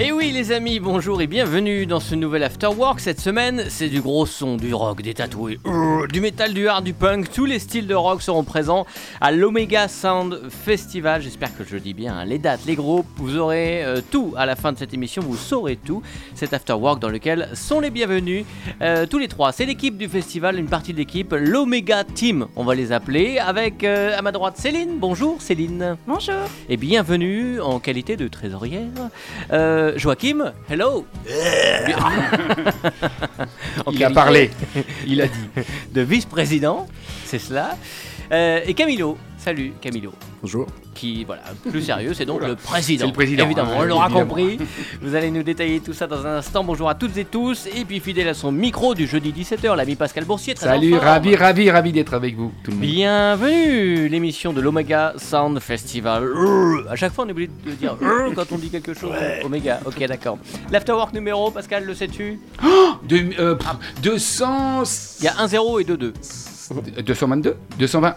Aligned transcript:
Et 0.00 0.12
oui 0.12 0.30
les 0.30 0.52
amis, 0.52 0.78
bonjour 0.78 1.20
et 1.20 1.26
bienvenue 1.26 1.84
dans 1.84 1.98
ce 1.98 2.14
nouvel 2.14 2.44
Afterwork. 2.44 3.00
Cette 3.00 3.20
semaine, 3.20 3.64
c'est 3.68 3.88
du 3.88 4.00
gros 4.00 4.26
son, 4.26 4.56
du 4.56 4.72
rock, 4.72 5.02
des 5.02 5.12
tatoués, 5.12 5.58
euh, 5.66 6.06
du 6.06 6.20
métal, 6.20 6.54
du 6.54 6.68
hard, 6.68 6.84
du 6.84 6.92
punk. 6.92 7.32
Tous 7.32 7.46
les 7.46 7.58
styles 7.58 7.88
de 7.88 7.96
rock 7.96 8.22
seront 8.22 8.44
présents 8.44 8.86
à 9.20 9.32
l'Omega 9.32 9.88
Sound 9.88 10.50
Festival. 10.50 11.20
J'espère 11.20 11.56
que 11.58 11.64
je 11.64 11.76
dis 11.78 11.94
bien 11.94 12.16
hein. 12.16 12.24
les 12.24 12.38
dates, 12.38 12.60
les 12.64 12.76
groupes. 12.76 13.08
Vous 13.16 13.38
aurez 13.38 13.84
euh, 13.84 14.00
tout 14.08 14.34
à 14.36 14.46
la 14.46 14.54
fin 14.54 14.70
de 14.70 14.78
cette 14.78 14.94
émission, 14.94 15.20
vous 15.20 15.36
saurez 15.36 15.74
tout. 15.74 16.00
Cet 16.36 16.52
Afterwork 16.52 17.00
dans 17.00 17.08
lequel 17.08 17.48
sont 17.54 17.80
les 17.80 17.90
bienvenus 17.90 18.44
euh, 18.80 19.04
tous 19.04 19.18
les 19.18 19.26
trois. 19.26 19.50
C'est 19.50 19.66
l'équipe 19.66 19.98
du 19.98 20.06
festival, 20.06 20.60
une 20.60 20.68
partie 20.68 20.92
de 20.92 20.98
l'équipe, 20.98 21.34
l'Omega 21.36 22.04
Team, 22.04 22.46
on 22.54 22.62
va 22.62 22.76
les 22.76 22.92
appeler. 22.92 23.40
Avec 23.40 23.82
à 23.82 24.22
ma 24.22 24.30
droite 24.30 24.58
Céline. 24.58 24.98
Bonjour 25.00 25.42
Céline. 25.42 25.96
Bonjour. 26.06 26.36
Et 26.68 26.76
bienvenue 26.76 27.60
en 27.60 27.80
qualité 27.80 28.16
de 28.16 28.28
trésorière. 28.28 28.86
Joachim, 29.96 30.52
hello 30.68 31.06
Il 33.92 34.04
a 34.04 34.10
parlé, 34.10 34.50
il 35.06 35.20
a 35.20 35.26
dit. 35.26 35.48
De 35.92 36.02
vice-président, 36.02 36.86
c'est 37.24 37.38
cela. 37.38 37.76
Euh, 38.32 38.60
et 38.66 38.74
Camilo, 38.74 39.16
salut 39.38 39.72
Camilo. 39.80 40.12
Bonjour. 40.42 40.66
Qui, 40.98 41.22
voilà, 41.22 41.42
plus 41.70 41.82
sérieux, 41.82 42.12
c'est 42.12 42.24
donc 42.24 42.40
le 42.44 42.56
président. 42.56 43.06
Le 43.06 43.12
président. 43.12 43.44
Évidemment, 43.44 43.70
hein, 43.74 43.76
on 43.78 43.84
l'aura 43.84 44.08
compris. 44.10 44.58
Vous 45.00 45.14
allez 45.14 45.30
nous 45.30 45.44
détailler 45.44 45.78
tout 45.78 45.92
ça 45.92 46.08
dans 46.08 46.26
un 46.26 46.38
instant. 46.38 46.64
Bonjour 46.64 46.88
à 46.88 46.96
toutes 46.96 47.16
et 47.18 47.24
tous. 47.24 47.68
Et 47.76 47.84
puis 47.84 48.00
fidèle 48.00 48.26
à 48.26 48.34
son 48.34 48.50
micro 48.50 48.96
du 48.96 49.06
jeudi 49.06 49.30
17h, 49.32 49.76
l'ami 49.76 49.94
Pascal 49.94 50.24
Boursier. 50.24 50.54
Très 50.54 50.66
Salut, 50.66 50.96
ravi, 50.96 51.36
ravi, 51.36 51.70
ravi 51.70 51.92
d'être 51.92 52.14
avec 52.14 52.34
vous, 52.36 52.50
tout 52.64 52.72
le 52.72 52.78
monde. 52.78 52.86
Bienvenue, 52.86 54.08
l'émission 54.08 54.52
de 54.52 54.60
l'Omega 54.60 55.14
Sound 55.18 55.60
Festival. 55.60 56.24
Euh, 56.24 56.82
À 56.90 56.96
chaque 56.96 57.12
fois, 57.12 57.24
on 57.24 57.28
est 57.28 57.32
obligé 57.32 57.50
de 57.64 57.70
dire 57.72 57.96
euh, 58.02 58.32
quand 58.34 58.50
on 58.50 58.58
dit 58.58 58.68
quelque 58.70 58.92
chose. 58.92 59.12
Omega, 59.44 59.78
ok, 59.86 60.04
d'accord. 60.08 60.38
L'afterwork 60.72 61.12
numéro, 61.14 61.52
Pascal, 61.52 61.84
le 61.84 61.94
sais-tu? 61.94 62.40
De- 63.08 63.38
euh, 63.38 63.54
pff, 63.54 63.68
200... 64.02 64.82
Il 65.20 65.24
y 65.26 65.28
a 65.28 65.34
1 65.38 65.46
0 65.46 65.78
et 65.78 65.84
2 65.84 65.96
2. 65.96 66.12
222 66.74 67.56
220 67.78 68.16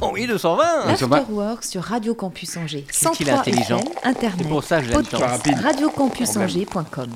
Oh 0.00 0.10
oui, 0.12 0.26
220 0.26 0.96
Ça 0.96 1.06
va 1.06 1.16
L'Afterwork 1.18 1.64
sur 1.64 1.82
Radio 1.82 2.14
Campus 2.14 2.56
Angers. 2.56 2.82
Qu'est-ce 2.82 3.10
qu'il 3.16 3.28
est 3.28 3.32
103 3.32 3.40
intelligent. 3.52 3.78
FM, 3.78 3.92
C'est 4.02 4.08
Internet, 4.08 4.48
pour 4.48 4.64
ça 4.64 4.80
que 4.82 4.92
podcast, 4.92 5.46
radiocampusangers.com. 5.62 7.10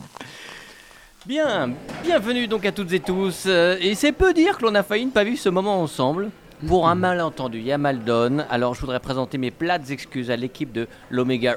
Bien, 1.27 1.70
bienvenue 2.05 2.47
donc 2.47 2.65
à 2.67 2.73
toutes 2.73 2.93
et 2.93 3.01
tous. 3.01 3.45
Euh, 3.47 3.77
Et 3.81 3.95
c'est 3.97 4.12
peu 4.12 4.33
dire 4.33 4.56
que 4.59 4.62
l'on 4.65 4.75
a 4.77 4.83
failli 4.83 5.06
ne 5.06 5.11
pas 5.11 5.25
vivre 5.25 5.39
ce 5.41 5.48
moment 5.48 5.81
ensemble. 5.83 6.31
Pour 6.67 6.89
un 6.89 6.95
malentendu, 6.95 7.59
il 7.59 7.67
y 7.67 7.73
a 7.73 7.77
mal 7.78 8.03
donne. 8.05 8.47
Alors 8.48 8.75
je 8.75 8.81
voudrais 8.81 9.00
présenter 9.00 9.37
mes 9.37 9.50
plates 9.50 9.91
excuses 9.91 10.31
à 10.31 10.37
l'équipe 10.37 10.73
de 10.73 10.87
l'Omega 11.11 11.56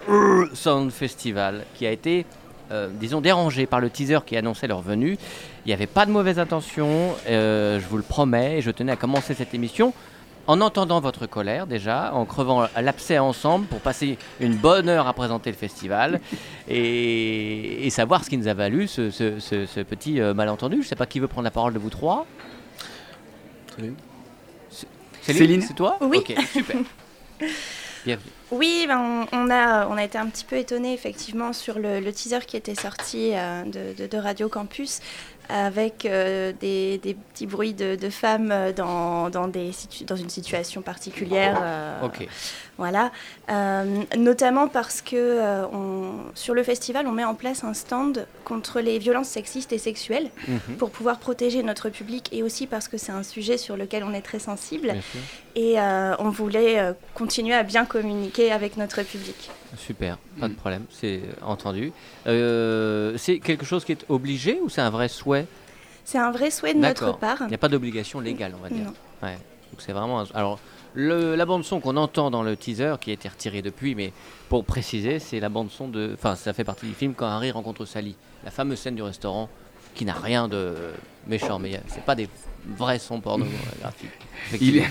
Sound 0.53 0.91
Festival 0.91 1.63
qui 1.75 1.85
a 1.85 1.91
été, 1.91 2.25
euh, 2.71 2.89
disons, 2.93 3.21
dérangée 3.21 3.65
par 3.65 3.79
le 3.79 3.89
teaser 3.89 4.19
qui 4.25 4.35
annonçait 4.37 4.67
leur 4.67 4.81
venue. 4.81 5.17
Il 5.65 5.67
n'y 5.69 5.73
avait 5.73 5.87
pas 5.87 6.05
de 6.05 6.11
mauvaise 6.11 6.39
intention, 6.39 7.15
euh, 7.27 7.79
je 7.79 7.85
vous 7.87 7.97
le 7.97 8.03
promets, 8.03 8.57
et 8.57 8.61
je 8.61 8.71
tenais 8.71 8.91
à 8.91 8.95
commencer 8.95 9.33
cette 9.33 9.53
émission 9.53 9.93
en 10.47 10.61
entendant 10.61 10.99
votre 10.99 11.27
colère 11.27 11.67
déjà, 11.67 12.11
en 12.13 12.25
crevant 12.25 12.65
l'abcès 12.81 13.19
ensemble 13.19 13.67
pour 13.67 13.81
passer 13.81 14.17
une 14.39 14.55
bonne 14.55 14.89
heure 14.89 15.07
à 15.07 15.13
présenter 15.13 15.51
le 15.51 15.55
festival 15.55 16.19
et, 16.67 17.85
et 17.85 17.89
savoir 17.91 18.23
ce 18.23 18.29
qui 18.31 18.37
nous 18.37 18.47
a 18.47 18.55
valu 18.55 18.87
ce, 18.87 19.11
ce- 19.11 19.39
ce- 19.39 19.67
ce 19.67 19.79
petit 19.81 20.19
euh, 20.19 20.33
malentendu. 20.33 20.77
Je 20.77 20.81
ne 20.81 20.85
sais 20.87 20.95
pas 20.95 21.05
qui 21.05 21.19
veut 21.19 21.27
prendre 21.27 21.43
la 21.45 21.51
parole 21.51 21.73
de 21.73 21.79
vous 21.79 21.91
trois. 21.91 22.25
Céline. 23.77 23.95
Céline 25.21 25.61
c'est 25.61 25.73
toi? 25.75 25.97
Oui. 26.01 26.17
Ok, 26.17 26.33
super. 26.51 26.77
Bienvenue. 28.05 28.31
Oui, 28.51 28.85
ben, 28.87 29.25
on, 29.31 29.37
on 29.37 29.49
a, 29.51 29.87
on 29.87 29.97
a 29.97 30.03
été 30.03 30.17
un 30.17 30.27
petit 30.27 30.45
peu 30.45 30.55
étonnés 30.57 30.93
effectivement 30.93 31.53
sur 31.53 31.77
le, 31.79 31.99
le 31.99 32.11
teaser 32.13 32.39
qui 32.47 32.57
était 32.57 32.75
sorti 32.75 33.31
euh, 33.33 33.63
de, 33.63 33.93
de- 34.03 34.07
de 34.07 34.17
Radio 34.17 34.49
Campus 34.49 34.99
avec 35.49 36.05
euh, 36.05 36.51
des, 36.59 36.97
des 36.99 37.13
petits 37.15 37.47
bruits 37.47 37.73
de, 37.73 37.95
de 37.95 38.09
femmes 38.09 38.51
euh, 38.51 38.71
dans, 38.71 39.29
dans, 39.29 39.47
des 39.47 39.71
dans 40.07 40.15
une 40.15 40.29
situation 40.29 40.81
particulière. 40.81 41.59
euh, 41.61 42.05
Ok. 42.05 42.27
Voilà, 42.79 43.11
Euh, 43.51 44.03
notamment 44.17 44.67
parce 44.69 45.01
que 45.01 45.15
euh, 45.17 45.65
on- 45.73 46.31
sur 46.35 46.53
le 46.53 46.63
festival, 46.63 47.07
on 47.07 47.11
met 47.11 47.25
en 47.25 47.33
place 47.35 47.63
un 47.65 47.73
stand 47.73 48.25
contre 48.45 48.79
les 48.79 48.99
violences 48.99 49.27
sexistes 49.27 49.73
et 49.73 49.77
sexuelles 49.79 50.29
Mhm. 50.47 50.77
pour 50.77 50.89
pouvoir 50.91 51.17
protéger 51.19 51.61
notre 51.63 51.89
public 51.89 52.29
et 52.31 52.41
aussi 52.41 52.67
parce 52.67 52.87
que 52.87 52.97
c'est 52.97 53.11
un 53.11 53.23
sujet 53.23 53.57
sur 53.57 53.75
lequel 53.75 54.03
on 54.05 54.13
est 54.13 54.21
très 54.21 54.39
sensible 54.39 54.93
et 55.55 55.79
euh, 55.79 56.15
on 56.19 56.29
voulait 56.29 56.93
continuer 57.15 57.55
à 57.55 57.63
bien 57.63 57.85
communiquer 57.85 58.51
avec 58.51 58.77
notre 58.77 59.01
public. 59.03 59.49
Super, 59.75 60.17
pas 60.39 60.47
de 60.47 60.53
problème, 60.53 60.85
c'est 60.91 61.21
entendu. 61.41 61.91
C'est 62.25 63.39
quelque 63.39 63.65
chose 63.65 63.83
qui 63.83 63.91
est 63.91 64.05
obligé 64.09 64.59
ou 64.61 64.69
c'est 64.69 64.81
un 64.81 64.89
vrai 64.91 65.07
souhait? 65.09 65.47
C'est 66.05 66.17
un 66.19 66.31
vrai 66.31 66.49
souhait 66.49 66.73
de 66.73 66.79
notre 66.79 67.17
part. 67.17 67.37
Il 67.41 67.47
n'y 67.47 67.55
a 67.55 67.59
pas 67.59 67.67
d'obligation 67.67 68.19
légale, 68.21 68.53
on 68.57 68.61
va 68.63 68.69
dire. 68.69 68.85
Non. 68.85 68.93
Ouais. 69.27 69.33
Donc 69.71 69.79
c'est 69.79 69.91
vraiment. 69.91 70.21
un- 70.21 70.27
Alors, 70.33 70.59
la 70.95 71.45
bande 71.45 71.63
son 71.63 71.79
qu'on 71.79 71.97
entend 71.97 72.31
dans 72.31 72.43
le 72.43 72.55
teaser, 72.55 72.95
qui 72.99 73.11
a 73.11 73.13
été 73.13 73.27
retiré 73.27 73.61
depuis, 73.61 73.95
mais 73.95 74.11
pour 74.49 74.65
préciser, 74.65 75.19
c'est 75.19 75.39
la 75.39 75.49
bande 75.49 75.69
son 75.69 75.87
de. 75.87 76.11
Enfin, 76.13 76.35
ça 76.35 76.53
fait 76.53 76.63
partie 76.63 76.87
du 76.87 76.93
film 76.93 77.13
quand 77.13 77.27
Harry 77.27 77.51
rencontre 77.51 77.85
Sally, 77.85 78.15
la 78.43 78.51
fameuse 78.51 78.79
scène 78.79 78.95
du 78.95 79.03
restaurant, 79.03 79.49
qui 79.95 80.05
n'a 80.05 80.13
rien 80.13 80.47
de 80.47 80.75
méchant, 81.27 81.59
mais 81.59 81.79
c'est 81.87 82.03
pas 82.03 82.15
des 82.15 82.27
vrais 82.77 82.99
sons 82.99 83.19
pornographiques. 83.19 84.09
Il 84.61 84.77
est... 84.77 84.83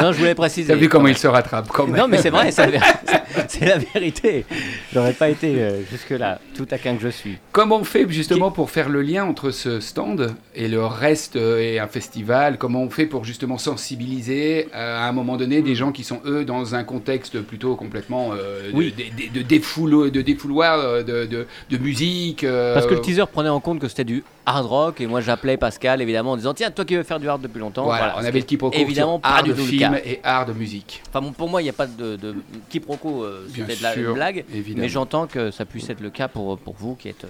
Non, 0.00 0.12
je 0.12 0.18
voulais 0.18 0.34
préciser. 0.34 0.72
T'as 0.72 0.78
vu 0.78 0.88
comment 0.88 1.08
il 1.08 1.16
se 1.18 1.26
rattrape 1.26 1.68
quand 1.68 1.86
même 1.86 1.96
non, 1.96 2.08
mais 2.08 2.18
c'est 2.18 2.30
vrai, 2.30 2.50
c'est 2.50 3.64
la, 3.64 3.78
vérité. 3.78 4.46
J'aurais 4.92 5.12
pas 5.12 5.28
été 5.28 5.60
euh, 5.60 5.82
jusque-là, 5.90 6.40
tout 6.56 6.64
taquin 6.64 6.94
que 6.96 7.02
je 7.02 7.08
suis. 7.08 7.36
Comment 7.52 7.76
on 7.76 7.84
fait 7.84 8.08
justement 8.08 8.50
pour 8.50 8.70
faire 8.70 8.88
le 8.88 9.02
lien 9.02 9.24
entre 9.24 9.50
ce 9.50 9.80
stand 9.80 10.34
et 10.54 10.68
le 10.68 10.84
reste 10.84 11.36
euh, 11.36 11.60
et 11.60 11.78
un 11.78 11.88
festival 11.88 12.58
Comment 12.58 12.82
on 12.82 12.90
fait 12.90 13.06
pour 13.06 13.24
justement 13.24 13.58
sensibiliser 13.58 14.68
euh, 14.74 14.98
à 14.98 15.04
un 15.08 15.12
moment 15.12 15.36
donné 15.36 15.62
des 15.62 15.74
gens 15.74 15.92
qui 15.92 16.04
sont 16.04 16.20
eux 16.24 16.44
dans 16.44 16.74
un 16.74 16.84
contexte 16.84 17.40
plutôt 17.40 17.76
complètement 17.76 18.34
de- 18.34 18.72
Oui. 18.72 18.94
de, 19.34 19.42
défouloir 19.42 21.04
de, 21.04 21.26
de, 21.26 21.46
de 21.70 21.78
musique 21.78 22.46
Parce 22.46 22.86
que 22.86 22.94
le 22.94 23.00
teaser 23.00 23.24
prenait 23.30 23.48
en 23.48 23.60
compte 23.60 23.78
que 23.78 23.88
c'était 23.88 24.04
du 24.04 24.24
hard 24.46 24.66
rock, 24.66 25.00
et 25.00 25.06
moi 25.06 25.20
j'appelais 25.20 25.56
Pascal 25.56 26.00
évidemment 26.02 26.32
en 26.32 26.36
disant 26.36 26.54
Tiens, 26.54 26.70
toi 26.70 26.84
qui 26.84 26.96
veux 26.96 27.02
faire 27.02 27.20
du 27.20 27.28
hard 27.28 27.40
depuis 27.42 27.58
longtemps. 27.60 27.84
Voilà, 27.84 28.14
on 28.16 28.24
avait 28.24 28.40
le 28.40 28.44
quiproquo 28.44 28.76
Évidemment, 28.76 29.18
pas 29.18 29.28
art 29.28 29.42
du 29.42 29.50
de 29.50 29.54
tout 29.54 29.62
le 29.62 29.66
film 29.66 29.92
cas. 29.92 30.00
et 30.04 30.20
art 30.22 30.46
de 30.46 30.52
musique. 30.52 31.02
Enfin, 31.08 31.20
bon, 31.20 31.32
pour 31.32 31.48
moi, 31.48 31.60
il 31.62 31.64
n'y 31.64 31.70
a 31.70 31.74
pas 31.74 31.86
de, 31.86 32.16
de 32.16 32.34
quiproquo, 32.68 33.22
euh, 33.24 33.46
c'était 33.54 33.76
de 33.76 33.82
la 33.82 33.92
sûr, 33.94 34.14
blague, 34.14 34.44
évidemment. 34.54 34.82
mais 34.82 34.88
j'entends 34.88 35.26
que 35.26 35.50
ça 35.50 35.64
puisse 35.64 35.88
être 35.90 36.00
le 36.00 36.10
cas 36.10 36.28
pour, 36.28 36.58
pour 36.58 36.74
vous 36.74 36.94
qui 36.94 37.08
êtes 37.08 37.24
euh, 37.24 37.28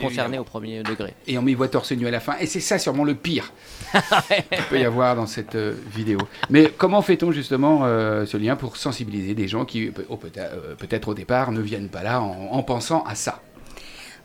concernés 0.00 0.36
Évidemment. 0.36 0.42
au 0.42 0.44
premier 0.44 0.82
degré. 0.84 1.14
Et 1.26 1.36
on 1.38 1.42
m'y 1.42 1.54
voit 1.54 1.68
torse 1.68 1.90
nu 1.92 2.06
à 2.06 2.10
la 2.10 2.20
fin. 2.20 2.34
Et 2.40 2.46
c'est 2.46 2.60
ça 2.60 2.78
sûrement 2.78 3.02
le 3.04 3.14
pire 3.16 3.52
qu'il 3.92 4.62
peut 4.70 4.78
y 4.80 4.84
avoir 4.84 5.16
dans 5.16 5.26
cette 5.26 5.54
euh, 5.56 5.74
vidéo. 5.94 6.18
Mais 6.50 6.72
comment 6.76 7.02
fait-on 7.02 7.32
justement 7.32 7.80
euh, 7.84 8.24
ce 8.26 8.36
lien 8.36 8.54
pour 8.56 8.76
sensibiliser 8.76 9.34
des 9.34 9.48
gens 9.48 9.64
qui 9.64 9.86
peut- 9.86 10.04
oh, 10.08 10.16
peut-être 10.16 10.52
euh, 10.54 10.74
peut-être 10.76 11.08
au 11.08 11.14
départ 11.14 11.50
ne 11.52 11.60
viennent 11.60 11.88
pas 11.88 12.02
là 12.02 12.20
en, 12.20 12.48
en 12.52 12.62
pensant 12.62 13.02
à 13.04 13.14
ça? 13.14 13.40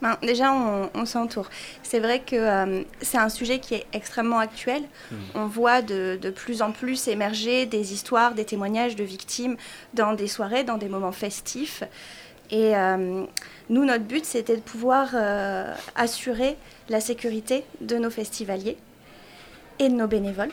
Ben, 0.04 0.18
déjà, 0.22 0.52
on, 0.52 0.90
on 0.94 1.06
s'entoure. 1.06 1.50
C'est 1.82 2.02
vrai 2.02 2.20
que 2.20 2.36
euh, 2.36 2.84
c'est 3.02 3.18
un 3.18 3.30
sujet 3.30 3.60
qui 3.60 3.74
est 3.74 3.86
extrêmement 3.94 4.40
actuel. 4.40 4.84
On 5.34 5.46
voit 5.46 5.82
de, 5.82 6.20
de 6.22 6.30
plus 6.30 6.62
en 6.62 6.74
plus 6.74 7.08
émerger 7.08 7.66
des 7.66 7.94
histoires, 7.94 8.34
des 8.34 8.44
témoignages 8.44 8.98
de 8.98 9.06
victimes 9.06 9.56
dans 9.94 10.14
des 10.14 10.28
soirées, 10.28 10.66
dans 10.66 10.78
des 10.78 10.90
moments 10.90 11.14
festifs. 11.14 11.84
Et 12.52 12.76
euh, 12.76 13.24
nous, 13.70 13.86
notre 13.86 14.04
but, 14.04 14.26
c'était 14.26 14.58
de 14.58 14.62
pouvoir 14.62 15.12
euh, 15.14 15.74
assurer 15.96 16.58
la 16.90 17.00
sécurité 17.00 17.64
de 17.80 17.98
nos 17.98 18.10
festivaliers 18.10 18.78
et 19.80 19.88
de 19.88 19.94
nos 19.94 20.08
bénévoles. 20.08 20.52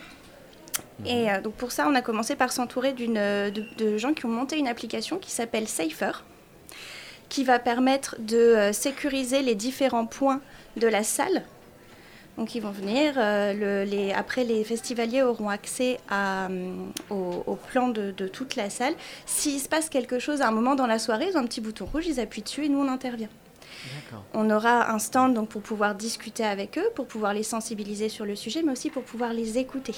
Et 1.05 1.29
euh, 1.29 1.41
donc 1.41 1.55
pour 1.55 1.73
ça, 1.73 1.87
on 1.89 1.95
a 1.95 2.01
commencé 2.01 2.37
par 2.37 2.53
s'entourer 2.53 2.93
de, 2.93 3.49
de 3.49 3.97
gens 3.97 4.13
qui 4.13 4.25
ont 4.25 4.29
monté 4.29 4.57
une 4.57 4.69
application 4.69 5.17
qui 5.17 5.29
s'appelle 5.29 5.67
Safer, 5.67 6.23
qui 7.31 7.43
va 7.45 7.59
permettre 7.59 8.17
de 8.19 8.35
euh, 8.37 8.73
sécuriser 8.73 9.41
les 9.41 9.55
différents 9.55 10.05
points 10.05 10.41
de 10.75 10.87
la 10.87 11.03
salle. 11.03 11.43
Donc 12.37 12.55
ils 12.55 12.61
vont 12.61 12.71
venir, 12.71 13.13
euh, 13.17 13.53
le- 13.53 13.89
les, 13.89 14.11
après 14.11 14.43
les 14.43 14.63
festivaliers 14.65 15.21
auront 15.21 15.49
accès 15.49 15.97
à, 16.09 16.47
hum, 16.47 16.91
au, 17.09 17.43
au 17.45 17.55
plan 17.55 17.87
de, 17.87 18.11
de 18.11 18.27
toute 18.27 18.55
la 18.57 18.69
salle. 18.69 18.93
S'il 19.25 19.59
se 19.61 19.69
passe 19.69 19.87
quelque 19.89 20.19
chose 20.19 20.41
à 20.41 20.47
un 20.49 20.51
moment 20.51 20.75
dans 20.75 20.87
la 20.87 20.99
soirée, 20.99 21.27
ils 21.29 21.37
ont 21.37 21.39
un 21.39 21.45
petit 21.45 21.61
bouton 21.61 21.85
rouge, 21.85 22.05
ils 22.07 22.19
appuient 22.19 22.41
dessus 22.41 22.65
et 22.65 22.69
nous 22.69 22.79
on 22.79 22.89
intervient. 22.89 23.29
On 24.33 24.49
aura 24.49 24.91
un 24.91 24.99
stand 24.99 25.33
donc, 25.33 25.47
pour 25.49 25.61
pouvoir 25.61 25.95
discuter 25.95 26.43
avec 26.43 26.77
eux, 26.77 26.89
pour 26.95 27.07
pouvoir 27.07 27.33
les 27.33 27.43
sensibiliser 27.43 28.09
sur 28.09 28.25
le 28.25 28.35
sujet, 28.35 28.61
mais 28.63 28.73
aussi 28.73 28.89
pour 28.89 29.03
pouvoir 29.03 29.31
les 29.33 29.57
écouter. 29.57 29.95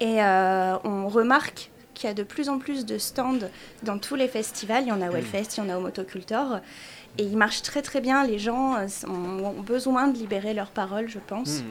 Et 0.00 0.22
euh, 0.22 0.76
on 0.84 1.08
remarque 1.08 1.70
qu'il 2.00 2.08
y 2.08 2.10
a 2.10 2.14
de 2.14 2.22
plus 2.22 2.48
en 2.48 2.58
plus 2.58 2.86
de 2.86 2.96
stands 2.96 3.38
dans 3.82 3.98
tous 3.98 4.14
les 4.16 4.26
festivals. 4.26 4.84
Il 4.84 4.88
y 4.88 4.92
en 4.92 5.02
a 5.02 5.10
au 5.10 5.14
Hellfest, 5.14 5.58
il 5.58 5.64
y 5.64 5.66
en 5.66 5.68
a 5.68 5.76
au 5.76 5.80
Motocultor. 5.80 6.60
Et 7.18 7.24
ils 7.24 7.36
marchent 7.36 7.60
très 7.62 7.82
très 7.82 8.00
bien. 8.00 8.24
Les 8.26 8.38
gens 8.38 8.74
euh, 8.76 8.86
ont 9.06 9.44
ont 9.58 9.60
besoin 9.60 10.08
de 10.08 10.16
libérer 10.16 10.54
leurs 10.54 10.70
paroles, 10.70 11.08
je 11.08 11.18
pense. 11.24 11.58
Hmm. 11.60 11.64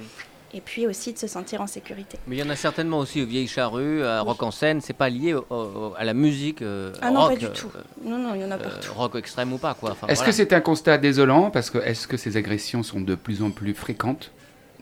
Et 0.53 0.61
puis 0.61 0.85
aussi 0.87 1.13
de 1.13 1.17
se 1.19 1.27
sentir 1.27 1.61
en 1.61 1.67
sécurité. 1.67 2.17
Mais 2.27 2.35
il 2.35 2.39
y 2.39 2.43
en 2.43 2.49
a 2.49 2.55
certainement 2.55 2.99
aussi 2.99 3.21
aux 3.21 3.25
Vieilles 3.25 3.47
Charrues, 3.47 4.03
à 4.03 4.21
Rock 4.21 4.41
en 4.43 4.51
scène. 4.51 4.81
C'est 4.81 4.93
pas 4.93 5.09
lié 5.09 5.33
au- 5.33 5.45
au- 5.49 5.93
à 5.97 6.03
la 6.03 6.13
musique 6.13 6.61
euh, 6.61 6.91
Ah 7.01 7.09
non, 7.11 7.21
rock, 7.21 7.29
pas 7.33 7.35
du 7.37 7.45
euh, 7.45 7.49
tout. 7.49 7.71
Non, 8.03 8.17
non, 8.17 8.35
il 8.35 8.41
y 8.41 8.45
en 8.45 8.51
a 8.51 8.55
euh, 8.55 8.57
partout. 8.57 8.93
rock 8.95 9.15
extrême 9.15 9.51
ou 9.53 9.57
pas, 9.57 9.73
quoi. 9.75 9.91
Enfin, 9.91 10.07
Est-ce 10.07 10.19
voilà. 10.19 10.31
que 10.31 10.35
c'est 10.35 10.53
un 10.53 10.61
constat 10.61 10.97
désolant? 10.99 11.49
Parce 11.51 11.69
que 11.71 11.77
est-ce 11.79 12.07
que 12.07 12.17
ces 12.17 12.35
agressions 12.37 12.83
sont 12.83 13.01
de 13.01 13.15
plus 13.15 13.41
en 13.41 13.49
plus 13.51 13.73
fréquentes, 13.73 14.31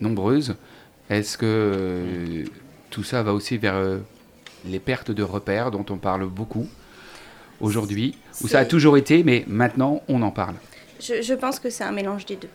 nombreuses? 0.00 0.56
Est-ce 1.10 1.36
que 1.38 1.46
euh, 1.46 2.44
tout 2.90 3.04
ça 3.04 3.22
va 3.22 3.32
aussi 3.34 3.56
vers 3.58 3.74
euh, 3.76 3.98
les 4.64 4.80
pertes 4.80 5.10
de 5.10 5.22
repères 5.22 5.70
dont 5.70 5.84
on 5.90 5.98
parle 5.98 6.26
beaucoup 6.26 6.68
aujourd'hui 7.60 8.16
Ou 8.42 8.48
ça 8.48 8.60
a 8.60 8.64
toujours 8.64 8.96
été, 8.96 9.22
mais 9.24 9.44
maintenant 9.46 10.02
on 10.08 10.22
en 10.22 10.30
parle 10.30 10.54
Je, 11.00 11.22
je 11.22 11.34
pense 11.34 11.58
que 11.60 11.70
c'est 11.70 11.84
un 11.84 11.92
mélange 11.92 12.26
des 12.26 12.36
deux. 12.36 12.48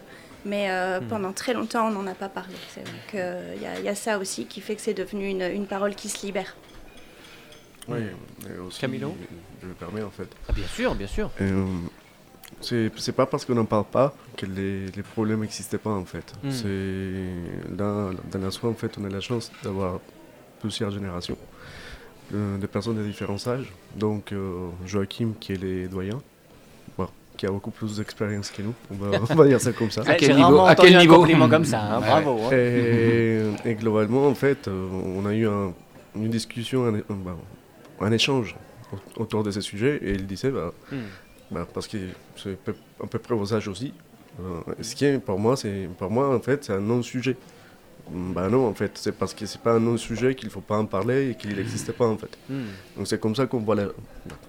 Mais 0.46 0.70
euh, 0.70 1.00
Hmm. 1.00 1.08
pendant 1.08 1.32
très 1.32 1.54
longtemps, 1.54 1.88
on 1.88 1.92
n'en 1.92 2.06
a 2.08 2.14
pas 2.16 2.28
parlé. 2.28 2.54
C'est 2.74 2.82
vrai 2.82 3.00
qu'il 3.10 3.62
y, 3.64 3.66
a- 3.66 3.80
il 3.80 3.86
y 3.86 3.90
a 3.90 3.96
ça 3.96 4.18
aussi 4.18 4.46
qui 4.46 4.60
fait 4.60 4.76
que 4.76 4.82
c'est 4.82 4.94
devenu 4.94 5.30
une, 5.30 5.42
une 5.42 5.66
parole 5.68 5.96
qui 5.96 6.10
se 6.10 6.26
libère. 6.26 6.54
Oui, 7.88 8.00
et 8.50 8.60
aussi, 8.60 8.80
Camilo 8.82 9.16
Je 9.62 9.68
me 9.68 9.74
permets 9.74 10.02
en 10.04 10.10
fait. 10.10 10.28
Ah, 10.50 10.54
Bien 10.54 10.68
sûr, 10.68 10.96
bien 10.96 11.08
sûr. 11.08 11.30
Euh, 11.42 11.66
c'est 12.62 13.12
pas 13.16 13.26
parce 13.26 13.46
qu'on 13.46 13.56
n'en 13.56 13.66
parle 13.66 13.86
pas 13.86 14.14
que 14.38 14.46
les, 14.46 14.88
les 14.88 15.04
problèmes 15.04 15.40
n'existaient 15.42 15.78
pas 15.78 15.90
en 15.92 16.06
fait. 16.06 16.34
Mm. 16.44 16.52
C'est 16.52 17.76
dans, 17.76 18.12
dans 18.32 18.40
la 18.40 18.52
soie 18.52 18.70
en 18.70 18.74
fait 18.74 18.98
on 19.00 19.04
a 19.06 19.10
la 19.10 19.20
chance 19.22 19.52
d'avoir 19.64 20.00
plusieurs 20.62 20.92
générations 20.92 21.38
euh, 21.42 21.53
de 22.32 22.66
personnes 22.68 22.98
de 22.98 23.04
différents 23.04 23.48
âges. 23.48 23.72
Donc 23.96 24.32
euh, 24.32 24.70
Joachim 24.86 25.34
qui 25.40 25.54
est 25.54 25.62
les 25.62 25.88
doyens, 25.88 26.22
bon, 26.98 27.08
qui 27.38 27.46
a 27.46 27.52
beaucoup 27.52 27.72
plus 27.72 27.98
d'expérience 27.98 28.50
que 28.50 28.62
nous, 28.62 28.74
on 28.92 28.96
va, 28.96 29.20
on 29.30 29.36
va 29.36 29.48
dire 29.48 29.62
ça 29.62 29.72
comme 29.72 29.92
ça. 29.92 30.02
À 30.06 30.16
quel 30.16 30.36
niveau 30.36 30.60
À 30.62 30.76
quel 30.76 30.96
un 30.96 31.00
niveau 31.02 31.18
compliment 31.18 31.50
comme 31.50 31.66
ça. 31.66 31.82
hein, 31.82 32.00
Ouais, 32.02 32.08
Bravo. 32.08 32.40
hein. 32.46 32.52
Et, 32.54 33.42
et 33.66 33.76
globalement, 33.76 34.28
en 34.28 34.36
fait, 34.36 34.68
euh, 34.68 34.88
on 34.92 35.26
a 35.26 35.34
eu 35.34 35.48
un- 35.48 35.74
une 36.16 36.30
discussion, 36.30 36.86
un, 36.86 36.96
un- 36.96 37.02
bah, 37.10 37.36
un 38.02 38.12
échange 38.12 38.56
au- 39.18 39.22
autour 39.24 39.44
de 39.44 39.52
ce 39.52 39.62
sujet, 39.62 40.00
et 40.04 40.12
il 40.14 40.26
disait, 40.28 40.52
bah, 40.52 40.72
Hmm. 40.92 40.96
bah, 41.52 41.68
parce 41.74 41.88
que 41.88 41.98
c'est 42.36 42.56
peu- 42.58 42.76
à 43.04 43.08
peu 43.08 43.20
près 43.20 43.36
vos 43.36 43.54
âges 43.54 43.68
aussi, 43.68 43.94
euh, 44.40 44.60
ce 44.82 44.96
qui 44.96 45.06
est 45.06 45.20
pour 45.20 45.38
moi, 45.40 45.56
c'est 45.56 45.88
pour 45.98 46.10
moi 46.10 46.36
en 46.36 46.40
fait, 46.40 46.64
c'est 46.64 46.74
un 46.74 46.80
non-sujet. 46.82 47.36
Bah 48.12 48.50
non, 48.50 48.68
en 48.68 48.74
fait, 48.74 48.92
c'est 48.96 49.14
parce 49.14 49.34
que 49.34 49.46
c'est 49.46 49.62
pas 49.62 49.74
un 49.74 49.80
non-sujet 49.80 50.36
qu'il 50.36 50.50
faut 50.50 50.60
pas 50.62 50.78
en 50.78 50.86
parler 50.86 51.30
et 51.32 51.36
qu'il 51.36 51.56
n'existe 51.56 51.92
pas 51.94 52.06
en 52.06 52.18
fait. 52.18 52.38
Hmm. 52.50 52.64
Donc 52.98 53.08
c'est 53.08 53.20
comme 53.20 53.34
ça 53.36 53.46
qu'on 53.48 53.60
voit, 53.60 53.76
la- 53.76 53.90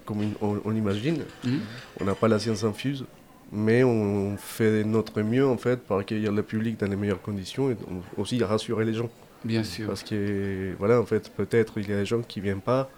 comme 0.04 0.18
on, 0.42 0.58
on 0.64 0.74
imagine. 0.74 1.18
Mhm. 1.44 1.60
On 2.00 2.04
n'a 2.04 2.14
pas 2.16 2.26
la 2.28 2.38
science 2.40 2.64
infuse, 2.64 3.04
mais 3.52 3.84
on 3.84 4.36
fait 4.36 4.82
notre 4.84 5.22
mieux 5.22 5.46
en 5.46 5.56
fait 5.56 5.80
pour 5.80 5.98
accueillir 5.98 6.32
le 6.32 6.42
public 6.42 6.78
dans 6.80 6.88
les 6.88 6.96
meilleures 6.96 7.22
conditions 7.22 7.70
et 7.70 7.76
aussi 8.16 8.42
rassurer 8.42 8.84
les 8.84 8.94
gens. 8.94 9.08
Bien 9.44 9.62
sûr. 9.62 9.86
Parce 9.86 10.02
que 10.02 10.74
voilà, 10.78 11.00
en 11.00 11.06
fait, 11.06 11.30
peut-être 11.30 11.74
il 11.78 11.88
y 11.88 11.92
a 11.92 11.98
des 11.98 12.06
gens 12.06 12.22
qui 12.22 12.40
viennent 12.40 12.60
pas 12.62 12.90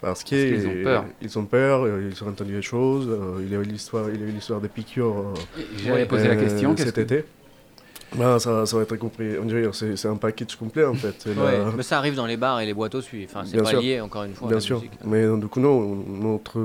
parce 0.00 0.24
qu'ils 0.24 0.66
ont 0.66 0.82
peur. 0.82 1.04
Ils 1.22 1.38
ont 1.38 1.44
peur, 1.46 1.84
euh, 1.84 2.10
ils 2.12 2.24
ont 2.24 2.28
entendu 2.28 2.52
des 2.52 2.62
choses. 2.62 3.08
euh, 3.08 3.40
il 3.42 3.52
y 3.52 3.54
a 3.54 3.58
eu 3.60 3.62
l'histoire, 3.62 4.06
il 4.12 4.20
y 4.20 4.24
a 4.24 4.26
eu 4.26 4.30
l'histoire 4.30 4.60
des 4.60 4.68
piqûres. 4.68 5.16
euh, 5.18 5.60
J'allais 5.84 6.06
poser 6.06 6.28
la 6.28 6.36
question. 6.36 6.76
cet 6.76 6.94
que- 6.96 7.00
été. 7.00 7.24
Ben, 8.16 8.38
ça, 8.38 8.64
ça 8.66 8.76
va 8.76 8.82
être 8.82 8.96
compris. 8.96 9.36
On 9.40 9.44
dirait, 9.44 9.68
c'est 9.72 9.96
c'est 9.96 10.08
un 10.08 10.16
package 10.16 10.56
complet 10.56 10.84
en 10.84 10.94
fait. 10.94 11.14
C'est 11.18 11.30
Ouais, 11.36 11.58
la- 11.58 11.70
mais 11.76 11.82
ça 11.82 11.98
arrive 11.98 12.14
dans 12.14 12.26
les 12.26 12.36
bars 12.36 12.60
et 12.60 12.66
les 12.66 12.74
boîtes 12.74 12.94
aussi. 12.94 13.24
Enfin, 13.28 13.42
c'est 13.44 13.58
pas 13.58 13.64
sûr. 13.66 13.80
lié 13.80 14.00
encore 14.00 14.24
une 14.24 14.34
fois 14.34 14.46
à 14.46 14.50
Bien 14.50 14.56
la 14.56 14.60
sûr, 14.60 14.76
musique. 14.78 14.92
mais 15.04 15.24
du 15.38 15.46
coup, 15.48 15.60
non, 15.60 15.80
notre, 16.06 16.58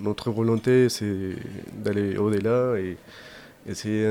notre 0.00 0.30
volonté, 0.30 0.88
c'est 0.88 1.34
d'aller 1.74 2.16
au-delà 2.16 2.78
et 2.78 2.96
essayer 3.68 4.02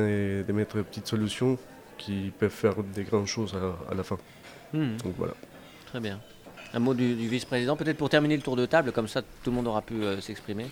de 0.43 0.53
mettre 0.53 0.77
des 0.77 0.83
petites 0.83 1.07
solutions 1.07 1.57
qui 1.97 2.31
peuvent 2.37 2.49
faire 2.51 2.75
des 2.95 3.03
grandes 3.03 3.25
choses 3.27 3.55
à, 3.55 3.91
à 3.91 3.95
la 3.95 4.03
fin. 4.03 4.17
Hmm. 4.73 4.97
Donc 5.03 5.15
voilà. 5.17 5.33
Très 5.87 5.99
bien. 5.99 6.19
Un 6.73 6.79
mot 6.79 6.93
du, 6.93 7.15
du 7.15 7.27
vice-président, 7.29 7.75
peut-être 7.77 7.97
pour 7.97 8.09
terminer 8.09 8.35
le 8.35 8.43
tour 8.43 8.55
de 8.57 8.65
table, 8.65 8.91
comme 8.91 9.07
ça 9.07 9.21
tout 9.21 9.49
le 9.49 9.53
monde 9.53 9.67
aura 9.67 9.81
pu 9.81 9.95
euh, 10.03 10.19
s'exprimer. 10.19 10.65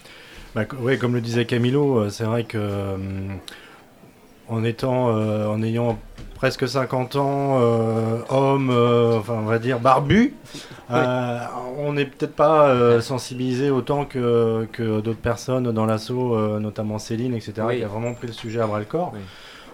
Bah, 0.53 0.65
ouais, 0.81 0.97
comme 0.97 1.13
le 1.15 1.21
disait 1.21 1.45
Camilo, 1.45 1.99
euh, 1.99 2.09
c'est 2.09 2.25
vrai 2.25 2.43
que 2.43 2.57
euh, 2.59 2.97
en 4.49 4.63
étant, 4.63 5.09
euh, 5.09 5.47
en 5.47 5.61
ayant 5.61 5.97
presque 6.35 6.67
50 6.67 7.15
ans, 7.15 7.59
euh, 7.61 8.19
homme, 8.29 8.69
euh, 8.69 9.17
enfin 9.17 9.33
on 9.41 9.45
va 9.45 9.57
dire 9.59 9.79
barbu, 9.79 10.33
on 10.89 11.93
n'est 11.93 12.05
peut-être 12.05 12.35
pas 12.35 13.01
sensibilisé 13.01 13.69
autant 13.69 14.05
que, 14.05 14.67
que 14.71 15.01
d'autres 15.01 15.19
personnes 15.19 15.71
dans 15.71 15.85
l'assaut, 15.85 16.37
notamment 16.59 16.99
Céline, 16.99 17.33
etc., 17.33 17.53
Oui. 17.65 17.77
qui 17.77 17.83
a 17.83 17.87
vraiment 17.87 18.13
pris 18.13 18.27
le 18.27 18.33
sujet 18.33 18.59
à 18.59 18.67
bras 18.67 18.79
le 18.79 18.85
corps. 18.85 19.11
Oui. 19.13 19.21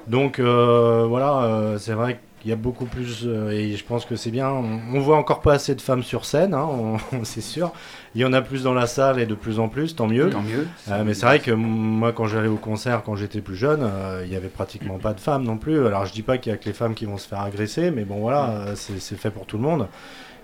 Donc 0.07 0.39
voilà, 0.39 1.75
c'est 1.77 1.93
vrai 1.93 2.19
qu'il 2.41 2.49
y 2.49 2.53
a 2.53 2.57
beaucoup 2.57 2.85
plus, 2.85 3.21
euh, 3.25 3.51
et 3.51 3.75
je 3.75 3.85
pense 3.85 4.05
que 4.05 4.15
c'est 4.15 4.31
bien. 4.31 4.49
On, 4.49 4.79
on 4.95 4.99
voit 4.99 5.17
encore 5.17 5.41
pas 5.41 5.53
assez 5.53 5.75
de 5.75 5.81
femmes 5.81 6.01
sur 6.03 6.25
scène, 6.25 6.53
hein, 6.55 6.97
c'est 7.23 7.41
sûr. 7.41 7.71
Il 8.13 8.21
y 8.21 8.25
en 8.25 8.33
a 8.33 8.41
plus 8.41 8.63
dans 8.63 8.73
la 8.73 8.87
salle 8.87 9.19
et 9.19 9.25
de 9.25 9.35
plus 9.35 9.59
en 9.59 9.69
plus, 9.69 9.95
tant 9.95 10.07
mieux. 10.07 10.29
Tant 10.29 10.41
mieux. 10.41 10.67
Euh, 10.89 11.03
mais 11.05 11.13
c'est 11.13 11.25
vrai 11.25 11.39
que 11.39 11.51
moi, 11.51 12.11
quand 12.11 12.25
j'allais 12.25 12.49
au 12.49 12.57
concert, 12.57 13.03
quand 13.03 13.15
j'étais 13.15 13.39
plus 13.39 13.55
jeune, 13.55 13.81
euh, 13.83 14.23
il 14.25 14.33
y 14.33 14.35
avait 14.35 14.49
pratiquement 14.49 14.99
pas 14.99 15.13
de 15.13 15.19
femmes 15.21 15.43
non 15.43 15.57
plus. 15.57 15.85
Alors, 15.87 16.05
je 16.05 16.11
dis 16.11 16.21
pas 16.21 16.37
qu'il 16.37 16.51
y 16.51 16.55
a 16.55 16.57
que 16.57 16.65
les 16.65 16.73
femmes 16.73 16.93
qui 16.93 17.05
vont 17.05 17.17
se 17.17 17.27
faire 17.27 17.39
agresser, 17.39 17.89
mais 17.89 18.03
bon, 18.03 18.19
voilà, 18.19 18.49
euh, 18.49 18.75
c'est 18.75 19.15
fait 19.15 19.31
pour 19.31 19.45
tout 19.45 19.57
le 19.57 19.63
monde. 19.63 19.87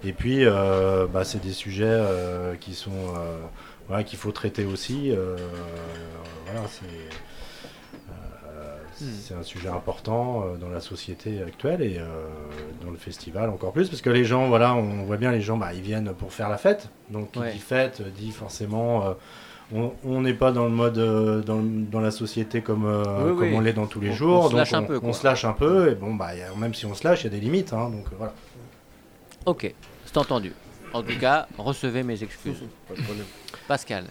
Et 0.05 0.13
puis, 0.13 0.45
euh, 0.45 1.07
bah, 1.11 1.25
c'est 1.25 1.41
des 1.41 1.51
sujets 1.51 2.01
qui 2.61 2.73
sont, 2.73 2.91
voilà, 3.87 4.03
qu'il 4.03 4.17
faut 4.17 4.31
traiter 4.31 4.63
aussi. 4.63 5.11
voilà, 6.45 6.67
c'est. 6.69 6.85
Euh, 9.01 9.05
C'est 9.21 9.33
un 9.33 9.43
sujet 9.43 9.69
important 9.69 10.43
euh, 10.43 10.57
dans 10.57 10.69
la 10.69 10.79
société 10.81 11.41
actuelle 11.41 11.81
et 11.81 11.97
euh, 11.99 12.05
dans 12.83 12.91
le 12.91 12.97
festival 12.97 13.49
encore 13.49 13.71
plus 13.73 13.89
parce 13.89 14.01
que 14.01 14.09
les 14.09 14.25
gens, 14.25 14.47
voilà, 14.47 14.73
on 14.75 15.03
voit 15.03 15.17
bien 15.17 15.31
les 15.31 15.41
gens, 15.41 15.57
bah, 15.57 15.73
ils 15.73 15.81
viennent 15.81 16.13
pour 16.13 16.33
faire 16.33 16.49
la 16.49 16.57
fête. 16.57 16.89
Donc, 17.09 17.31
qui 17.31 17.39
Ouais. 17.39 17.51
dit 17.53 17.59
fête 17.59 18.01
euh, 18.01 18.09
dit 18.09 18.31
forcément 18.31 19.05
euh, 19.07 19.13
on- 20.05 20.21
n'est 20.21 20.33
pas 20.33 20.51
dans 20.53 20.63
le 20.65 20.71
mode 20.71 20.97
euh, 20.97 21.41
dans, 21.41 21.99
la 21.99 22.11
société 22.11 22.61
comme, 22.61 22.85
euh, 22.85 23.03
Oui, 23.31 23.37
comme 23.37 23.47
oui. 23.49 23.53
on 23.55 23.59
l'est 23.61 23.73
dans 23.73 23.85
tous 23.87 23.99
les 23.99 24.11
On- 24.11 24.13
jours. 24.13 24.39
on 24.43 24.45
se 24.45 24.49
donc 24.51 24.57
lâche 24.59 24.73
un 24.73 24.83
on, 24.83 24.85
peu, 24.85 24.99
on 25.03 25.13
se 25.13 25.25
lâche 25.25 25.43
un 25.45 25.53
peu 25.53 25.91
et 25.91 25.95
bon 25.95 26.13
bah 26.15 26.29
a- 26.29 26.55
même 26.57 26.73
si 26.73 26.85
on 26.85 26.93
se 26.95 27.05
lâche, 27.05 27.21
il 27.21 27.25
y 27.25 27.27
a 27.27 27.31
des 27.31 27.39
limites. 27.41 27.73
hein, 27.73 27.89
donc 27.89 28.05
voilà. 28.17 28.33
Ok, 29.45 29.73
c'est 30.05 30.17
entendu. 30.17 30.53
En 30.93 31.03
tout 31.03 31.17
cas, 31.19 31.47
recevez 31.57 32.03
mes 32.03 32.23
excuses. 32.23 32.63
Pas 32.87 32.95
de 32.95 33.01
problème. 33.01 33.25
Pascal, 33.67 34.05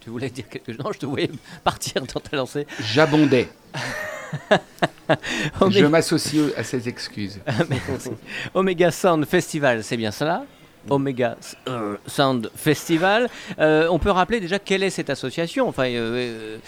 tu 0.00 0.10
voulais 0.10 0.28
dire 0.30 0.48
quelque 0.48 0.72
chose? 0.72 0.84
Non, 0.84 0.92
je 0.92 0.98
te 0.98 1.06
voyais 1.06 1.30
partir 1.64 2.02
dans 2.02 2.20
ta 2.20 2.36
lancée. 2.36 2.66
J'abondais. 2.80 3.48
Omega, 5.60 5.80
Je 5.80 5.86
m'associe 5.86 6.52
à 6.56 6.62
ces 6.62 6.88
excuses. 6.88 7.40
Merci. 7.68 8.10
Omega 8.54 8.90
Sound 8.90 9.24
Festival, 9.26 9.82
c'est 9.82 9.96
bien 9.96 10.10
cela? 10.10 10.44
Omega 10.88 11.36
euh, 11.68 11.96
Sound 12.06 12.50
Festival. 12.54 13.28
Euh, 13.58 13.88
on 13.90 13.98
peut 13.98 14.10
rappeler 14.10 14.40
déjà 14.40 14.58
quelle 14.58 14.82
est 14.82 14.90
cette 14.90 15.10
association, 15.10 15.68
enfin, 15.68 15.84
euh, 15.88 16.58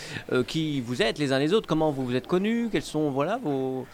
qui 0.47 0.81
vous 0.81 1.00
êtes 1.02 1.19
les 1.19 1.33
uns 1.33 1.38
les 1.38 1.54
autres, 1.54 1.66
comment 1.66 1.90
vous 1.90 2.04
vous 2.04 2.14
êtes 2.14 2.26
connus, 2.26 2.69
quels 2.71 2.83
sont 2.83 3.11
voilà 3.11 3.38
vos, 3.42 3.87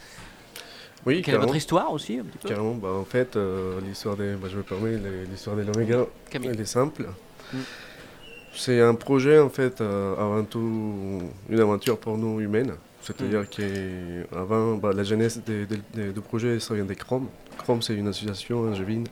Oui, 1.06 1.22
quelle 1.22 1.36
est 1.36 1.38
votre 1.38 1.56
histoire 1.56 1.92
aussi 1.92 2.18
un 2.18 2.24
petit 2.24 2.38
peu? 2.38 2.48
Carrément, 2.48 2.74
bah, 2.74 2.88
en 2.88 3.04
fait, 3.04 3.36
euh, 3.36 3.80
l'histoire 3.86 4.16
des, 4.16 4.34
bah, 4.34 4.48
je 4.50 4.56
me 4.56 4.62
permets, 4.62 4.96
l'histoire 5.30 5.56
de 5.56 5.64
Camille. 6.30 6.50
elle 6.52 6.60
est 6.60 6.64
simple. 6.64 7.06
Mm. 7.52 7.58
C'est 8.54 8.80
un 8.80 8.94
projet, 8.94 9.38
en 9.38 9.50
fait, 9.50 9.80
euh, 9.80 10.16
avant 10.16 10.42
tout, 10.42 11.22
une 11.48 11.60
aventure 11.60 11.96
pour 11.96 12.18
nous 12.18 12.40
humaine. 12.40 12.74
C'est-à-dire 13.00 13.42
Mm. 13.42 13.46
qu'avant, 14.30 14.76
bah, 14.76 14.92
la 14.92 15.04
jeunesse 15.04 15.38
des- 15.44 15.66
des- 15.66 16.12
du 16.12 16.20
projet, 16.20 16.58
ça 16.60 16.74
vient 16.74 16.84
des 16.84 16.96
Chrome. 16.96 17.28
Chrome, 17.58 17.80
c'est 17.82 17.94
une 17.94 18.08
association 18.08 18.60
angevine 18.68 19.04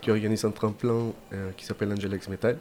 qui 0.00 0.10
organise 0.10 0.44
un 0.44 0.50
tremplin 0.50 1.12
euh, 1.32 1.50
qui 1.56 1.64
s'appelle 1.64 1.90
Angelex 1.92 2.28
Metal. 2.28 2.56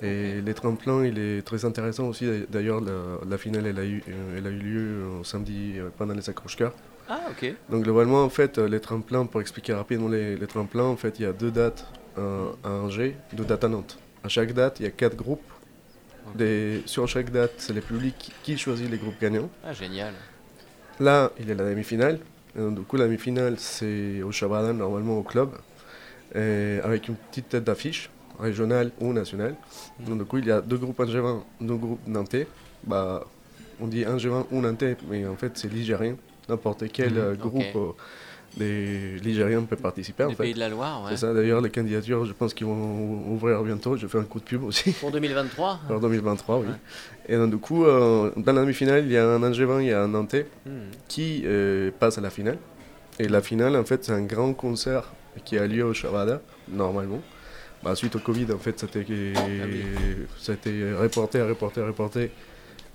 Et 0.00 0.40
les 0.40 0.54
tremplins, 0.54 1.04
il 1.04 1.18
est 1.18 1.42
très 1.42 1.64
intéressant 1.64 2.06
aussi. 2.06 2.26
D'ailleurs, 2.48 2.80
la, 2.80 3.18
la 3.28 3.38
finale, 3.38 3.66
elle 3.66 3.78
a 3.80 3.84
eu, 3.84 4.00
euh, 4.08 4.38
elle 4.38 4.46
a 4.46 4.50
eu 4.50 4.58
lieu 4.58 4.80
euh, 4.80 5.24
samedi 5.24 5.74
pendant 5.96 6.14
les 6.14 6.30
accroche-cœurs. 6.30 6.74
Ah, 7.08 7.20
ok. 7.30 7.52
Donc 7.70 7.82
globalement, 7.82 8.22
en 8.22 8.28
fait, 8.28 8.58
les 8.58 8.78
tremplins, 8.80 9.26
pour 9.26 9.40
expliquer 9.40 9.72
rapidement 9.72 10.08
les, 10.08 10.36
les 10.36 10.46
tremplins, 10.46 10.84
en 10.84 10.96
fait, 10.96 11.18
il 11.18 11.22
y 11.22 11.26
a 11.26 11.32
deux 11.32 11.50
dates 11.50 11.84
euh, 12.16 12.50
à 12.62 12.68
Angers, 12.70 13.16
deux 13.32 13.44
dates 13.44 13.64
à 13.64 13.68
Nantes. 13.68 13.98
À 14.22 14.28
chaque 14.28 14.52
date, 14.52 14.78
il 14.78 14.84
y 14.84 14.86
a 14.86 14.90
quatre 14.90 15.16
groupes. 15.16 15.42
Des, 16.34 16.82
sur 16.86 17.06
chaque 17.08 17.30
date, 17.30 17.52
c'est 17.58 17.72
le 17.72 17.80
public 17.80 18.32
qui- 18.42 18.56
choisit 18.58 18.90
les 18.90 18.96
groupes 18.98 19.20
gagnants. 19.20 19.48
Ah, 19.64 19.72
génial. 19.72 20.14
Là, 21.00 21.30
il 21.38 21.48
y 21.48 21.52
a 21.52 21.54
la 21.54 21.68
demi-finale. 21.70 22.18
Donc, 22.56 22.74
du 22.76 22.80
coup, 22.82 22.96
la 22.96 23.04
demi-finale, 23.04 23.54
c'est 23.58 24.22
au 24.22 24.32
Chabadan, 24.32 24.74
normalement 24.74 25.18
au 25.18 25.22
club, 25.22 25.50
et 26.34 26.80
avec 26.82 27.08
une 27.08 27.14
petite 27.16 27.48
tête 27.50 27.64
d'affiche, 27.64 28.10
régionale 28.38 28.90
ou 29.00 29.12
nationale. 29.12 29.54
Donc, 30.00 30.18
du 30.18 30.24
coup, 30.24 30.38
il 30.38 30.46
y 30.46 30.50
a 30.50 30.60
deux 30.60 30.76
groupes 30.78 30.98
angevins, 31.00 31.44
deux 31.60 31.76
groupes 31.76 32.06
nantais. 32.06 32.48
Bah, 32.84 33.24
on 33.80 33.86
dit 33.86 34.04
angevin 34.06 34.46
ou 34.50 34.60
nantais, 34.60 34.96
mais 35.08 35.26
en 35.26 35.36
fait, 35.36 35.52
c'est 35.56 35.72
ligérien. 35.72 36.16
N'importe 36.48 36.84
quel 36.92 37.12
Mhm, 37.12 37.18
euh, 37.18 37.34
groupe 37.36 37.76
euh, 37.76 37.92
des 38.56 39.18
Ligériens 39.22 39.62
peuvent 39.62 39.80
participer. 39.80 40.24
En 40.24 40.28
Les 40.28 40.34
fait. 40.34 40.42
Pays 40.44 40.54
de 40.54 40.58
la 40.58 40.68
Loire, 40.68 41.02
ouais. 41.04 41.10
C'est 41.10 41.18
ça, 41.18 41.32
d'ailleurs, 41.34 41.60
les 41.60 41.70
candidatures, 41.70 42.24
je 42.24 42.32
pense 42.32 42.54
qu'ils 42.54 42.66
vont 42.66 43.30
ouvrir 43.32 43.62
bientôt. 43.62 43.96
Je 43.96 44.06
fais 44.06 44.18
un 44.18 44.24
coup 44.24 44.38
de 44.40 44.44
pub 44.44 44.64
aussi. 44.64 44.90
Pour 44.92 45.10
2023 45.12 45.80
En 45.90 45.98
2023, 46.00 46.58
oui. 46.58 46.66
Ouais. 46.66 46.72
Et 47.28 47.36
donc, 47.36 47.50
du 47.50 47.58
coup, 47.58 47.84
euh, 47.84 48.30
dans 48.36 48.52
la 48.52 48.62
demi-finale, 48.62 49.04
il 49.04 49.12
y 49.12 49.16
a 49.16 49.26
un 49.28 49.42
Angevin 49.42 49.80
et 49.80 49.92
un 49.92 50.08
Nantais 50.08 50.46
Hmm. 50.66 50.90
qui 51.08 51.42
euh, 51.44 51.90
passent 51.98 52.18
à 52.18 52.20
la 52.22 52.30
finale. 52.30 52.58
Et 53.20 53.28
la 53.28 53.42
finale, 53.42 53.76
en 53.76 53.84
fait, 53.84 54.04
c'est 54.04 54.12
un 54.12 54.22
grand 54.22 54.52
concert 54.54 55.12
qui 55.44 55.58
a 55.58 55.66
lieu 55.66 55.84
au 55.84 55.92
Shabada, 55.94 56.40
normalement. 56.68 57.20
Bah, 57.82 57.94
suite 57.94 58.16
au 58.16 58.18
Covid, 58.18 58.46
en 58.52 58.58
fait, 58.58 58.78
ça 58.80 58.86
a 58.92 58.98
été, 58.98 59.32
ça 60.38 60.52
a 60.52 60.54
été 60.56 60.92
reporté, 60.94 61.40
reporté, 61.42 61.80
reporté. 61.80 62.30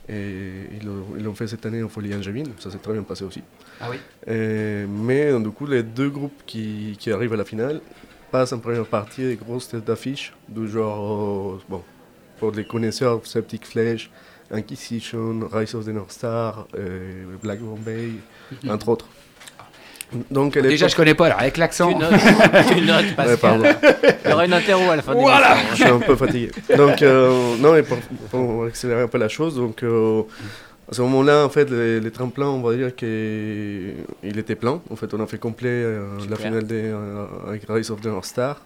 Et 0.10 0.70
ils 0.82 1.24
l'ont 1.24 1.34
fait 1.34 1.48
cette 1.48 1.66
année 1.66 1.82
en 1.82 1.88
Folie 1.90 2.14
Angevine, 2.14 2.48
ça 2.60 2.70
s'est 2.70 2.78
très 2.80 2.92
bien 2.94 3.04
passé 3.04 3.24
aussi. 3.24 3.42
Ah 3.80 3.88
oui. 3.90 3.98
Et- 4.28 4.86
mais 4.88 5.32
donc, 5.32 5.44
du 5.44 5.50
coup, 5.52 5.66
les 5.66 5.82
deux 5.84 6.10
groupes 6.10 6.42
qui, 6.46 6.96
qui 7.00 7.12
arrivent 7.12 7.34
à 7.34 7.38
la 7.38 7.46
finale 7.46 7.80
passent 8.32 8.52
en 8.52 8.60
première 8.60 8.86
partie 8.86 9.22
des 9.24 9.36
grosses 9.38 9.70
têtes 9.70 9.86
d'affiche, 9.86 10.34
du 10.50 10.68
genre, 10.68 11.54
euh, 11.54 11.62
bon, 11.70 11.82
pour 12.40 12.52
les 12.52 12.66
connaisseurs, 12.66 13.26
Septic 13.26 13.66
Flesh, 13.66 14.10
Inquisition, 14.52 15.48
Rise 15.52 15.74
of 15.76 15.86
the 15.86 15.90
North 15.90 16.12
Star, 16.12 16.68
euh, 16.78 17.24
Black 17.42 17.60
Bombay, 17.60 18.10
entre 18.70 18.90
autres. 18.90 19.08
Donc, 20.30 20.56
elle 20.58 20.66
est 20.68 20.70
Déjà, 20.70 20.88
je 20.88 20.96
connais 20.96 21.16
pas, 21.16 21.26
alors 21.28 21.40
avec 21.40 21.58
l'accent. 21.58 21.92
Tu 21.92 21.98
notes, 22.00 22.14
tu 22.76 22.82
notes, 22.82 23.16
Pascal. 23.16 23.28
Ouais, 23.62 23.74
pardon. 23.74 23.90
Il 24.26 24.30
y 24.30 24.34
aura 24.34 24.46
une 24.46 24.54
interro 24.54 24.90
à 24.92 24.96
la 24.96 25.02
fin 25.02 25.16
de 25.16 25.20
Voilà. 25.20 25.56
l'émission, 25.56 25.76
je 25.76 25.84
suis 25.84 25.92
un 25.92 26.00
peu 26.00 26.16
fatigué. 26.16 26.52
Donc, 26.78 27.02
euh, 27.02 27.56
non, 27.58 27.76
et 27.76 27.84
pour, 27.84 27.98
pour 28.30 28.66
accélérer 28.66 29.02
un 29.02 29.08
peu 29.08 29.18
la 29.18 29.30
chose, 29.30 29.56
donc, 29.56 29.82
euh, 29.84 30.22
à 30.92 30.94
ce 30.94 31.02
moment-là, 31.02 31.46
en 31.46 31.50
fait, 31.50 31.70
les, 31.72 32.00
les 32.00 32.12
tremplins, 32.12 32.48
on 32.48 32.62
va 32.62 32.76
dire 32.76 32.96
qu'il 32.96 34.38
était 34.38 34.56
plein. 34.56 34.82
En 34.92 34.96
fait, 34.96 35.12
on 35.14 35.20
a 35.22 35.26
fait 35.28 35.40
complet 35.40 35.70
euh, 35.72 36.08
la 36.30 36.36
finale 36.36 36.68
des, 36.68 36.84
euh, 36.84 37.26
avec 37.48 37.64
Rise 37.68 37.90
of 37.90 38.02
the 38.02 38.06
North 38.08 38.26
Star. 38.26 38.62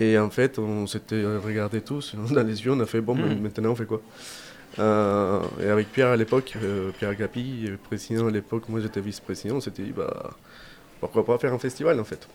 Et 0.00 0.18
en 0.18 0.30
fait, 0.30 0.58
on 0.58 0.86
s'était 0.86 1.22
regardés 1.44 1.80
tous 1.80 2.14
dans 2.30 2.42
les 2.42 2.64
yeux, 2.64 2.72
on 2.72 2.80
a 2.80 2.86
fait 2.86 3.00
bon, 3.00 3.14
ben, 3.14 3.38
maintenant 3.40 3.70
on 3.70 3.76
fait 3.76 3.84
quoi? 3.86 4.00
Euh, 4.78 5.40
Et 5.62 5.68
avec 5.68 5.90
Pierre 5.92 6.08
à 6.08 6.16
l'époque, 6.16 6.54
euh, 6.62 6.90
Pierre 6.98 7.14
Gapi, 7.14 7.70
président 7.84 8.26
à 8.26 8.30
l'époque, 8.30 8.68
moi 8.68 8.80
j'étais 8.80 9.00
vice-président, 9.00 9.56
on 9.56 9.60
s'était 9.60 9.82
dit, 9.82 9.92
bah, 9.92 10.30
pourquoi 11.00 11.24
pas 11.24 11.38
faire 11.38 11.52
un 11.52 11.58
festival 11.58 12.00
en 12.00 12.04
fait. 12.04 12.26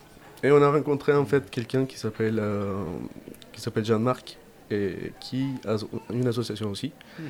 Et 0.44 0.52
on 0.52 0.62
a 0.62 0.72
rencontré 0.72 1.12
en 1.14 1.26
fait 1.26 1.50
quelqu'un 1.50 1.86
qui 1.86 1.98
s'appelle 1.98 2.40
euh, 2.40 2.76
qui 3.52 3.60
s'appelle 3.60 3.84
Jean-Marc 3.84 4.38
et 4.72 5.12
qui 5.20 5.48
a 5.68 5.76
une 6.14 6.28
association 6.28 6.70
aussi 6.70 6.92
Mhm. 7.18 7.26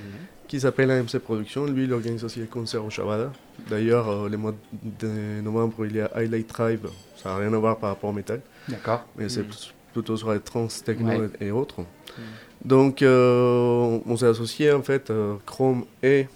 qui 0.47 0.59
s'appelle 0.59 0.91
AMC 0.91 1.17
Productions. 1.19 1.65
Lui, 1.65 1.85
il 1.85 1.93
organise 1.93 2.23
aussi 2.23 2.39
les 2.41 2.45
concerts 2.47 2.83
au 2.85 2.89
Shabada. 2.89 3.31
D'ailleurs, 3.69 4.09
euh, 4.09 4.29
les 4.29 4.37
mois 4.37 4.53
de 4.83 5.41
novembre, 5.41 5.85
il 5.85 5.95
y 5.95 6.01
a 6.01 6.11
Highlight 6.13 6.47
Tribe. 6.47 6.85
Ça 7.15 7.29
n'a 7.29 7.37
rien 7.37 7.53
à 7.53 7.57
voir 7.57 7.77
par 7.79 7.89
rapport 7.91 8.09
au 8.11 8.13
métal, 8.13 8.41
D'accord. 8.67 9.05
mais 9.17 9.27
c'est 9.29 9.41
Mhm. 9.41 9.53
plutôt 9.93 10.17
sur 10.17 10.31
les 10.33 10.39
trans, 10.41 10.67
techno 10.85 11.07
Ouais. 11.09 11.29
et, 11.39 11.47
et 11.47 11.51
autres. 11.51 11.77
Donc, 12.63 13.01
euh, 13.01 13.99
on 14.05 14.17
s'est 14.17 14.25
associé 14.27 14.71
en 14.71 14.81
fait, 14.81 15.09
euh, 15.09 15.35
Chrome 15.45 15.85
et 16.03 16.27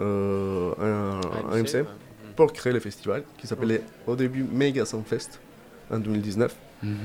euh, 0.00 0.72
un- 0.80 1.54
AMC, 1.56 1.84
pour 2.36 2.52
créer 2.52 2.72
le 2.72 2.80
festival 2.80 3.22
qui 3.36 3.46
s'appelait 3.46 3.82
au 4.06 4.16
début 4.16 4.44
Mega 4.44 4.84
Soundfest 4.84 5.40
en 5.90 5.98
2019. 5.98 6.54
Mhm. 6.82 6.96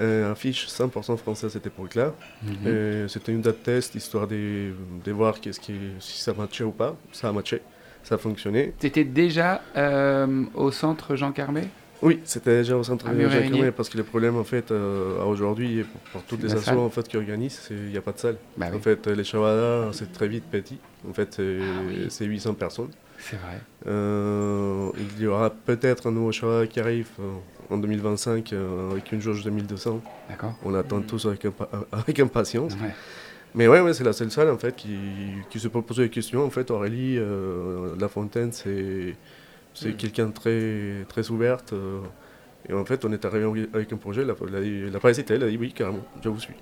Euh, 0.00 0.30
affiche 0.32 0.68
100% 0.68 1.16
français 1.16 1.46
à 1.46 1.50
cette 1.50 1.66
époque-là. 1.66 2.14
Mhm. 2.42 3.08
C'était 3.08 3.32
une 3.32 3.40
date 3.40 3.62
test 3.62 3.94
histoire 3.94 4.26
de, 4.28 4.72
de 5.04 5.12
voir 5.12 5.40
qu'est-ce 5.40 5.58
qui, 5.60 5.74
si 5.98 6.20
ça 6.20 6.32
matchait 6.34 6.64
ou 6.64 6.70
pas. 6.70 6.96
Ça 7.12 7.28
a 7.28 7.32
matché, 7.32 7.62
ça 8.04 8.14
a 8.14 8.18
fonctionné. 8.18 8.74
T'étais 8.78 9.04
déjà 9.04 9.62
euh, 9.76 10.44
au 10.54 10.70
centre 10.70 11.16
Jean 11.16 11.32
Carmé? 11.32 11.62
Oui, 12.00 12.20
c'était 12.24 12.58
déjà 12.58 12.76
au 12.76 12.84
centre 12.84 13.08
À. 13.08 13.28
Jacquemin 13.28 13.72
parce 13.72 13.88
que 13.88 13.98
le 13.98 14.04
problème 14.04 14.36
en 14.36 14.44
fait 14.44 14.70
euh, 14.70 15.20
aujourd'hui 15.24 15.82
pour, 15.82 16.00
pour 16.12 16.22
toutes 16.24 16.42
les 16.42 16.48
la 16.48 16.54
assos 16.54 16.78
en 16.78 16.90
fait 16.90 17.06
qui 17.08 17.16
organisent, 17.16 17.58
c'est- 17.66 17.74
il 17.74 17.90
n'y 17.90 17.96
a 17.96 18.00
pas 18.02 18.12
de 18.12 18.18
salle. 18.18 18.36
Bah 18.56 18.66
oui, 18.70 18.76
En 18.76 18.80
fait, 18.80 19.06
les 19.08 19.24
Shavada 19.24 19.88
c'est 19.92 20.12
très 20.12 20.28
vite 20.28 20.44
petit. 20.50 20.78
En 21.08 21.12
fait, 21.12 21.34
c'est 21.34 21.58
Ah 21.60 21.80
oui. 21.88 22.06
c'est 22.08 22.24
800 22.24 22.54
personnes. 22.54 22.90
c'est 23.18 23.36
vrai. 23.36 23.58
Euh, 23.86 24.90
il 25.16 25.22
y 25.22 25.26
aura 25.26 25.50
peut-être 25.50 26.06
un 26.08 26.12
nouveau 26.12 26.30
Shavada 26.32 26.66
qui 26.68 26.78
arrive 26.78 27.08
euh, 27.20 27.32
en 27.70 27.78
2025 27.78 28.52
euh, 28.52 28.90
avec 28.92 29.10
une 29.12 29.20
jauge 29.20 29.42
de 29.42 29.50
1200. 29.50 30.00
D'accord. 30.28 30.54
On 30.64 30.74
attend 30.74 31.00
tous 31.00 31.26
avec, 31.26 31.44
impa- 31.44 31.68
avec 31.90 32.20
impatience. 32.20 32.74
Ouais. 32.74 32.94
Mais 33.54 33.66
ouais, 33.66 33.80
ouais 33.80 33.92
c'est 33.94 34.04
la 34.04 34.12
seule 34.12 34.30
salle 34.30 34.50
en 34.50 34.58
fait 34.58 34.76
qui, 34.76 34.96
qui 35.50 35.58
se 35.58 35.66
peut 35.68 35.82
poser 35.82 36.04
des 36.04 36.10
questions. 36.10 36.44
En 36.44 36.50
fait, 36.50 36.70
Aurélie 36.70 37.16
euh, 37.18 37.96
Lafontaine, 37.98 38.52
c'est 38.52 39.16
c'est 39.80 39.90
Mm. 39.90 39.96
quelqu'un 39.96 40.26
de 40.26 40.32
très, 40.32 41.04
très 41.08 41.30
ouverte. 41.30 41.72
euh, 41.72 42.00
et 42.68 42.72
en 42.72 42.84
fait, 42.84 43.04
on 43.04 43.12
est 43.12 43.24
arrivé 43.24 43.66
avec 43.72 43.92
un 43.92 43.96
projet, 43.96 44.22
elle 44.22 44.30
a, 44.30 44.32
a, 44.58 44.60
dit- 44.60 44.84
elle 44.88 44.96
a 44.96 45.00
pas 45.00 45.10
hésité, 45.10 45.34
elle 45.34 45.44
a 45.44 45.48
dit 45.48 45.56
oui, 45.56 45.72
carrément, 45.72 46.04
je 46.22 46.28
vous 46.28 46.40
suis. 46.40 46.54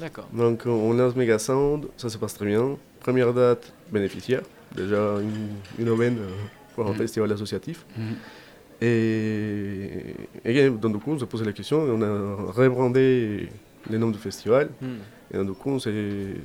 D'accord. 0.00 0.26
Donc, 0.32 0.66
euh, 0.66 0.70
on 0.70 0.92
lance 0.94 1.14
Mega 1.14 1.38
Sound, 1.38 1.86
ça 1.96 2.08
se 2.08 2.18
passe 2.18 2.34
très 2.34 2.46
bien. 2.46 2.76
Première 3.00 3.32
date, 3.32 3.72
bénéficiaire, 3.92 4.42
déjà 4.74 5.16
une, 5.20 5.50
une 5.78 5.88
aubaine 5.90 6.18
euh, 6.18 6.28
pour 6.74 6.88
un 6.88 6.92
Mm. 6.92 6.96
festival 6.96 7.30
associatif. 7.32 7.84
Mhm. 7.96 8.14
Et, 8.80 10.14
et 10.44 10.70
donc, 10.70 10.92
du 10.92 10.98
coup, 10.98 11.12
on 11.12 11.18
s'est 11.18 11.26
posé 11.26 11.44
la 11.44 11.52
question, 11.52 11.78
on 11.82 12.02
a 12.02 12.52
rebrandé 12.52 13.48
les 13.90 13.98
noms 13.98 14.10
du 14.10 14.18
festival. 14.18 14.70
Hmm. 14.80 14.96
Et 15.32 15.36
donc, 15.38 15.46
du 15.48 15.52
coup, 15.54 15.70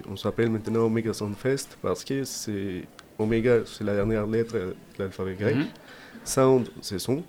on 0.10 0.16
s'appelle 0.16 0.50
maintenant 0.50 0.82
Omega 0.86 1.14
Soundfest 1.14 1.70
parce 1.82 2.04
que 2.04 2.24
c'est 2.24 2.84
Omega, 3.18 3.60
c'est 3.66 3.84
la 3.84 3.96
dernière 3.96 4.26
lettre 4.28 4.54
de 4.56 4.76
l'alphabet 4.98 5.36
grec. 5.40 5.58
Sound, 6.30 6.70
c'est 6.82 7.00
son. 7.00 7.24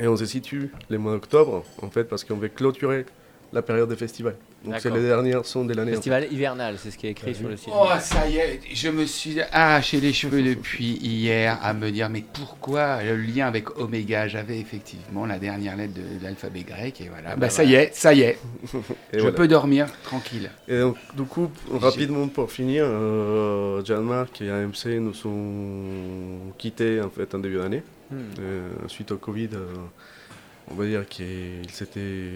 Et 0.00 0.06
on 0.08 0.16
se 0.16 0.26
situe 0.26 0.70
le 0.90 0.98
mois 0.98 1.12
d'octobre, 1.12 1.64
en 1.82 1.90
fait, 1.90 2.04
parce 2.04 2.24
qu'on 2.24 2.36
veut 2.36 2.48
clôturer 2.48 3.06
la 3.52 3.62
période 3.62 3.88
des 3.88 3.96
festivals. 3.96 4.36
Donc, 4.64 4.74
c'est 4.80 4.90
les 4.90 5.02
dernières 5.02 5.46
sons 5.46 5.64
de 5.64 5.72
l'année. 5.72 5.92
en 5.92 5.94
fait. 5.94 5.96
Festival 5.98 6.26
hivernal, 6.32 6.74
c'est 6.78 6.90
ce 6.90 6.98
qui 6.98 7.06
est 7.06 7.10
écrit 7.12 7.34
sur 7.34 7.48
le 7.48 7.56
site. 7.56 7.70
Oh, 7.72 7.86
ça 8.00 8.28
y 8.28 8.36
est, 8.38 8.60
je 8.74 8.88
me 8.88 9.06
suis 9.06 9.40
arraché 9.52 10.00
les 10.00 10.12
cheveux 10.12 10.42
depuis 10.42 10.98
hier 11.00 11.58
à 11.62 11.72
me 11.74 11.90
dire, 11.90 12.10
mais 12.10 12.24
pourquoi 12.32 13.02
le 13.02 13.16
lien 13.16 13.46
avec 13.46 13.78
Oméga 13.78 14.26
J'avais 14.28 14.58
effectivement 14.58 15.24
la 15.24 15.38
dernière 15.38 15.76
lettre 15.76 15.94
de, 15.94 16.18
de 16.18 16.24
l'alphabet 16.24 16.62
grec, 16.62 17.00
et 17.00 17.08
voilà. 17.08 17.30
Ah 17.30 17.34
bah, 17.36 17.42
bah 17.42 17.50
ça 17.50 17.62
y 17.64 17.74
est, 17.74 17.94
ça 17.94 18.12
y 18.12 18.22
est, 18.22 18.38
je 19.12 19.18
voilà. 19.20 19.32
peux 19.32 19.46
dormir 19.48 19.86
tranquille. 20.02 20.50
Et 20.66 20.80
donc, 20.80 20.96
du 21.16 21.22
coup, 21.22 21.48
rapidement 21.72 22.26
pour 22.26 22.50
finir, 22.50 22.84
euh, 22.84 23.82
Jean-Marc 23.84 24.42
et 24.42 24.50
AMC 24.50 24.86
nous 25.00 25.26
ont 25.26 26.52
quittés 26.58 27.00
en 27.00 27.10
fait 27.10 27.32
en 27.34 27.38
début 27.38 27.58
d'année. 27.58 27.82
Hmm. 28.10 28.16
Euh, 28.40 28.68
suite 28.86 29.12
au 29.12 29.16
Covid, 29.18 29.50
euh, 29.54 29.66
on 30.70 30.74
va 30.74 30.86
dire 30.86 31.06
qu'ils 31.08 31.68
s'étaient 31.70 32.32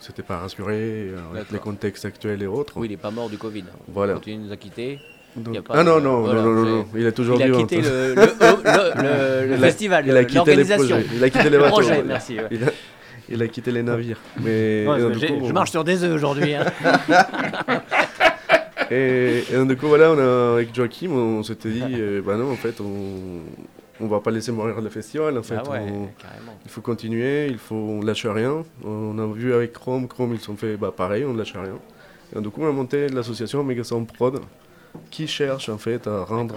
s'étaient 0.00 0.22
pas 0.22 0.38
rassurés 0.38 1.08
euh, 1.10 1.16
avec 1.32 1.50
les 1.50 1.58
contextes 1.58 2.04
actuels 2.04 2.42
et 2.42 2.46
autres. 2.46 2.74
Oui, 2.76 2.86
il 2.86 2.90
n'est 2.90 2.96
pas 2.96 3.10
mort 3.10 3.28
du 3.30 3.36
Covid. 3.38 3.64
Voilà. 3.88 4.20
Il 4.26 4.42
nous 4.42 4.52
a 4.52 4.56
quittés, 4.56 4.98
Donc- 5.36 5.54
y 5.54 5.58
a 5.58 5.62
ah 5.70 5.82
non, 5.82 5.96
de- 5.96 6.00
non, 6.04 6.20
voilà, 6.20 6.42
non, 6.42 6.50
non, 6.52 6.64
non, 6.64 6.86
il 6.94 7.04
est 7.06 7.12
toujours 7.12 7.40
il 7.40 7.52
a 7.52 7.56
quitté 7.56 7.80
le, 7.80 8.14
le, 8.14 8.14
le- 8.14 8.24
le- 8.24 9.46
le 9.48 9.54
Il 9.56 9.64
a- 9.64 9.66
festival, 9.66 10.06
l'organisation. 10.06 10.98
il 11.14 11.24
a 11.24 11.30
quitté 11.30 11.44
les 11.44 11.50
Le 11.50 11.58
bateaux. 11.58 11.70
projet, 11.72 12.02
merci. 12.04 12.36
ouais. 12.38 12.46
Il 12.50 12.62
a, 12.64 12.68
il 13.30 13.42
a 13.42 13.48
quitté 13.48 13.72
les 13.72 13.82
navires. 13.82 14.20
Mais, 14.40 14.86
Ouais, 14.86 15.00
donc, 15.00 15.14
coup, 15.14 15.46
je 15.48 15.52
marche 15.52 15.70
sur 15.70 15.82
des 15.84 16.04
œufs 16.04 16.14
aujourd'hui. 16.14 16.54
hein. 16.54 16.64
Et, 18.90 19.44
et 19.50 19.54
donc, 19.54 19.68
du 19.68 19.76
coup, 19.76 19.88
voilà, 19.88 20.10
on 20.12 20.18
a, 20.18 20.54
avec 20.54 20.74
Joachim, 20.74 21.10
on 21.10 21.42
s'était 21.42 21.68
dit, 21.70 21.82
euh, 21.98 22.22
bah 22.24 22.36
non, 22.36 22.50
en 22.52 22.56
fait, 22.56 22.80
on, 22.80 23.40
on 24.00 24.06
va 24.06 24.20
pas 24.20 24.30
laisser 24.30 24.52
mourir 24.52 24.80
le 24.80 24.88
festival. 24.90 25.36
En 25.38 25.42
fait, 25.42 25.56
ah 25.56 25.68
ouais, 25.70 25.80
on- 25.80 26.06
carrément. 26.20 26.58
il 26.64 26.70
faut 26.70 26.80
continuer, 26.80 27.46
il 27.46 27.58
faut, 27.58 27.74
on 27.74 28.00
lâche 28.02 28.26
rien. 28.26 28.64
On 28.84 29.18
a 29.18 29.26
vu 29.26 29.52
avec 29.54 29.72
Chrome, 29.72 30.06
Chrome, 30.08 30.34
ils 30.34 30.50
ont 30.50 30.56
fait 30.56 30.76
bah, 30.76 30.92
pareil, 30.96 31.24
on 31.24 31.32
ne 31.32 31.38
lâche 31.38 31.52
rien. 31.54 31.78
Et 32.36 32.40
du 32.40 32.50
coup, 32.50 32.62
on 32.62 32.68
a 32.68 32.72
monté 32.72 33.08
l'association 33.08 33.64
Megasound 33.64 34.06
Prod, 34.12 34.40
qui 35.10 35.26
cherche 35.26 35.68
en 35.68 35.78
fait 35.78 36.06
à 36.06 36.24
rendre 36.24 36.54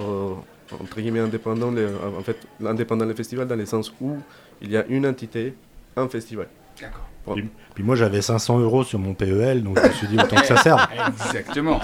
euh, 0.71 0.75
entre 0.81 1.00
guillemets 1.01 1.19
indépendant 1.19 1.71
les, 1.71 1.86
en 1.86 2.21
fait, 2.24 2.38
indépendant 2.65 3.05
les 3.05 3.13
festivals 3.15 3.48
dans 3.48 3.55
le 3.55 3.65
sens 3.65 3.93
où 4.01 4.17
il 4.62 4.71
y 4.71 4.77
a 4.77 4.86
une 4.88 5.05
entité, 5.05 5.53
un 5.95 6.07
festival. 6.10 6.48
D'accord. 6.79 7.07
Puis, 7.33 7.49
puis 7.75 7.83
moi 7.83 7.95
j'avais 7.95 8.21
500 8.21 8.59
euros 8.59 8.83
sur 8.83 8.99
mon 8.99 9.13
PEL, 9.13 9.63
donc 9.63 9.79
je 9.79 9.87
me 9.87 9.93
suis 9.93 10.07
dit 10.07 10.17
autant 10.17 10.35
que 10.37 10.45
ça 10.47 10.57
serve. 10.63 10.81
Exactement. 11.07 11.79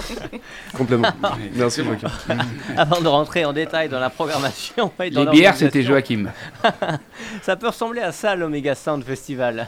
Complètement. 0.76 1.08
Merci. 1.54 1.82
Joachim. 1.84 2.38
Avant 2.76 3.00
de 3.00 3.08
rentrer 3.08 3.44
en 3.44 3.52
détail 3.52 3.88
dans 3.88 4.00
la 4.00 4.10
programmation 4.10 4.90
et 5.02 5.10
dans 5.10 5.24
Les 5.24 5.30
bières, 5.30 5.56
c'était 5.56 5.82
Joachim. 5.82 6.26
Ça 7.42 7.56
peut 7.56 7.68
ressembler 7.68 8.00
à 8.00 8.12
ça, 8.12 8.34
l'Omega 8.34 8.74
Sound 8.74 9.04
Festival. 9.04 9.66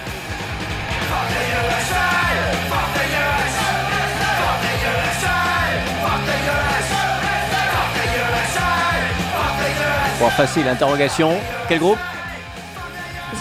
Bon, 10.20 10.28
facile, 10.28 10.68
interrogation. 10.68 11.30
Quel 11.66 11.78
groupe? 11.78 11.98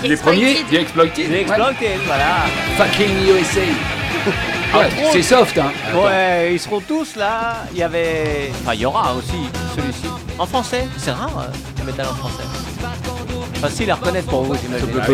Les 0.04 0.16
premiers, 0.18 0.64
The 0.72 0.74
Exploited. 0.76 1.30
Ouais. 1.30 1.42
Exploited, 1.42 2.00
voilà. 2.06 2.46
Fucking 2.78 3.28
USA. 3.28 3.62
Ouais, 4.72 4.88
c'est 5.12 5.24
soft, 5.24 5.58
hein. 5.58 5.72
Ouais, 5.96 6.52
ils 6.54 6.60
seront 6.60 6.80
tous 6.80 7.16
là. 7.16 7.64
Il 7.72 7.80
y 7.80 7.82
avait. 7.82 8.52
Enfin, 8.62 8.76
il 8.76 8.82
y 8.82 8.86
aura 8.86 9.16
aussi 9.16 9.50
celui-ci. 9.76 10.06
En 10.38 10.46
français, 10.46 10.88
c'est 10.96 11.10
rare, 11.10 11.32
euh, 11.40 11.52
le 11.80 11.86
métal 11.86 12.06
en 12.06 12.14
français. 12.14 12.44
Facile 13.60 13.90
à 13.90 13.96
reconnaître 13.96 14.28
pour 14.28 14.44
vous, 14.44 14.54
Ça 14.54 14.60
j'imagine. 14.64 14.88
peut 14.90 15.00
pas 15.00 15.06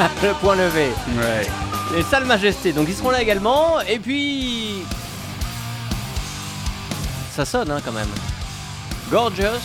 Le 0.22 0.32
point 0.40 0.56
levé. 0.56 0.88
Ouais. 1.16 1.46
Les 1.96 2.02
salles 2.02 2.24
majestés, 2.24 2.72
donc 2.72 2.86
ils 2.88 2.94
seront 2.94 3.10
là 3.10 3.20
également. 3.20 3.80
Et 3.80 3.98
puis. 3.98 4.82
Ça 7.34 7.44
sonne 7.44 7.70
hein, 7.70 7.80
quand 7.84 7.92
même. 7.92 8.08
Gorgeous. 9.10 9.60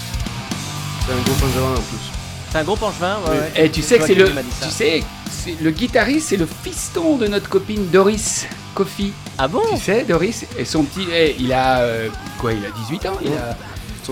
C'est 1.06 1.14
un 1.14 1.22
gros 1.22 1.34
pangevin 1.34 1.72
en 1.72 1.82
plus. 1.82 2.16
C'est 2.56 2.58
un 2.58 2.64
gros 2.64 2.76
penchevin. 2.76 3.18
Ouais, 3.28 3.38
ouais. 3.38 3.66
Et 3.66 3.70
tu 3.70 3.82
sais 3.82 3.98
que 3.98 4.08
c'est 4.08 4.16
le, 4.16 4.30
tu 4.30 4.70
sais, 4.70 5.04
c'est 5.30 5.58
le 5.62 5.72
guitariste, 5.72 6.30
c'est 6.30 6.38
le 6.38 6.48
fiston 6.64 7.18
de 7.18 7.28
notre 7.28 7.50
copine 7.50 7.90
Doris 7.90 8.48
Kofi. 8.74 9.12
Ah 9.38 9.48
bon? 9.48 9.62
Tu 9.72 9.78
sais, 9.78 10.04
Doris, 10.06 10.46
et 10.58 10.66
son 10.66 10.84
petit, 10.84 11.06
eh, 11.14 11.36
il 11.38 11.52
a 11.52 11.80
euh, 11.82 12.10
quoi 12.40 12.54
Il 12.54 12.66
a 12.66 12.72
18 12.72 13.06
ans. 13.08 13.18
Il 13.24 13.32
a, 13.34 13.58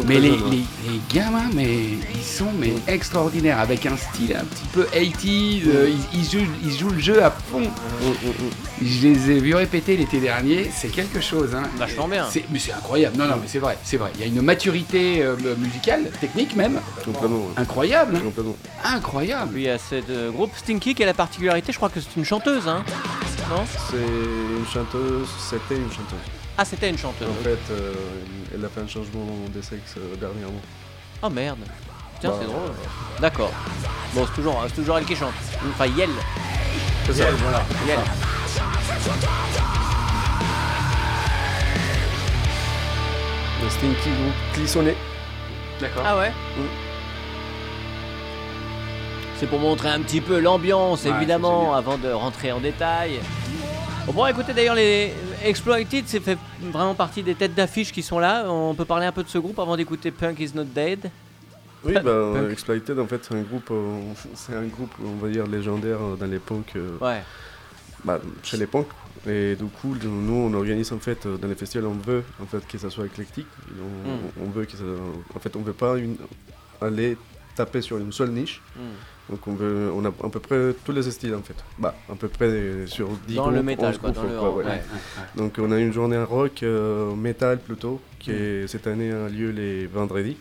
mais 0.02 0.16
très 0.18 0.20
les, 0.22 0.30
jeunes, 0.38 0.44
ouais. 0.50 0.50
les, 0.88 0.92
les 0.94 1.02
gamins, 1.14 1.50
mais 1.54 1.68
ils 2.16 2.24
sont 2.24 2.52
mais 2.58 2.74
extraordinaires, 2.88 3.60
avec 3.60 3.86
un 3.86 3.96
style 3.98 4.36
un 4.36 4.44
petit 4.46 4.66
peu 4.74 4.84
80s. 4.86 5.62
euh, 5.68 5.90
ils, 6.14 6.20
ils 6.20 6.26
jouent, 6.30 6.48
ils 6.64 6.78
jouent 6.78 6.90
le 6.90 7.00
jeu 7.00 7.24
à 7.24 7.32
fond. 7.32 7.60
Mm, 7.62 7.64
mm, 7.64 8.30
mm. 8.30 8.50
Je 8.86 9.08
les 9.08 9.32
ai 9.32 9.40
vus 9.40 9.56
répéter 9.56 9.96
l'été 9.96 10.20
dernier. 10.20 10.70
C'est 10.76 10.90
quelque 10.90 11.22
chose. 11.22 11.54
Hein. 11.56 11.64
Vachement 11.78 12.08
bien. 12.08 12.26
C'est- 12.30 12.44
Mais 12.52 12.60
c'est 12.60 12.74
incroyable. 12.74 13.18
Non, 13.18 13.26
non, 13.28 13.36
mais 13.42 13.48
c'est 13.48 13.60
vrai, 13.60 13.78
c'est 13.84 13.98
vrai. 13.98 14.12
Il 14.16 14.22
y 14.22 14.24
a 14.24 14.28
une 14.28 14.42
maturité 14.42 15.22
euh, 15.22 15.36
musicale, 15.58 16.10
technique 16.20 16.56
même, 16.56 16.80
Complètement. 17.06 17.38
ouais. 17.38 17.44
incroyable. 17.58 18.16
hein. 18.18 18.22
Complètement. 18.24 18.56
Incroyable. 18.84 19.52
Puis 19.54 19.62
il 19.64 19.66
y 19.66 19.70
a 19.70 19.78
ce 19.78 19.96
euh, 20.10 20.32
groupe 20.32 20.52
Stinky 20.58 20.96
qui 20.96 21.04
a 21.04 21.06
la 21.06 21.14
particularité, 21.14 21.72
je 21.72 21.78
crois 21.78 21.90
que 21.90 22.00
c'est 22.02 22.16
une 22.18 22.26
chanteuse, 22.26 22.68
hein 22.68 22.84
Non? 23.50 23.64
C'est 23.90 23.98
une 23.98 24.66
chanteuse, 24.66 25.28
c'était 25.50 25.76
une 25.76 25.90
chanteuse. 25.90 26.20
Ah, 26.58 26.66
c'était 26.66 26.90
une 26.90 26.98
chanteuse. 26.98 27.28
En 27.30 27.44
fait, 27.44 27.58
euh, 27.72 27.94
elle 28.54 28.64
a 28.64 28.70
fait 28.70 28.82
un 28.82 28.88
changement 28.88 29.26
de 29.54 29.62
sexe 29.62 29.96
euh, 29.98 30.16
dernièrement. 30.16 30.62
Oh 31.24 31.30
merde. 31.30 31.60
Tiens, 32.20 32.30
Bah, 32.30 32.36
c'est 32.40 32.46
drôle. 32.48 32.72
D'accord. 33.20 33.52
Bon, 34.14 34.26
c'est 34.28 34.34
toujours, 34.36 34.64
c'est 34.68 34.76
toujours 34.76 34.98
elle 35.00 35.06
qui 35.06 35.16
chante. 35.16 35.34
Enfin, 35.72 35.88
Yel. 35.88 36.10
C'est 37.08 37.14
ça. 37.14 37.26
voilà. 37.32 37.64
Yel. 37.88 38.00
Le 43.62 43.70
Stinky 43.70 44.10
groupe 44.10 44.34
Clissonné. 44.54 44.96
D'accord. 45.80 46.04
Ah 46.06 46.18
ouais 46.18 46.32
C'est 49.38 49.48
pour 49.48 49.60
montrer 49.60 49.90
un 49.90 50.00
petit 50.02 50.22
peu 50.22 50.40
l'ambiance, 50.40 51.04
Ouais, 51.04 51.12
évidemment, 51.12 51.74
avant 51.74 51.98
de 51.98 52.10
rentrer 52.12 52.52
en 52.52 52.60
détail. 52.60 53.20
On 54.08 54.12
pourra 54.12 54.32
écouter 54.32 54.54
d'ailleurs 54.54 54.76
les 54.76 55.14
Exploited, 55.44 56.06
c'est 56.08 56.20
fait 56.22 56.38
vraiment 56.62 56.96
partie 56.96 57.22
des 57.22 57.36
têtes 57.36 57.54
d'affiche 57.54 57.92
qui 57.92 58.02
sont 58.02 58.20
là. 58.20 58.46
On 58.50 58.74
peut 58.74 58.86
parler 58.86 59.06
un 59.06 59.12
peu 59.12 59.24
de 59.24 59.28
ce 59.30 59.38
groupe 59.38 59.60
avant 59.60 59.76
d'écouter 59.76 60.10
Punk 60.12 60.40
is 60.40 60.52
not 60.56 60.64
dead. 60.64 61.12
Oui, 61.84 61.94
Punk. 61.94 62.04
bah, 62.06 62.50
Exploited, 62.52 62.98
en 62.98 63.08
fait, 63.08 63.20
c'est 63.26 63.36
un 63.36 63.42
groupe, 63.42 63.68
euh, 63.72 64.00
c'est 64.36 64.56
un 64.56 64.64
groupe, 64.64 64.92
on 65.04 65.16
va 65.24 65.30
dire, 65.30 65.46
légendaire 65.46 65.98
euh, 66.02 66.16
dans 66.16 66.28
les 66.28 66.40
punks, 66.40 66.76
euh, 66.78 66.98
Ouais. 67.02 67.22
bah, 68.06 68.20
chez 68.42 68.56
les 68.58 68.68
punks. 68.68 68.88
Et 69.28 69.56
du 69.56 69.66
coup, 69.66 69.96
nous, 70.04 70.34
on 70.34 70.54
organise 70.54 70.92
en 70.94 71.00
fait 71.00 71.28
dans 71.28 71.48
les 71.48 71.56
festivals, 71.56 71.88
on 71.88 71.94
veut 71.94 72.24
en 72.42 72.46
fait 72.46 72.66
que 72.68 72.78
ça 72.78 72.90
soit 72.90 73.06
éclectique. 73.06 73.48
On, 73.70 74.10
Mm. 74.44 74.48
on 74.48 74.50
veut 74.50 74.66
que 74.66 74.72
ça, 74.78 74.84
en 75.36 75.40
fait, 75.40 75.56
on 75.56 75.62
veut 75.62 75.74
pas 75.74 75.98
une- 75.98 76.18
aller 76.82 77.18
taper 77.56 77.82
sur 77.82 77.98
une 77.98 78.12
seule 78.12 78.32
niche. 78.32 78.62
Mm. 78.76 78.80
Donc 79.30 79.48
on 79.48 79.54
veut, 79.54 79.90
on 79.96 80.04
a 80.04 80.10
à 80.10 80.30
peu 80.30 80.40
près 80.40 80.76
tous 80.84 80.92
les 80.92 81.04
styles 81.04 81.36
en 81.36 81.42
fait. 81.42 81.56
Bah, 81.80 81.96
à 82.12 82.16
peu 82.16 82.28
près 82.28 82.46
euh, 82.46 82.88
sur 82.88 83.08
10 83.28 83.36
Dans 83.36 83.44
groupes, 83.44 83.56
le 83.56 83.64
métal, 83.64 83.90
11 83.94 83.98
quoi, 83.98 84.12
groupes, 84.12 84.24
dans 84.24 84.30
le 84.30 84.40
quoi, 84.40 84.50
rock, 84.50 84.58
ouais. 84.58 84.66
ouais. 84.66 84.82
Donc 85.36 85.56
on 85.60 85.72
a 85.72 85.80
une 85.80 85.94
journée 85.94 86.22
rock, 86.22 86.62
euh, 86.64 87.16
métal 87.16 87.60
plutôt, 87.60 88.02
qui 88.20 88.32
est, 88.32 88.68
cette 88.68 88.86
année 88.88 89.12
a 89.12 89.30
lieu 89.30 89.52
les 89.52 89.88
vendredis. 89.88 90.38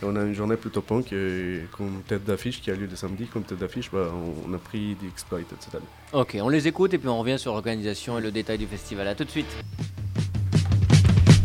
Et 0.00 0.04
on 0.04 0.16
a 0.16 0.22
une 0.22 0.34
journée 0.34 0.56
plutôt 0.56 0.82
punk 0.82 1.12
et 1.12 1.60
comme 1.76 2.02
tête 2.06 2.24
d'affiche 2.24 2.60
qui 2.60 2.70
a 2.70 2.74
lieu 2.74 2.86
le 2.90 2.96
samedi. 2.96 3.26
Comme 3.26 3.44
tête 3.44 3.58
d'affiche, 3.58 3.90
bah, 3.90 4.10
on, 4.12 4.50
on 4.50 4.54
a 4.54 4.58
pris 4.58 4.96
The 5.00 5.06
Exploited 5.06 5.56
cette 5.60 5.74
année. 5.74 5.84
Ok, 6.12 6.36
on 6.40 6.48
les 6.48 6.68
écoute 6.68 6.92
et 6.92 6.98
puis 6.98 7.08
on 7.08 7.18
revient 7.18 7.38
sur 7.38 7.52
l'organisation 7.52 8.18
et 8.18 8.20
le 8.20 8.30
détail 8.30 8.58
du 8.58 8.66
festival. 8.66 9.08
A 9.08 9.14
tout 9.14 9.24
de 9.24 9.30
suite. 9.30 9.46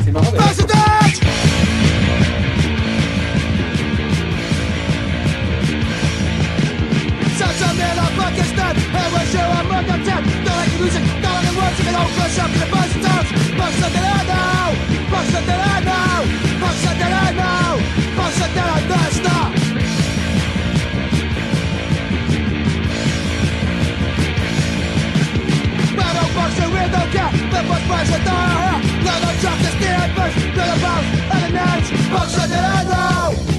C'est 0.03 0.11
marrant 0.11 0.31
Pakistan 8.27 8.75
I 8.75 9.07
was 9.15 9.31
sure 9.31 9.39
I'm 9.39 9.67
not 9.71 9.85
content 9.87 10.25
Not 10.43 10.55
like 10.59 10.71
the 10.75 10.79
music, 10.83 11.03
not 11.23 11.31
like 11.31 11.47
the 11.47 11.55
words 11.55 11.79
You 11.79 11.85
can 11.87 11.95
all 11.95 12.11
crush 12.11 12.37
up 12.43 12.51
in 12.51 12.59
the 12.59 12.67
bus 12.67 12.91
stops 12.99 13.29
Fuck 13.55 13.73
something 13.79 14.03
I 14.03 14.21
know. 14.27 14.67
Fuck 15.11 15.25
something 15.31 15.61
I 15.73 15.77
know. 15.87 16.19
Fuck 16.59 16.75
something 16.83 17.13
I 17.25 17.29
know. 17.39 17.69
Fuck 18.19 18.31
something 18.35 18.67
I 18.75 18.79
now 18.91 19.07
Stop 19.19 19.49
Battle 25.95 26.29
box 26.35 26.51
and 26.59 26.71
we 26.75 26.83
don't 26.83 27.09
care 27.15 27.31
The 27.31 27.59
bus 27.63 27.83
price 27.87 28.11
is 28.11 28.23
down 28.27 28.83
Let 29.07 29.17
them 29.23 29.35
justice. 29.39 29.63
the 29.63 29.71
steering 29.79 30.13
bus 30.19 30.33
Let 30.57 30.67
them 30.67 30.79
bounce 30.83 31.07
and 31.31 31.41
the 31.45 31.49
nuts 31.55 31.87
Fuck 32.11 32.27
something 32.35 32.65
I 32.75 32.83
know. 32.91 33.56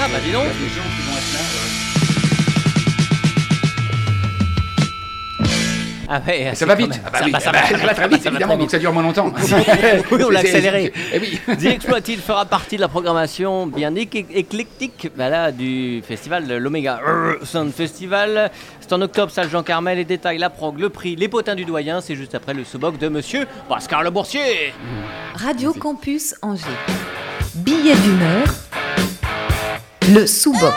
Ah 0.00 0.06
bah 0.12 0.20
dis 0.24 0.30
donc 0.32 0.46
Ah 6.10 6.22
ouais, 6.26 6.52
Ça 6.54 6.64
va 6.64 6.74
vite. 6.74 6.88
même- 6.88 6.98
Ah 7.04 7.10
bah 7.10 7.18
ça 7.18 7.24
oui, 7.26 7.30
va- 7.32 7.40
ça 7.40 7.52
bah, 7.52 7.58
va 7.58 7.64
très 7.66 7.78
ça 7.78 7.86
va 7.86 7.94
très 7.94 8.08
vite, 8.08 8.22
ça 8.22 8.30
va 8.30 8.36
évidemment, 8.36 8.54
très 8.54 8.60
donc 8.62 8.70
ça 8.70 8.78
dure 8.78 8.92
moins 8.94 9.02
longtemps. 9.02 9.30
Oui, 10.10 10.22
on 10.26 10.30
l'a 10.30 10.40
accéléré. 10.40 10.92
Eh 11.12 11.18
oui. 11.18 11.38
The 11.58 11.64
Exploited 11.66 12.20
fera 12.20 12.46
partie 12.46 12.76
de 12.76 12.80
la 12.80 12.88
programmation 12.88 13.66
bien 13.66 13.92
éc- 13.92 14.24
éclectique 14.34 15.10
bah 15.16 15.28
là, 15.28 15.52
du 15.52 16.02
festival 16.06 16.46
de 16.46 16.54
l'Omega 16.54 16.98
Sound 17.44 17.72
Festival. 17.74 18.50
C'est 18.80 18.92
en 18.94 19.02
octobre, 19.02 19.30
salle 19.30 19.50
Jean 19.50 19.62
Carmel. 19.62 19.98
Les 19.98 20.04
détails, 20.06 20.38
la 20.38 20.48
prog, 20.48 20.78
le 20.80 20.88
prix, 20.88 21.14
les 21.14 21.28
potins 21.28 21.54
du 21.54 21.64
doyen. 21.66 22.00
C'est 22.00 22.14
juste 22.16 22.34
après 22.34 22.54
le 22.54 22.64
sous-boc 22.64 22.96
de 22.98 23.08
monsieur 23.08 23.46
Pascal 23.68 24.04
Le 24.04 24.10
Boursier. 24.10 24.72
Radio 25.34 25.74
Campus 25.74 26.34
Angers. 26.40 26.62
Billet 27.54 27.94
d'humeur. 27.96 28.46
Le 30.10 30.26
sous-boc. 30.26 30.72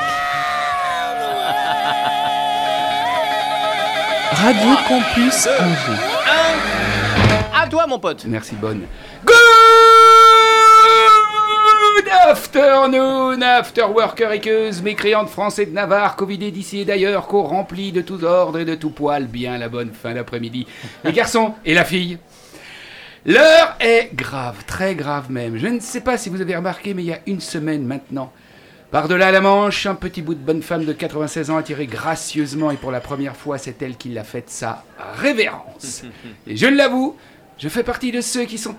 Radio 4.41 4.73
Campus 4.87 5.47
Angers. 5.59 6.01
À 7.53 7.67
toi, 7.67 7.85
mon 7.85 7.99
pote. 7.99 8.25
Merci, 8.25 8.55
bonne. 8.55 8.87
Good 9.23 9.35
afternoon, 12.27 13.39
after 13.43 13.83
worker 13.83 14.31
équeuse, 14.31 14.81
mécréante 14.81 15.29
français 15.29 15.67
de 15.67 15.71
Navarre, 15.71 16.15
covidé 16.15 16.49
d'ici 16.49 16.79
et 16.79 16.85
d'ailleurs, 16.85 17.27
qu'au 17.27 17.43
rempli 17.43 17.91
de 17.91 18.01
tous 18.01 18.23
ordres 18.23 18.57
et 18.57 18.65
de 18.65 18.73
tout 18.73 18.89
poil, 18.89 19.27
bien 19.27 19.59
la 19.59 19.69
bonne 19.69 19.91
fin 19.91 20.15
d'après-midi. 20.15 20.65
Les 21.03 21.13
garçons 21.13 21.53
et 21.63 21.75
la 21.75 21.85
fille. 21.85 22.17
L'heure 23.27 23.75
est 23.79 24.09
grave, 24.15 24.63
très 24.65 24.95
grave 24.95 25.29
même. 25.29 25.57
Je 25.57 25.67
ne 25.67 25.79
sais 25.79 26.01
pas 26.01 26.17
si 26.17 26.29
vous 26.29 26.41
avez 26.41 26.55
remarqué, 26.55 26.95
mais 26.95 27.03
il 27.03 27.09
y 27.09 27.13
a 27.13 27.19
une 27.27 27.41
semaine 27.41 27.85
maintenant, 27.85 28.33
par-delà 28.91 29.31
la 29.31 29.39
Manche, 29.39 29.85
un 29.85 29.95
petit 29.95 30.21
bout 30.21 30.35
de 30.35 30.39
bonne 30.39 30.61
femme 30.61 30.83
de 30.83 30.91
96 30.91 31.49
ans 31.49 31.57
a 31.57 31.63
tiré 31.63 31.87
gracieusement 31.87 32.71
et 32.71 32.77
pour 32.77 32.91
la 32.91 32.99
première 32.99 33.37
fois, 33.37 33.57
c'est 33.57 33.81
elle 33.81 33.95
qui 33.95 34.09
l'a 34.09 34.25
faite 34.25 34.49
sa 34.49 34.83
révérence. 35.15 36.03
Et 36.47 36.57
je 36.57 36.67
l'avoue, 36.67 37.15
je 37.57 37.69
fais 37.69 37.83
partie 37.83 38.11
de 38.11 38.19
ceux 38.19 38.43
qui 38.43 38.57
sont 38.57 38.75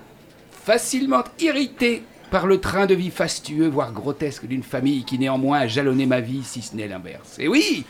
facilement 0.65 1.25
irrités 1.41 2.03
par 2.31 2.47
le 2.47 2.61
train 2.61 2.87
de 2.87 2.95
vie 2.95 3.11
fastueux, 3.11 3.69
voire 3.69 3.93
grotesque 3.93 4.47
d'une 4.47 4.63
famille 4.63 5.05
qui 5.05 5.19
néanmoins 5.19 5.61
a 5.61 5.67
jalonné 5.67 6.05
ma 6.07 6.21
vie, 6.21 6.43
si 6.45 6.61
ce 6.61 6.77
n'est 6.77 6.89
l'inverse. 6.89 7.37
Et 7.39 7.49
oui, 7.49 7.85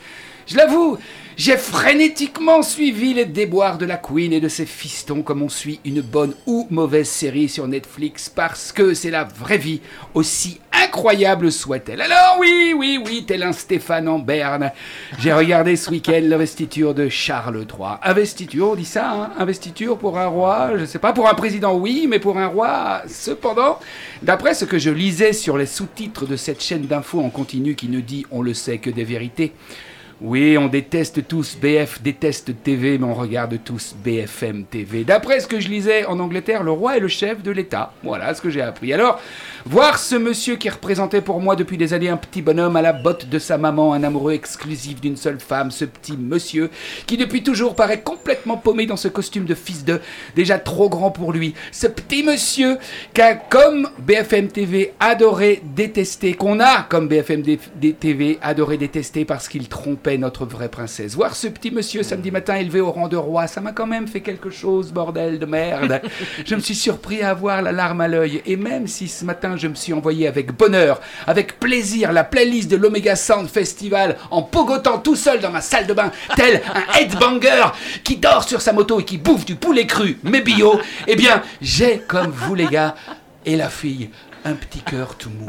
je 0.46 0.56
l'avoue, 0.56 0.98
j'ai 1.36 1.56
frénétiquement 1.56 2.62
suivi 2.62 3.14
les 3.14 3.24
déboires 3.24 3.78
de 3.78 3.86
la 3.86 3.96
Queen 3.96 4.32
et 4.32 4.40
de 4.40 4.48
ses 4.48 4.66
fistons 4.66 5.22
comme 5.22 5.42
on 5.42 5.48
suit 5.48 5.80
une 5.84 6.00
bonne 6.00 6.34
ou 6.46 6.66
mauvaise 6.70 7.08
série 7.08 7.48
sur 7.48 7.68
Netflix 7.68 8.28
parce 8.28 8.72
que 8.72 8.94
c'est 8.94 9.10
la 9.10 9.24
vraie 9.24 9.58
vie, 9.58 9.80
aussi 10.14 10.60
incroyable 10.92 11.50
soit-elle. 11.50 12.02
Alors 12.02 12.36
oui, 12.38 12.74
oui, 12.76 13.02
oui, 13.02 13.24
tel 13.26 13.42
un 13.44 13.52
Stéphane 13.52 14.08
en 14.08 14.18
berne, 14.18 14.72
j'ai 15.18 15.32
regardé 15.32 15.74
ce 15.74 15.90
week-end 15.90 16.20
l'investiture 16.22 16.92
de 16.92 17.08
Charles 17.08 17.60
III. 17.60 17.96
Investiture, 18.02 18.72
on 18.72 18.74
dit 18.74 18.84
ça, 18.84 19.10
hein 19.10 19.30
Investiture 19.38 19.96
pour 19.96 20.18
un 20.18 20.26
roi, 20.26 20.72
je 20.76 20.84
sais 20.84 20.98
pas, 20.98 21.14
pour 21.14 21.30
un 21.30 21.34
président 21.34 21.74
oui, 21.74 22.06
mais 22.10 22.18
pour 22.18 22.36
un 22.36 22.46
roi, 22.46 23.00
cependant, 23.08 23.78
d'après 24.22 24.52
ce 24.52 24.66
que 24.66 24.76
je 24.76 24.90
lisais 24.90 25.32
sur 25.32 25.56
les 25.56 25.64
sous-titres 25.64 26.26
de 26.26 26.36
cette 26.36 26.62
chaîne 26.62 26.82
d'infos 26.82 27.20
en 27.20 27.30
continu 27.30 27.74
qui 27.74 27.88
ne 27.88 28.00
dit, 28.00 28.26
on 28.30 28.42
le 28.42 28.52
sait, 28.52 28.76
que 28.76 28.90
des 28.90 29.04
vérités, 29.04 29.54
oui, 30.24 30.56
on 30.56 30.68
déteste 30.68 31.26
tous 31.26 31.58
BF, 31.60 32.00
déteste 32.00 32.62
TV, 32.62 32.96
mais 32.96 33.06
on 33.06 33.14
regarde 33.14 33.58
tous 33.64 33.96
BFM 34.04 34.62
TV. 34.66 35.02
D'après 35.02 35.40
ce 35.40 35.48
que 35.48 35.58
je 35.58 35.68
lisais 35.68 36.06
en 36.06 36.20
Angleterre, 36.20 36.62
le 36.62 36.70
roi 36.70 36.96
est 36.96 37.00
le 37.00 37.08
chef 37.08 37.42
de 37.42 37.50
l'État. 37.50 37.92
Voilà 38.04 38.32
ce 38.32 38.40
que 38.40 38.48
j'ai 38.48 38.60
appris. 38.60 38.92
Alors, 38.92 39.20
voir 39.66 39.98
ce 39.98 40.14
monsieur 40.14 40.54
qui 40.54 40.70
représentait 40.70 41.22
pour 41.22 41.40
moi 41.40 41.56
depuis 41.56 41.76
des 41.76 41.92
années 41.92 42.08
un 42.08 42.16
petit 42.16 42.40
bonhomme 42.40 42.76
à 42.76 42.82
la 42.82 42.92
botte 42.92 43.28
de 43.28 43.40
sa 43.40 43.58
maman, 43.58 43.94
un 43.94 44.04
amoureux 44.04 44.32
exclusif 44.32 45.00
d'une 45.00 45.16
seule 45.16 45.40
femme, 45.40 45.72
ce 45.72 45.84
petit 45.84 46.16
monsieur 46.16 46.70
qui 47.06 47.16
depuis 47.16 47.42
toujours 47.42 47.74
paraît 47.74 48.02
complètement 48.02 48.56
paumé 48.56 48.86
dans 48.86 48.96
ce 48.96 49.08
costume 49.08 49.44
de 49.44 49.56
fils 49.56 49.84
de, 49.84 50.00
déjà 50.36 50.56
trop 50.56 50.88
grand 50.88 51.10
pour 51.10 51.32
lui. 51.32 51.54
Ce 51.72 51.88
petit 51.88 52.22
monsieur 52.22 52.78
qu'a, 53.12 53.34
comme 53.34 53.88
BFM 53.98 54.46
TV, 54.46 54.94
adoré 55.00 55.62
détester, 55.74 56.34
qu'on 56.34 56.60
a, 56.60 56.82
comme 56.82 57.08
BFM 57.08 57.42
TV, 57.98 58.38
adoré 58.40 58.76
détester 58.76 59.24
parce 59.24 59.48
qu'il 59.48 59.68
trompait 59.68 60.11
notre 60.18 60.44
vraie 60.44 60.68
princesse. 60.68 61.14
Voir 61.14 61.36
ce 61.36 61.48
petit 61.48 61.70
monsieur 61.70 62.02
samedi 62.02 62.30
matin 62.30 62.56
élevé 62.56 62.80
au 62.80 62.90
rang 62.90 63.08
de 63.08 63.16
roi, 63.16 63.46
ça 63.46 63.60
m'a 63.60 63.72
quand 63.72 63.86
même 63.86 64.06
fait 64.06 64.20
quelque 64.20 64.50
chose, 64.50 64.92
bordel 64.92 65.38
de 65.38 65.46
merde. 65.46 66.00
je 66.44 66.54
me 66.54 66.60
suis 66.60 66.74
surpris 66.74 67.22
à 67.22 67.30
avoir 67.30 67.62
la 67.62 67.72
larme 67.72 68.00
à 68.00 68.08
l'œil. 68.08 68.42
Et 68.46 68.56
même 68.56 68.86
si 68.86 69.08
ce 69.08 69.24
matin 69.24 69.56
je 69.56 69.68
me 69.68 69.74
suis 69.74 69.92
envoyé 69.92 70.26
avec 70.26 70.52
bonheur, 70.52 71.00
avec 71.26 71.58
plaisir, 71.58 72.12
la 72.12 72.24
playlist 72.24 72.70
de 72.70 72.76
l'Omega 72.76 73.16
Sound 73.16 73.48
Festival 73.48 74.16
en 74.30 74.42
pogotant 74.42 74.98
tout 74.98 75.16
seul 75.16 75.40
dans 75.40 75.50
ma 75.50 75.60
salle 75.60 75.86
de 75.86 75.94
bain, 75.94 76.10
tel 76.36 76.62
un 76.74 76.98
headbanger 76.98 77.72
qui 78.04 78.16
dort 78.16 78.48
sur 78.48 78.60
sa 78.60 78.72
moto 78.72 79.00
et 79.00 79.04
qui 79.04 79.18
bouffe 79.18 79.44
du 79.44 79.54
poulet 79.54 79.86
cru, 79.86 80.18
mais 80.22 80.40
bio, 80.40 80.80
eh 81.06 81.16
bien, 81.16 81.42
j'ai, 81.60 82.02
comme 82.06 82.30
vous 82.30 82.54
les 82.54 82.66
gars, 82.66 82.94
et 83.44 83.56
la 83.56 83.68
fille, 83.68 84.10
un 84.44 84.54
petit 84.54 84.80
cœur 84.80 85.16
tout 85.16 85.30
mou, 85.30 85.46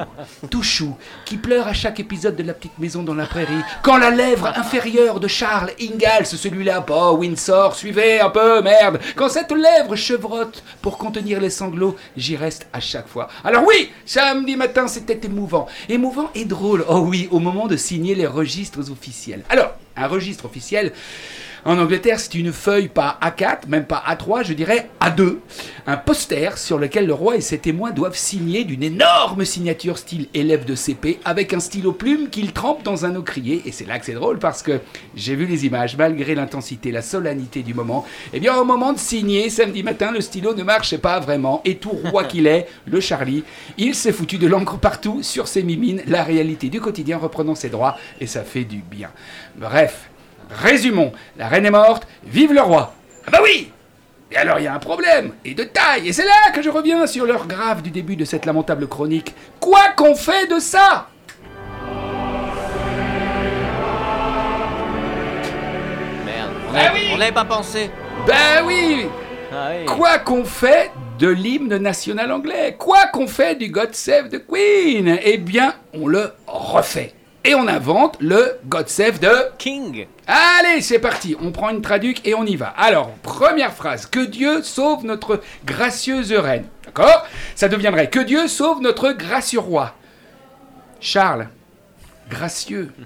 tout 0.50 0.64
chou, 0.64 0.96
qui 1.26 1.38
pleure 1.38 1.68
à 1.68 1.74
chaque 1.74 2.00
épisode 2.00 2.36
de 2.36 2.44
La 2.44 2.54
Petite 2.54 2.78
Maison 2.80 3.04
dans 3.04 3.14
la 3.14 3.26
Prairie, 3.26 3.64
quand 3.82 3.98
la 3.98 4.12
lèvre 4.12 4.48
inférieure 4.56 5.20
de 5.20 5.28
Charles 5.28 5.72
Ingalls, 5.82 6.26
celui-là, 6.26 6.82
pas 6.82 7.12
Windsor, 7.12 7.76
suivez 7.76 8.20
un 8.20 8.30
peu, 8.30 8.62
merde, 8.62 9.00
quand 9.16 9.30
cette 9.30 9.52
lèvre 9.52 9.96
chevrotte 9.96 10.64
pour 10.82 10.98
contenir 10.98 11.40
les 11.40 11.50
sanglots, 11.50 11.96
j'y 12.16 12.36
reste 12.36 12.68
à 12.74 12.80
chaque 12.80 13.08
fois. 13.08 13.30
Alors 13.44 13.64
oui, 13.66 13.92
samedi 14.06 14.56
matin, 14.56 14.88
c'était 14.88 15.20
émouvant, 15.26 15.68
émouvant 15.90 16.30
et 16.36 16.46
drôle, 16.46 16.86
oh 16.88 17.00
oui, 17.00 17.28
au 17.32 17.40
moment 17.40 17.68
de 17.68 17.78
signer 17.78 18.16
les 18.16 18.28
registres 18.28 18.92
officiels. 18.92 19.44
Alors, 19.50 19.74
un 19.96 20.08
registre 20.08 20.46
officiel, 20.46 20.92
en 21.66 21.78
Angleterre, 21.78 22.20
c'est 22.20 22.36
une 22.36 22.52
feuille 22.52 22.90
pas 22.90 23.18
A4, 23.22 23.68
même 23.70 23.86
pas 23.86 24.04
A3, 24.06 24.46
je 24.46 24.54
dirais 24.54 24.90
A2. 25.00 25.38
Un 25.88 25.96
poster 25.96 26.58
sur 26.58 26.78
lequel 26.78 27.08
le 27.08 27.14
roi 27.14 27.38
et 27.38 27.42
ses 27.42 27.58
témoins 27.58 27.92
doivent 27.92 28.18
signer 28.18 28.66
d'une 28.66 28.84
énorme 28.84 29.46
signature 29.46 29.98
style 29.98 30.28
élève 30.34 30.66
de 30.66 30.76
CP 30.76 31.20
avec 31.24 31.54
un 31.54 31.62
stylo 31.62 31.94
plume 31.94 32.30
qu'ils 32.30 32.52
trempent 32.52 32.84
dans 32.84 33.06
un 33.06 33.16
ocrier. 33.16 33.62
Et 33.66 33.72
c'est 33.72 33.86
là 33.86 33.98
que 33.98 34.06
c'est 34.06 34.14
drôle 34.14 34.40
parce 34.40 34.62
que 34.62 34.82
j'ai 35.16 35.36
vu 35.36 35.46
les 35.46 35.66
images, 35.66 35.96
malgré 35.96 36.36
l'intensité, 36.36 36.92
la 36.92 37.02
solennité 37.02 37.64
du 37.64 37.74
moment. 37.74 38.06
Eh 38.34 38.42
bien, 38.42 38.56
au 38.58 38.66
moment 38.66 38.92
de 38.92 39.00
signer, 39.00 39.50
samedi 39.50 39.84
matin, 39.84 40.12
le 40.12 40.20
stylo 40.20 40.54
ne 40.54 40.64
marchait 40.64 40.98
pas 40.98 41.22
vraiment. 41.22 41.62
Et 41.64 41.78
tout 41.78 41.98
roi 42.12 42.24
qu'il 42.26 42.48
est, 42.48 42.68
le 42.86 43.00
Charlie, 43.00 43.44
il 43.78 43.96
s'est 43.96 44.12
foutu 44.12 44.38
de 44.38 44.48
l'encre 44.48 44.78
partout 44.78 45.24
sur 45.24 45.48
ses 45.48 45.64
mimines, 45.64 46.02
la 46.08 46.24
réalité 46.24 46.68
du 46.68 46.82
quotidien 46.82 47.18
reprenant 47.18 47.56
ses 47.56 47.70
droits. 47.70 47.98
Et 48.20 48.28
ça 48.28 48.44
fait 48.44 48.66
du 48.66 48.78
bien. 48.78 49.12
Bref. 49.56 50.10
Résumons, 50.62 51.12
la 51.38 51.48
reine 51.48 51.66
est 51.66 51.72
morte, 51.72 52.08
vive 52.26 52.54
le 52.54 52.62
roi. 52.62 52.94
Ah 53.28 53.32
bah 53.32 53.40
oui 53.44 53.72
Et 54.32 54.38
alors 54.38 54.60
il 54.60 54.64
y 54.64 54.68
a 54.68 54.74
un 54.74 54.80
problème, 54.80 55.32
et 55.46 55.54
de 55.54 55.64
taille, 55.64 56.08
et 56.10 56.14
c'est 56.14 56.26
là 56.26 56.52
que 56.54 56.62
je 56.62 56.70
reviens 56.70 57.06
sur 57.08 57.26
l'heure 57.26 57.48
grave 57.48 57.82
du 57.82 57.90
début 57.92 58.16
de 58.16 58.26
cette 58.26 58.46
lamentable 58.46 58.88
chronique. 58.88 59.34
Quoi 59.60 59.90
qu'on 59.96 60.16
fait 60.16 60.48
de 60.48 60.60
ça 60.60 61.08
Merde, 66.26 66.52
on 66.72 66.76
Ah 66.76 66.80
avait- 66.90 67.00
oui 67.00 67.12
on 67.14 67.18
n'avait 67.18 67.32
pas 67.32 67.46
pensé. 67.46 67.90
Ben 68.28 68.64
oui 68.66 69.08
Ah 69.52 69.70
oui. 69.78 69.86
Quoi 69.86 70.20
qu'on 70.20 70.46
fait 70.46 70.92
de 71.20 71.28
l'hymne 71.30 71.78
national 71.78 72.32
anglais, 72.32 72.76
quoi 72.78 73.06
qu'on 73.12 73.28
fait 73.28 73.56
du 73.56 73.70
God 73.70 73.94
Save 73.94 74.30
the 74.30 74.44
Queen, 74.48 75.20
eh 75.24 75.38
bien 75.38 75.74
on 75.94 76.08
le 76.08 76.32
refait. 76.48 77.14
Et 77.46 77.56
on 77.56 77.68
invente 77.68 78.18
le 78.22 78.58
God 78.66 78.88
Save 78.88 79.20
the 79.20 79.58
King. 79.58 80.08
Allez, 80.28 80.82
c'est 80.82 81.00
parti, 81.00 81.36
on 81.42 81.52
prend 81.52 81.72
une 81.72 81.82
traduc 81.82 82.26
et 82.26 82.34
on 82.34 82.46
y 82.46 82.56
va. 82.56 82.68
Alors, 82.78 83.12
première 83.22 83.74
phrase, 83.74 84.06
que 84.06 84.22
Dieu 84.22 84.64
sauve 84.64 85.04
notre 85.04 85.42
gracieuse 85.66 86.32
reine. 86.32 86.66
D'accord? 86.86 87.28
Ça 87.56 87.68
deviendrait 87.68 88.10
que 88.10 88.22
Dieu 88.22 88.48
sauve 88.48 88.82
notre 88.82 89.12
gracieux 89.12 89.60
roi. 89.60 89.94
Charles, 91.02 91.50
gracieux. 92.34 92.92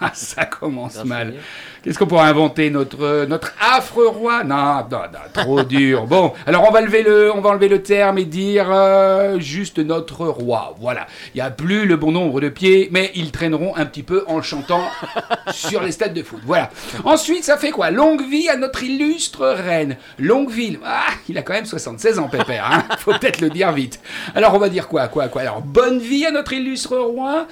Ah, 0.00 0.10
ça 0.12 0.44
commence 0.44 0.94
Gracieux. 0.94 1.08
mal. 1.08 1.34
Qu'est-ce 1.82 1.98
qu'on 1.98 2.06
pourrait 2.06 2.28
inventer 2.28 2.68
notre 2.70 3.24
notre 3.26 3.54
affreux 3.60 4.08
roi? 4.08 4.44
Non, 4.44 4.84
non, 4.90 5.02
non, 5.12 5.18
trop 5.32 5.62
dur. 5.62 6.06
Bon, 6.06 6.32
alors 6.46 6.66
on 6.68 6.70
va 6.70 6.80
lever 6.82 7.02
le 7.02 7.32
on 7.34 7.40
va 7.40 7.50
enlever 7.50 7.68
le 7.68 7.82
terme 7.82 8.18
et 8.18 8.24
dire 8.24 8.66
euh, 8.70 9.38
juste 9.40 9.78
notre 9.78 10.26
roi. 10.26 10.74
Voilà. 10.80 11.06
Il 11.34 11.38
n'y 11.38 11.40
a 11.42 11.50
plus 11.50 11.86
le 11.86 11.96
bon 11.96 12.12
nombre 12.12 12.40
de 12.40 12.48
pieds, 12.48 12.88
mais 12.92 13.10
ils 13.14 13.30
traîneront 13.32 13.74
un 13.76 13.86
petit 13.86 14.02
peu 14.02 14.24
en 14.26 14.42
chantant 14.42 14.82
sur 15.50 15.82
les 15.82 15.92
stades 15.92 16.14
de 16.14 16.22
foot. 16.22 16.40
Voilà. 16.44 16.70
Ensuite, 17.04 17.44
ça 17.44 17.56
fait 17.56 17.70
quoi? 17.70 17.90
Longue 17.90 18.28
vie 18.28 18.48
à 18.48 18.56
notre 18.56 18.82
illustre 18.82 19.46
reine. 19.46 19.96
Longue 20.18 20.50
ville. 20.50 20.78
Ah, 20.84 21.06
il 21.28 21.38
a 21.38 21.42
quand 21.42 21.54
même 21.54 21.66
76 21.66 22.18
ans, 22.18 22.28
pépère. 22.28 22.68
Hein 22.70 22.84
Faut 22.98 23.12
peut-être 23.12 23.40
le 23.40 23.48
dire 23.50 23.72
vite. 23.72 24.00
Alors, 24.34 24.54
on 24.54 24.58
va 24.58 24.68
dire 24.68 24.88
quoi 24.88 25.08
Quoi 25.08 25.28
Quoi? 25.28 25.42
Alors, 25.42 25.62
bonne 25.62 25.98
vie 26.00 26.26
à 26.26 26.30
notre 26.30 26.52
illustre 26.52 26.96
roi. 26.98 27.46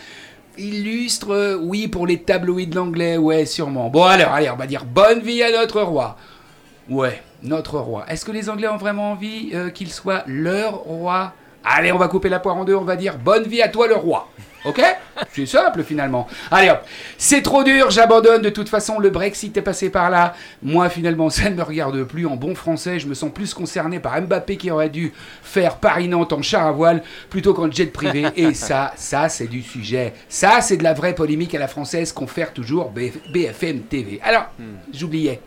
Illustre, 0.57 1.59
oui, 1.62 1.88
pour 1.88 2.07
les 2.07 2.23
tabloïds 2.23 2.69
de 2.69 2.77
l'anglais, 2.77 3.17
ouais, 3.17 3.45
sûrement. 3.47 3.90
Bon, 3.90 4.05
alors, 4.05 4.33
allez, 4.33 4.51
on 4.51 4.57
va 4.57 4.67
dire 4.67 4.85
bonne 4.85 5.21
vie 5.21 5.43
à 5.43 5.51
notre 5.51 5.83
roi. 5.83 6.17
Ouais, 6.88 7.23
notre 7.43 7.79
roi. 7.79 8.05
Est-ce 8.09 8.25
que 8.25 8.33
les 8.33 8.51
Anglais 8.51 8.69
ont 8.69 8.77
vraiment 8.77 9.12
envie 9.12 9.51
euh, 9.55 9.71
qu'il 9.71 9.90
soit 9.90 10.23
leur 10.27 10.75
roi? 10.75 11.33
Allez, 11.64 11.93
on 11.93 11.99
va 11.99 12.09
couper 12.09 12.29
la 12.29 12.40
poire 12.40 12.57
en 12.57 12.64
deux, 12.64 12.75
on 12.75 12.85
va 12.85 12.97
dire 12.97 13.19
bonne 13.19 13.45
vie 13.45 13.62
à 13.62 13.69
toi 13.69 13.88
le 13.88 13.95
roi. 13.95 14.29
Ok 14.64 14.81
C'est 15.33 15.46
simple 15.46 15.83
finalement. 15.85 16.27
Allez 16.50 16.70
hop, 16.70 16.81
c'est 17.18 17.42
trop 17.42 17.62
dur, 17.64 17.90
j'abandonne. 17.90 18.40
De 18.40 18.48
toute 18.48 18.68
façon, 18.68 18.98
le 18.98 19.11
Brexit 19.11 19.55
est 19.57 19.62
passé 19.62 19.90
par 19.90 20.09
là. 20.11 20.35
Moi, 20.62 20.88
finalement, 20.88 21.29
ça 21.29 21.50
ne 21.50 21.55
me 21.55 21.62
regarde 21.62 22.03
plus. 22.05 22.27
En 22.27 22.37
bon 22.37 22.55
français, 22.55 22.98
je 22.98 23.07
me 23.07 23.14
sens 23.14 23.31
plus 23.33 23.53
concerné 23.53 24.00
par 24.00 24.20
Mbappé 24.22 24.57
qui 24.57 24.70
aurait 24.70 24.88
dû 24.88 25.12
faire 25.42 25.77
Paris-Nantes 25.77 26.33
en 26.33 26.40
char 26.42 26.66
à 26.66 26.72
voile 26.72 27.03
plutôt 27.29 27.53
qu'en 27.53 27.70
jet 27.70 27.87
privé. 27.92 28.27
Et 28.37 28.55
ça, 28.55 28.92
ça, 28.96 29.29
c'est 29.29 29.46
du 29.48 29.62
sujet. 29.62 30.14
Ça, 30.29 30.61
c'est 30.62 30.79
de 30.79 30.83
la 30.85 30.94
vraie 30.94 31.14
polémique 31.14 31.55
à 31.55 31.59
la 31.59 31.68
française 31.68 32.12
qu'on 32.12 32.27
fait 32.27 32.53
toujours 32.55 32.90
BF- 32.90 33.33
BFM 33.33 33.81
TV. 33.83 34.20
Alors, 34.22 34.46
j'oubliais. 34.92 35.40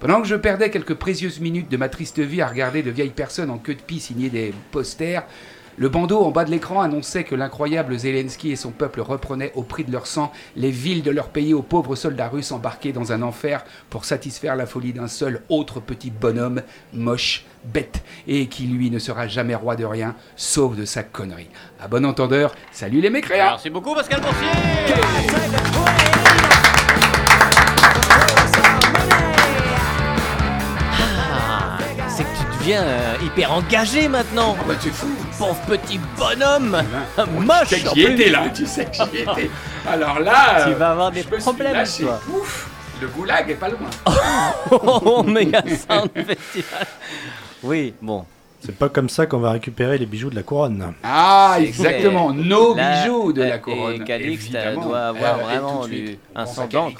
Pendant 0.00 0.20
que 0.20 0.28
je 0.28 0.36
perdais 0.36 0.70
quelques 0.70 0.94
précieuses 0.94 1.40
minutes 1.40 1.68
de 1.70 1.76
ma 1.76 1.88
triste 1.88 2.20
vie 2.20 2.40
à 2.40 2.46
regarder 2.46 2.82
de 2.82 2.90
vieilles 2.90 3.10
personnes 3.10 3.50
en 3.50 3.58
queue 3.58 3.74
de 3.74 3.80
pie 3.80 3.98
signer 3.98 4.28
des 4.28 4.54
posters, 4.70 5.24
le 5.78 5.88
bandeau 5.88 6.24
en 6.24 6.32
bas 6.32 6.44
de 6.44 6.50
l'écran 6.50 6.80
annonçait 6.80 7.22
que 7.22 7.36
l'incroyable 7.36 7.96
Zelensky 7.96 8.50
et 8.50 8.56
son 8.56 8.72
peuple 8.72 9.00
reprenaient 9.00 9.52
au 9.54 9.62
prix 9.62 9.84
de 9.84 9.92
leur 9.92 10.08
sang 10.08 10.32
les 10.56 10.72
villes 10.72 11.04
de 11.04 11.12
leur 11.12 11.28
pays 11.28 11.54
aux 11.54 11.62
pauvres 11.62 11.94
soldats 11.94 12.28
russes 12.28 12.50
embarqués 12.50 12.92
dans 12.92 13.12
un 13.12 13.22
enfer 13.22 13.64
pour 13.88 14.04
satisfaire 14.04 14.56
la 14.56 14.66
folie 14.66 14.92
d'un 14.92 15.06
seul 15.06 15.40
autre 15.48 15.78
petit 15.78 16.10
bonhomme, 16.10 16.62
moche, 16.92 17.44
bête, 17.64 18.02
et 18.26 18.46
qui 18.46 18.64
lui 18.64 18.90
ne 18.90 18.98
sera 18.98 19.28
jamais 19.28 19.54
roi 19.54 19.76
de 19.76 19.84
rien, 19.84 20.16
sauf 20.34 20.76
de 20.76 20.84
sa 20.84 21.04
connerie. 21.04 21.48
À 21.80 21.86
bon 21.86 22.04
entendeur, 22.04 22.56
salut 22.72 23.00
les 23.00 23.10
mécréants 23.10 23.50
Merci 23.50 23.70
beaucoup, 23.70 23.94
Pascal 23.94 24.20
Boursier. 24.20 24.48
Ah, 31.00 31.78
c'est 32.08 32.24
que 32.24 32.36
tu 32.36 32.58
deviens 32.58 32.82
euh, 32.82 33.14
hyper 33.24 33.52
engagé 33.52 34.08
maintenant. 34.08 34.56
Bah 34.66 34.74
tu 34.82 34.90
fous 34.90 35.27
Pauvre 35.38 35.60
petit 35.66 36.00
bonhomme. 36.18 36.82
Tu 37.16 37.30
Moche. 37.46 37.68
sais 37.68 37.80
que 37.80 37.88
en 37.88 37.94
j'y 37.94 38.04
plus. 38.04 38.14
étais 38.14 38.30
là, 38.30 38.44
tu 38.54 38.66
sais 38.66 38.84
que 38.86 38.92
j'y 38.94 39.02
étais. 39.22 39.50
Alors 39.88 40.18
là, 40.20 40.64
Tu 40.64 40.70
euh, 40.70 40.74
vas 40.74 40.90
avoir 40.90 41.10
des 41.12 41.22
je 41.22 41.28
me 41.28 41.32
suis 41.34 41.42
problèmes, 41.42 41.72
lâché. 41.74 42.02
toi. 42.04 42.20
Ouf, 42.34 42.68
le 43.00 43.06
goulag 43.08 43.50
est 43.50 43.54
pas 43.54 43.68
loin. 43.68 43.88
Oh, 44.70 45.22
Méga 45.26 45.62
Sound 45.62 46.10
Festival. 46.14 46.86
Oui, 47.62 47.94
bon. 48.02 48.24
C'est 48.64 48.76
pas 48.76 48.88
comme 48.88 49.08
ça 49.08 49.26
qu'on 49.26 49.38
va 49.38 49.52
récupérer 49.52 49.98
les 49.98 50.06
bijoux 50.06 50.30
de 50.30 50.34
la 50.34 50.42
couronne. 50.42 50.92
Ah, 51.04 51.56
exactement. 51.60 52.32
Nos 52.32 52.74
Là, 52.74 53.02
bijoux 53.04 53.32
de 53.32 53.42
euh, 53.42 53.48
la 53.48 53.58
couronne. 53.58 54.02
Et 54.02 54.04
Calixte 54.04 54.46
évidemment. 54.52 54.86
doit 54.86 54.98
avoir 55.06 55.34
Euh, 55.36 55.38
et 55.38 55.44
vraiment 55.44 55.86
du, 55.86 56.18
un 56.34 56.44
sang 56.46 56.66
d'encre. 56.66 56.98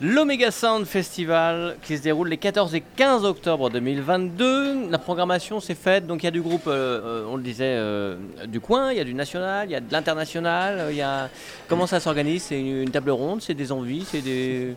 L'Omega 0.00 0.52
Sound 0.52 0.86
Festival 0.86 1.76
qui 1.82 1.96
se 1.96 2.02
déroule 2.02 2.28
les 2.28 2.36
14 2.36 2.72
et 2.76 2.84
15 2.96 3.24
octobre 3.24 3.68
2022. 3.68 4.90
La 4.90 4.98
programmation 4.98 5.58
s'est 5.58 5.74
faite, 5.74 6.06
donc 6.06 6.22
il 6.22 6.26
y 6.26 6.28
a 6.28 6.30
du 6.30 6.40
groupe, 6.40 6.68
euh, 6.68 7.24
euh, 7.24 7.26
on 7.28 7.36
le 7.36 7.42
disait, 7.42 7.74
euh, 7.76 8.16
du 8.46 8.60
coin, 8.60 8.92
il 8.92 8.98
y 8.98 9.00
a 9.00 9.04
du 9.04 9.14
national, 9.14 9.68
il 9.68 9.72
y 9.72 9.74
a 9.74 9.80
de 9.80 9.90
l'international. 9.92 10.86
Il 10.90 10.96
y 10.96 11.02
a... 11.02 11.28
Comment 11.66 11.88
ça 11.88 11.98
s'organise? 11.98 12.44
C'est 12.44 12.60
une, 12.60 12.82
une 12.82 12.90
table 12.90 13.10
ronde, 13.10 13.42
c'est 13.42 13.54
des 13.54 13.72
envies, 13.72 14.06
c'est 14.08 14.20
des... 14.20 14.74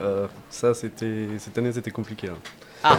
Euh, 0.00 0.26
ça, 0.50 0.74
c'était 0.74 1.28
cette 1.38 1.56
année, 1.58 1.72
c'était 1.72 1.92
compliqué. 1.92 2.28
hein. 2.28 2.38
Ah. 2.82 2.98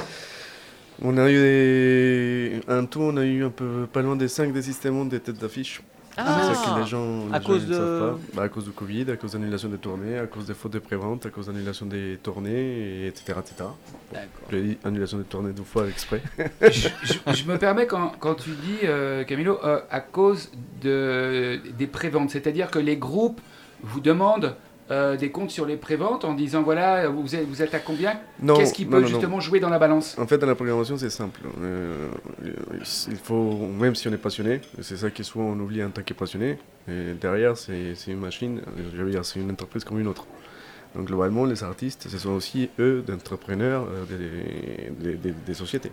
On 1.01 1.17
a 1.17 1.29
eu 1.29 1.36
des... 1.36 2.62
un 2.69 2.86
tout, 2.86 3.01
on 3.01 3.17
a 3.17 3.25
eu 3.25 3.43
un 3.43 3.49
peu 3.49 3.86
pas 3.91 4.01
loin 4.01 4.15
des 4.15 4.29
5 4.29 4.53
des 4.53 4.62
systèmes 4.62 5.10
des 5.10 5.19
têtes 5.19 5.39
d'affiche. 5.39 5.82
Ah. 6.17 6.41
C'est 6.49 6.56
ça 6.56 6.76
que 6.76 6.80
les 6.82 6.86
gens, 6.86 7.28
les 7.28 7.34
À 7.36 7.39
gens, 7.41 7.45
cause 7.47 7.65
de- 7.65 7.73
savent 7.73 8.12
pas. 8.13 8.19
Bah, 8.36 8.43
à 8.43 8.49
cause 8.49 8.65
du 8.65 8.71
Covid, 8.71 9.10
à 9.12 9.17
cause 9.17 9.32
d'annulation 9.34 9.69
des 9.69 9.78
tournées, 9.78 10.17
à 10.19 10.28
cause 10.28 10.45
des 10.45 10.54
fautes 10.54 10.73
de 10.73 10.80
prévente, 10.80 11.26
à 11.26 11.30
cause 11.30 11.47
d'annulation 11.47 11.86
des 11.88 12.19
tournées, 12.21 12.52
et 13.04 13.08
etc. 13.08 13.39
etc. 13.39 13.56
D'accord. 14.12 14.28
J'ai 14.52 14.62
dit 14.62 14.78
annulation 14.84 15.17
des 15.17 15.23
tournées 15.23 15.54
deux 15.54 15.63
fois 15.63 15.88
exprès. 15.88 16.21
je, 16.62 16.88
je- 17.04 17.34
je 17.34 17.43
me 17.45 17.58
permets 17.58 17.88
quand, 17.88 18.13
quand 18.19 18.36
tu 18.36 18.52
dis, 18.52 18.80
euh, 18.84 19.23
Camilo, 19.23 19.58
euh, 19.63 19.80
à 19.89 20.02
cause 20.02 20.52
de, 20.82 21.60
des 21.78 21.88
préventes, 21.88 22.30
c'est-à-dire 22.30 22.69
que 22.69 22.80
les 22.80 22.97
groupes 22.97 23.41
vous 23.82 23.99
demandent 23.99 24.56
euh, 24.91 25.15
des 25.15 25.31
comptes 25.31 25.49
sur 25.51 25.65
les 25.65 25.77
préventes 25.77 26.25
en 26.25 26.33
disant 26.33 26.61
voilà, 26.61 27.07
vous 27.07 27.35
êtes, 27.35 27.47
vous 27.47 27.61
êtes 27.61 27.73
à 27.73 27.79
combien? 27.79 28.19
Qu'est-ce 28.55 28.73
qui 28.73 28.85
non, 28.85 28.91
peut 28.91 28.95
non, 28.97 29.01
non. 29.03 29.07
justement 29.07 29.39
jouer 29.39 29.59
dans 29.59 29.69
la 29.69 29.79
balance? 29.79 30.17
En 30.19 30.27
fait, 30.27 30.37
dans 30.37 30.47
la 30.47 30.55
programmation, 30.55 30.97
c'est 30.97 31.09
simple. 31.09 31.41
Euh, 31.61 32.09
il 33.09 33.15
faut, 33.17 33.57
même 33.67 33.95
si 33.95 34.07
on 34.07 34.13
est 34.13 34.17
passionné, 34.17 34.61
c'est 34.81 34.97
ça 34.97 35.09
que 35.09 35.23
souvent 35.23 35.45
on 35.45 35.59
oublie 35.59 35.83
en 35.83 35.89
tant 35.89 36.01
que 36.03 36.13
passionné, 36.13 36.57
et 36.87 37.13
derrière, 37.19 37.55
c'est 37.57 37.93
une 38.07 38.19
machine, 38.19 38.61
je 38.95 39.01
veux 39.01 39.11
dire, 39.11 39.23
c'est 39.23 39.39
une 39.39 39.51
entreprise 39.51 39.83
comme 39.83 39.99
une 39.99 40.07
autre. 40.07 40.25
Donc, 40.95 41.05
globalement, 41.07 41.45
les 41.45 41.63
artistes, 41.63 42.07
ce 42.07 42.17
sont 42.19 42.31
aussi 42.31 42.69
eux 42.77 43.03
d'entrepreneurs 43.07 43.87
euh, 43.89 44.05
des, 44.99 45.31
des- 45.33 45.53
sociétés. 45.55 45.91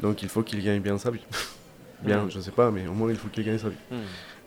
Donc, 0.00 0.22
il 0.22 0.28
faut 0.30 0.42
qu'ils 0.42 0.62
gagnent 0.64 0.80
bien 0.80 0.96
sa 0.98 1.10
vie. 1.10 1.24
bien, 2.02 2.24
Mm. 2.24 2.30
je 2.30 2.38
ne 2.38 2.42
sais 2.42 2.50
pas, 2.52 2.70
mais 2.70 2.86
au 2.86 2.92
moins, 2.92 3.10
il 3.10 3.16
faut 3.16 3.28
qu'ils 3.28 3.44
gagnent 3.44 3.58
sa 3.58 3.68
vie 3.68 3.76
Hmm. 3.90 3.96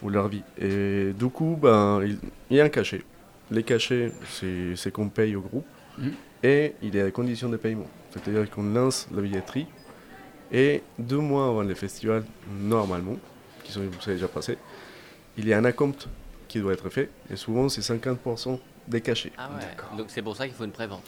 ou 0.02 0.10
leur 0.10 0.30
vie. 0.30 0.42
Et 0.58 1.12
du 1.14 1.28
coup, 1.28 1.58
ben, 1.62 2.02
il, 2.04 2.18
il 2.50 2.58
y 2.58 2.62
a 2.62 2.64
un 2.64 2.70
cachet. 2.70 3.04
Les 3.52 3.64
cachets, 3.64 4.12
c'est 4.30 4.76
c'est 4.76 4.92
qu'on 4.92 5.10
paye 5.10 5.36
au 5.36 5.42
groupe 5.42 5.66
Mhm. 5.98 6.14
et 6.44 6.74
il 6.82 6.96
y 6.96 7.00
a 7.00 7.06
des 7.06 7.12
conditions 7.12 7.50
de 7.50 7.58
paiement. 7.58 7.88
C'est-à-dire 8.12 8.50
qu'on 8.50 8.64
lance 8.64 9.08
la 9.14 9.22
billetterie 9.22 9.68
et 10.52 10.82
deux 10.98 11.18
mois 11.20 11.48
avant 11.48 11.62
les 11.62 11.76
festivals, 11.76 12.24
normalement, 12.50 13.18
qui 13.64 13.72
sont 13.74 13.82
déjà 14.06 14.28
passé, 14.28 14.58
il 15.38 15.48
y 15.48 15.54
a 15.54 15.58
un 15.58 15.66
acompte 15.66 16.08
qui 16.48 16.60
doit 16.60 16.74
être 16.74 16.90
fait 16.90 17.10
et 17.32 17.36
souvent 17.36 17.68
c'est 17.70 17.82
50% 17.82 18.60
des 18.88 19.02
cachets. 19.02 19.32
Ah 19.38 19.50
ouais. 19.54 19.62
D'accord. 19.62 19.96
Donc 19.98 20.08
c'est 20.10 20.22
pour 20.22 20.36
ça 20.36 20.48
qu'il 20.48 20.56
faut 20.56 20.66
une 20.66 20.72
prévente. 20.72 21.04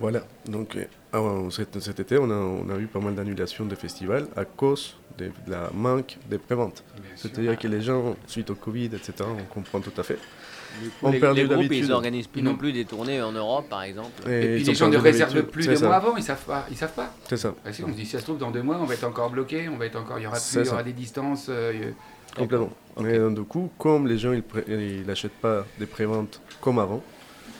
Voilà, 0.00 0.22
donc 0.48 0.76
euh, 0.76 0.84
avant, 1.12 1.50
cet, 1.50 1.80
cet 1.80 1.98
été, 2.00 2.18
on 2.18 2.30
a, 2.30 2.34
on 2.34 2.68
a 2.70 2.78
eu 2.78 2.86
pas 2.86 3.00
mal 3.00 3.14
d'annulations 3.16 3.64
de 3.64 3.74
festivals 3.74 4.26
à 4.36 4.44
cause 4.44 4.96
de, 5.18 5.26
de 5.26 5.50
la 5.50 5.70
manque 5.74 6.18
des 6.30 6.38
préventes. 6.38 6.84
C'est-à-dire 7.16 7.58
que 7.58 7.66
les 7.66 7.80
gens, 7.80 8.14
suite 8.26 8.50
au 8.50 8.54
Covid, 8.54 8.86
etc., 8.86 9.12
on 9.22 9.42
comprend 9.52 9.80
tout 9.80 9.92
à 9.98 10.04
fait. 10.04 10.18
On 11.02 11.10
les, 11.10 11.18
perd 11.18 11.36
les 11.36 11.44
groupes, 11.48 11.72
ils 11.72 11.88
n'organisent 11.88 12.28
plus 12.28 12.42
Non. 12.42 12.52
non 12.52 12.56
plus 12.56 12.72
des 12.72 12.84
tournées 12.84 13.20
en 13.20 13.32
Europe, 13.32 13.68
par 13.68 13.82
exemple. 13.82 14.10
Et 14.30 14.40
puis 14.54 14.60
ils 14.60 14.66
les 14.66 14.74
gens 14.74 14.88
ne 14.88 14.96
réservent 14.98 15.42
plus 15.44 15.64
C'est 15.64 15.70
de 15.70 15.74
ça. 15.76 15.86
mois 15.86 15.96
avant, 15.96 16.16
ils 16.16 16.22
savent 16.22 16.44
pas. 16.44 16.66
Ils 16.70 16.76
savent 16.76 16.92
pas. 16.92 17.12
C'est 17.28 17.36
ça, 17.38 17.52
Parce 17.64 17.80
qu'on 17.80 17.88
se 17.88 17.92
dit, 17.96 18.04
si 18.04 18.12
ça 18.12 18.18
se 18.20 18.24
trouve, 18.24 18.38
dans 18.38 18.52
deux 18.52 18.62
mois, 18.62 18.78
on 18.80 18.84
va 18.84 18.94
être 18.94 19.02
encore 19.04 19.30
bloqué, 19.30 19.68
on 19.68 19.76
va 19.76 19.86
être 19.86 19.96
encore, 19.96 20.20
il 20.20 20.22
y 20.22 20.26
aura 20.28 20.36
plus, 20.36 20.60
il 20.60 20.66
y 20.66 20.68
aura 20.68 20.84
des 20.84 20.92
distances. 20.92 21.46
euh, 21.48 21.90
complètement. 22.36 22.70
Mais 23.00 23.18
euh, 23.18 23.30
du 23.30 23.42
coup, 23.42 23.70
comme 23.78 24.06
les 24.06 24.18
gens 24.18 24.32
ils 24.68 25.04
n'achètent 25.06 25.32
pas 25.40 25.64
des 25.80 25.86
préventes 25.86 26.40
comme 26.60 26.78
avant, 26.78 27.02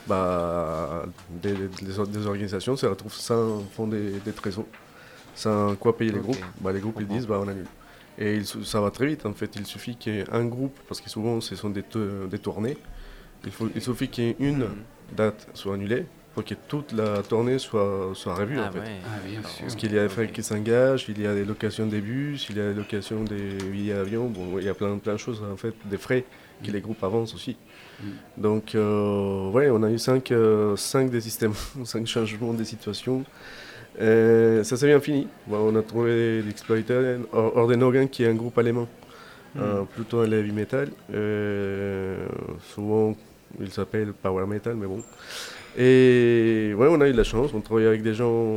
bah, 0.09 1.05
des, 1.42 1.53
des- 1.55 1.68
des 2.09 2.27
organisations 2.27 2.77
se 2.77 2.87
retrouvent 2.87 3.12
sans 3.14 3.61
fond 3.71 3.87
des, 3.87 4.21
des 4.21 4.33
trésors, 4.33 4.66
sans 5.35 5.77
quoi 5.77 5.97
payer 5.97 6.12
les 6.12 6.21
groupes. 6.21 6.38
Bah, 6.61 6.73
les 6.73 6.81
groupes 6.81 6.97
ils 7.01 7.07
disent 7.07 7.27
bah, 7.27 7.40
on 7.42 7.49
annule. 7.49 7.66
Et 8.18 8.37
il 8.37 8.47
ça 8.47 8.81
va 8.81 8.90
très 8.90 9.07
vite 9.07 9.27
en 9.27 9.33
fait. 9.33 9.55
Il 9.57 9.66
suffit 9.66 9.97
qu'il 9.97 10.14
y 10.14 10.18
ait 10.21 10.31
un 10.33 10.44
groupe, 10.44 10.77
parce 10.88 11.01
que 11.01 11.09
souvent 11.11 11.40
ce 11.40 11.55
sont 11.55 11.71
des, 11.71 11.85
des 12.31 12.38
tournées, 12.38 12.77
il, 13.44 13.53
faut, 13.53 13.68
il 13.75 13.83
suffit 13.83 14.09
qu'il 14.09 14.25
y 14.25 14.29
ait 14.31 14.37
une 14.40 14.59
Mhm. 14.64 15.16
date 15.16 15.47
soit 15.55 15.75
annulée 15.75 16.05
pour 16.35 16.44
que 16.44 16.55
toute 16.55 16.92
la 16.92 17.23
tournée 17.23 17.59
soit, 17.59 18.11
soit 18.14 18.35
revue 18.35 18.59
Ah 18.59 18.68
en 18.68 18.73
fait. 18.73 18.79
ouais. 18.81 19.01
Ah, 19.05 19.18
bien 19.27 19.42
sûr. 19.42 19.61
Parce 19.62 19.75
qu'il 19.77 19.92
y 19.92 19.99
a 19.99 20.03
des 20.03 20.09
frais 20.09 20.29
qui 20.29 20.42
s'engagent, 20.42 21.07
il 21.09 21.21
y 21.21 21.27
a 21.27 21.35
des 21.35 21.44
locations 21.44 21.87
des 21.87 22.01
bus, 22.01 22.47
il 22.51 22.57
y 22.57 22.61
a 22.61 22.68
des 22.71 22.75
locations 22.75 23.23
des 23.25 23.57
billets 23.73 23.94
d'avion, 23.94 24.27
bon, 24.29 24.59
il 24.59 24.64
y 24.64 24.68
a 24.68 24.75
plein, 24.75 24.97
plein 24.99 25.14
de 25.14 25.18
choses 25.18 25.42
en 25.42 25.57
fait, 25.57 25.75
des 25.85 25.99
frais 25.99 26.25
que 26.64 26.71
les 26.73 26.81
groupes 26.81 27.03
avancent 27.05 27.35
aussi. 27.35 27.57
Mm. 28.03 28.07
Donc, 28.37 28.75
euh, 28.75 29.51
ouais, 29.51 29.71
on 29.71 29.83
a 29.83 29.91
eu 29.91 29.99
5 29.99 30.33
des 31.11 31.21
systèmes, 31.21 31.53
5 31.85 32.07
changements 32.07 32.53
des 32.55 32.65
situations. 32.65 33.25
Euh, 34.01 34.63
ça 34.63 34.77
s'est 34.77 34.87
bien 34.87 35.01
fini. 35.01 35.27
Bon, 35.47 35.73
on 35.73 35.77
a 35.77 35.83
trouvé 35.83 36.41
l'Exploited, 36.43 37.21
Or- 37.33 37.57
Ordenogan 37.57 38.09
qui 38.09 38.23
est 38.23 38.29
un 38.29 38.35
groupe 38.35 38.57
allemand, 38.59 38.87
euh, 39.59 39.83
plutôt 39.83 40.21
un 40.21 40.31
heavy 40.31 40.53
metal. 40.53 40.89
Euh, 41.13 42.27
souvent, 42.75 43.17
il 43.61 43.71
s'appelle 43.73 44.13
power 44.13 44.47
metal, 44.47 44.77
mais 44.77 44.87
bon. 44.87 45.03
Et 45.77 46.73
ouais, 46.77 46.89
on 46.91 47.01
a 47.01 47.09
eu 47.09 47.13
de 47.13 47.17
la 47.17 47.25
chance. 47.25 47.51
On 47.55 47.61
travaille 47.61 47.87
avec 47.87 48.03
des 48.03 48.15
gens 48.15 48.55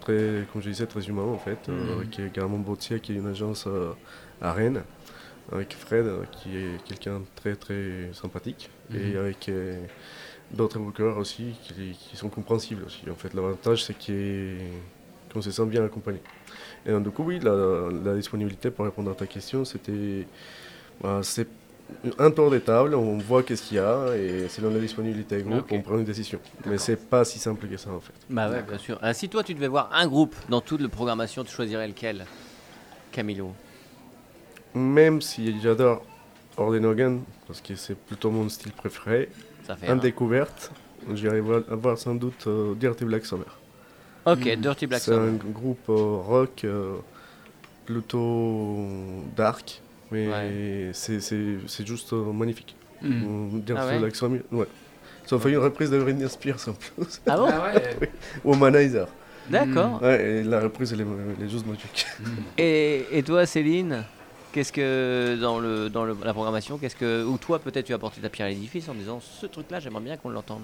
très, 0.00 0.44
comme 0.52 0.62
je 0.62 0.68
disais, 0.70 0.86
très 0.86 1.02
humains 1.06 1.22
en 1.22 1.38
fait. 1.38 1.58
euh, 1.68 2.02
qui 2.10 2.22
est 2.22 2.32
Garamond 2.34 2.58
Bottia, 2.58 2.98
qui 2.98 3.12
est 3.12 3.16
une 3.16 3.26
agence 3.28 3.64
euh, 3.66 3.90
à 4.40 4.52
Rennes, 4.52 4.82
avec 5.52 5.74
Fred, 5.74 6.06
euh, 6.06 6.24
qui 6.30 6.56
est 6.56 6.82
quelqu'un 6.84 7.20
de 7.20 7.24
très 7.36 7.54
très 7.56 8.10
sympathique, 8.12 8.70
et 8.94 9.12
Mhm. 9.12 9.16
avec 9.16 9.48
euh, 9.48 9.76
d'autres 10.50 10.78
bookers 10.78 11.16
aussi 11.18 11.54
qui, 11.62 11.92
qui 11.92 12.16
sont 12.16 12.28
compréhensibles 12.28 12.84
aussi. 12.84 13.08
En 13.10 13.14
fait, 13.14 13.32
l'avantage 13.34 13.84
c'est 13.84 13.94
qu'on 15.32 15.40
se 15.42 15.50
sent 15.50 15.66
bien 15.66 15.84
accompagné. 15.84 16.20
Et 16.86 16.90
donc, 16.90 17.02
du 17.04 17.10
coup, 17.10 17.22
oui, 17.24 17.38
la, 17.40 17.88
la 18.04 18.14
disponibilité 18.14 18.70
pour 18.70 18.84
répondre 18.84 19.10
à 19.10 19.14
ta 19.14 19.26
question, 19.26 19.64
c'était. 19.64 20.26
bah, 21.02 21.20
c'est 21.22 21.46
un 22.18 22.30
tour 22.30 22.50
de 22.50 22.58
table, 22.58 22.94
on 22.94 23.16
voit 23.16 23.42
qu'est-ce 23.42 23.62
qu'il 23.62 23.78
y 23.78 23.80
a, 23.80 24.14
et 24.14 24.46
selon 24.50 24.70
la 24.70 24.78
disponibilité 24.78 25.38
du 25.38 25.44
groupe, 25.44 25.60
Ok. 25.72 25.72
on 25.72 25.80
prend 25.80 25.98
une 25.98 26.04
décision. 26.04 26.38
Mais 26.66 26.76
c'est 26.76 26.96
pas 27.08 27.24
si 27.24 27.38
simple 27.38 27.66
que 27.66 27.78
ça 27.78 27.90
en 27.90 28.00
fait. 28.00 28.12
Bah 28.28 28.50
ouais, 28.50 28.62
bien 28.62 28.76
sûr. 28.76 28.98
Ah, 29.00 29.14
si 29.14 29.28
toi 29.30 29.42
tu 29.42 29.54
devais 29.54 29.68
voir 29.68 29.88
un 29.94 30.06
groupe 30.06 30.34
dans 30.50 30.60
toute 30.60 30.82
la 30.82 30.88
programmation, 30.88 31.44
tu 31.44 31.50
choisirais 31.52 31.88
lequel? 31.88 32.26
Camilo 33.10 33.52
Même 34.78 35.20
si 35.20 35.60
j'adore 35.60 36.04
Ordenogan, 36.56 37.20
parce 37.46 37.60
que 37.60 37.74
c'est 37.76 37.96
plutôt 37.96 38.30
mon 38.30 38.48
style 38.48 38.72
préféré, 38.72 39.28
Ça 39.66 39.76
fait. 39.76 39.88
en 39.88 39.92
un. 39.92 39.96
découverte, 39.96 40.70
j'irai 41.14 41.40
voir, 41.40 41.62
voir 41.70 41.98
sans 41.98 42.14
doute 42.14 42.44
euh, 42.46 42.74
Dirty 42.74 43.04
Black 43.04 43.24
Summer. 43.26 43.58
Ok, 44.26 44.44
Mm. 44.44 44.60
Dirty 44.60 44.86
Black 44.86 45.00
C'est 45.00 45.12
Summer. 45.12 45.28
un 45.28 45.50
groupe 45.52 45.88
euh, 45.88 46.16
rock 46.16 46.64
euh, 46.64 46.96
plutôt 47.86 48.76
dark, 49.36 49.80
mais 50.10 50.28
Ouais. 50.28 50.90
c'est- 50.92 51.20
c'est 51.20 51.58
c'est 51.66 51.86
juste 51.86 52.12
euh, 52.12 52.32
magnifique. 52.32 52.76
Mm. 53.02 53.06
Euh, 53.54 53.58
Dirty 53.60 53.80
Ah 53.82 53.86
ouais? 53.86 53.98
Black 53.98 54.16
Summer, 54.16 54.40
ouais. 54.52 54.66
Ça 55.26 55.36
a 55.36 55.38
fait 55.38 55.50
une 55.50 55.58
reprise 55.58 55.90
de 55.90 55.98
Britney 55.98 56.28
Spears 56.28 56.68
en 56.68 56.72
plus. 56.72 57.20
Ah 57.26 57.36
bon? 57.36 57.46
Ah 57.50 57.72
ouais. 57.74 58.10
Womanizer. 58.44 59.06
D'accord. 59.50 60.02
Ouais, 60.02 60.22
et 60.40 60.42
la 60.42 60.60
reprise, 60.60 60.92
elle 60.92 61.00
est, 61.02 61.06
elle 61.38 61.46
est 61.46 61.48
juste 61.48 61.66
magique. 61.66 62.06
Et, 62.58 63.06
et 63.12 63.22
toi, 63.22 63.46
Céline? 63.46 64.04
Qu'est-ce 64.58 64.72
que 64.72 65.38
dans 65.40 65.60
le 65.60 65.88
dans 65.88 66.04
le- 66.04 66.16
la 66.24 66.32
programmation, 66.34 66.78
qu'est-ce 66.78 66.96
que 66.96 67.22
ou 67.24 67.38
toi 67.38 67.60
peut-être 67.60 67.86
tu 67.86 67.92
as 67.92 67.94
apporté 67.94 68.20
ta 68.20 68.28
pierre 68.28 68.48
à 68.48 68.50
l'édifice 68.50 68.88
en 68.88 68.94
disant 68.94 69.20
ce 69.20 69.46
truc-là, 69.46 69.78
j'aimerais 69.78 70.02
bien 70.02 70.16
qu'on 70.16 70.30
l'entende. 70.30 70.62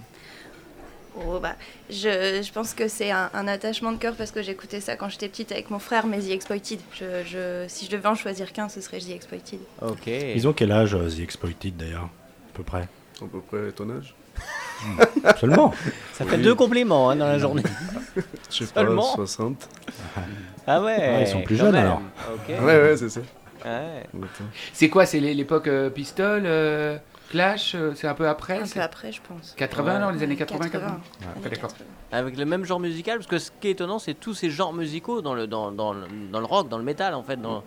Oh, 1.16 1.38
bah, 1.40 1.54
je, 1.88 2.42
je 2.44 2.52
pense 2.52 2.74
que 2.74 2.88
c'est 2.88 3.12
un, 3.12 3.30
un 3.32 3.46
attachement 3.46 3.92
de 3.92 3.98
cœur 3.98 4.16
parce 4.16 4.32
que 4.32 4.42
j'écoutais 4.42 4.80
ça 4.80 4.96
quand 4.96 5.08
j'étais 5.10 5.28
petite 5.28 5.52
avec 5.52 5.70
mon 5.70 5.78
frère, 5.78 6.08
mais 6.08 6.18
The 6.18 6.30
Exploited. 6.30 6.80
Je, 6.92 7.04
je- 7.24 7.66
si 7.68 7.86
je 7.86 7.90
devais 7.92 8.08
en 8.08 8.16
choisir 8.16 8.52
qu'un, 8.52 8.68
ce 8.68 8.80
serait 8.80 8.98
The 8.98 9.10
Exploited. 9.10 9.60
Ok. 9.80 10.08
Ils 10.08 10.48
ont 10.48 10.52
quel 10.52 10.72
âge, 10.72 10.92
euh, 10.96 11.08
The 11.08 11.20
Exploited 11.20 11.76
d'ailleurs 11.76 12.02
À 12.52 12.56
peu 12.56 12.64
près? 12.64 12.88
À 13.22 13.26
peu 13.30 13.38
près 13.42 13.70
ton 13.70 13.88
âge? 13.90 14.12
Seulement. 15.38 15.72
Ça 16.14 16.24
fait 16.24 16.38
deux 16.38 16.56
compliments 16.56 17.10
hein, 17.10 17.14
dans 17.14 17.28
la 17.28 17.38
journée. 17.38 17.62
Je 18.50 18.64
sais 18.64 18.72
pas, 18.72 18.80
Seulement 18.80 19.14
60. 19.14 19.68
Ah 20.66 20.82
ouais. 20.82 20.96
Ah, 21.00 21.20
ils 21.20 21.28
sont 21.28 21.42
plus 21.42 21.54
jeunes, 21.54 21.70
même. 21.70 21.84
alors. 21.86 22.02
Ok. 22.34 22.48
Ouais, 22.48 22.80
ouais, 22.80 22.96
c'est 22.96 23.08
ça. 23.08 23.20
Ouais. 23.64 24.04
C'est 24.72 24.88
quoi 24.88 25.06
C'est 25.06 25.20
l'é- 25.20 25.34
l'époque 25.34 25.68
euh, 25.68 25.90
Pistol, 25.90 26.42
euh, 26.44 26.96
Clash 27.30 27.74
euh, 27.74 27.92
C'est 27.94 28.06
un 28.06 28.14
peu 28.14 28.28
après 28.28 28.58
Un 28.60 28.66
peu 28.66 28.80
après, 28.80 29.10
je 29.12 29.20
pense. 29.26 29.54
80, 29.56 29.94
Ouais. 29.94 30.00
non, 30.00 30.10
les 30.10 30.22
années 30.22 30.36
80, 30.36 30.58
80. 30.68 30.70
80. 30.80 30.86
Années 30.88 31.00
Ouais, 31.44 31.50
d'accord. 31.50 31.70
80. 31.70 31.84
Avec 32.12 32.36
le 32.36 32.44
même 32.44 32.64
genre 32.64 32.80
musical, 32.80 33.18
parce 33.18 33.26
que 33.28 33.38
ce 33.38 33.50
qui 33.60 33.68
est 33.68 33.72
étonnant, 33.72 33.98
c'est 33.98 34.14
tous 34.14 34.34
ces 34.34 34.50
genres 34.50 34.72
musicaux 34.72 35.20
dans 35.22 35.34
le 35.34 35.46
dans, 35.46 35.72
dans, 35.72 35.92
le- 35.92 36.06
dans 36.30 36.40
le 36.40 36.46
rock, 36.46 36.68
dans 36.68 36.78
le 36.78 36.84
métal 36.84 37.14
en 37.14 37.22
fait. 37.22 37.40
Dans, 37.40 37.64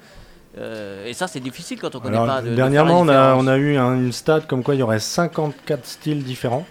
euh, 0.57 1.05
et 1.05 1.13
ça, 1.13 1.27
c'est 1.27 1.39
difficile 1.39 1.79
quand 1.81 1.93
on 1.95 1.99
connaît 1.99 2.17
Alors, 2.17 2.27
pas. 2.35 2.41
De, 2.41 2.49
de 2.49 2.55
dernièrement, 2.55 3.01
on 3.01 3.09
a, 3.09 3.35
on 3.35 3.45
a 3.47 3.57
eu 3.57 3.75
un- 3.77 3.95
une 3.95 4.11
stat 4.11 4.41
comme 4.41 4.63
quoi 4.63 4.75
il 4.75 4.79
y 4.79 4.83
aurait 4.83 4.99
54 4.99 5.85
styles 5.85 6.23
différents. 6.23 6.65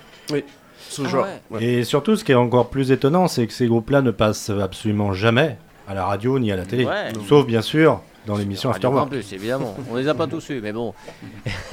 Ce 0.88 1.02
Ah 1.04 1.08
genre. 1.08 1.26
ouais. 1.50 1.64
Et 1.64 1.84
surtout, 1.84 2.14
ce 2.16 2.22
qui 2.24 2.32
est 2.32 2.36
encore 2.36 2.68
plus 2.70 2.92
étonnant, 2.92 3.26
c'est 3.28 3.46
que 3.46 3.52
ces 3.52 3.66
groupes-là 3.66 4.02
ne 4.02 4.12
passent 4.12 4.50
absolument 4.50 5.12
jamais 5.12 5.58
à 5.88 5.94
la 5.94 6.04
radio 6.06 6.38
ni 6.38 6.50
à 6.52 6.56
la 6.56 6.64
télé. 6.64 6.84
Ouais. 6.86 7.12
Sauf 7.28 7.44
bien 7.46 7.60
sûr 7.62 8.00
dans 8.26 8.36
l'émission 8.36 8.70
Afterwork. 8.70 9.08
Campus, 9.10 9.32
évidemment. 9.32 9.76
On 9.90 9.96
les 9.96 10.08
a 10.08 10.14
pas 10.14 10.26
tous 10.34 10.50
eus, 10.50 10.60
mais 10.60 10.72
bon. 10.72 10.92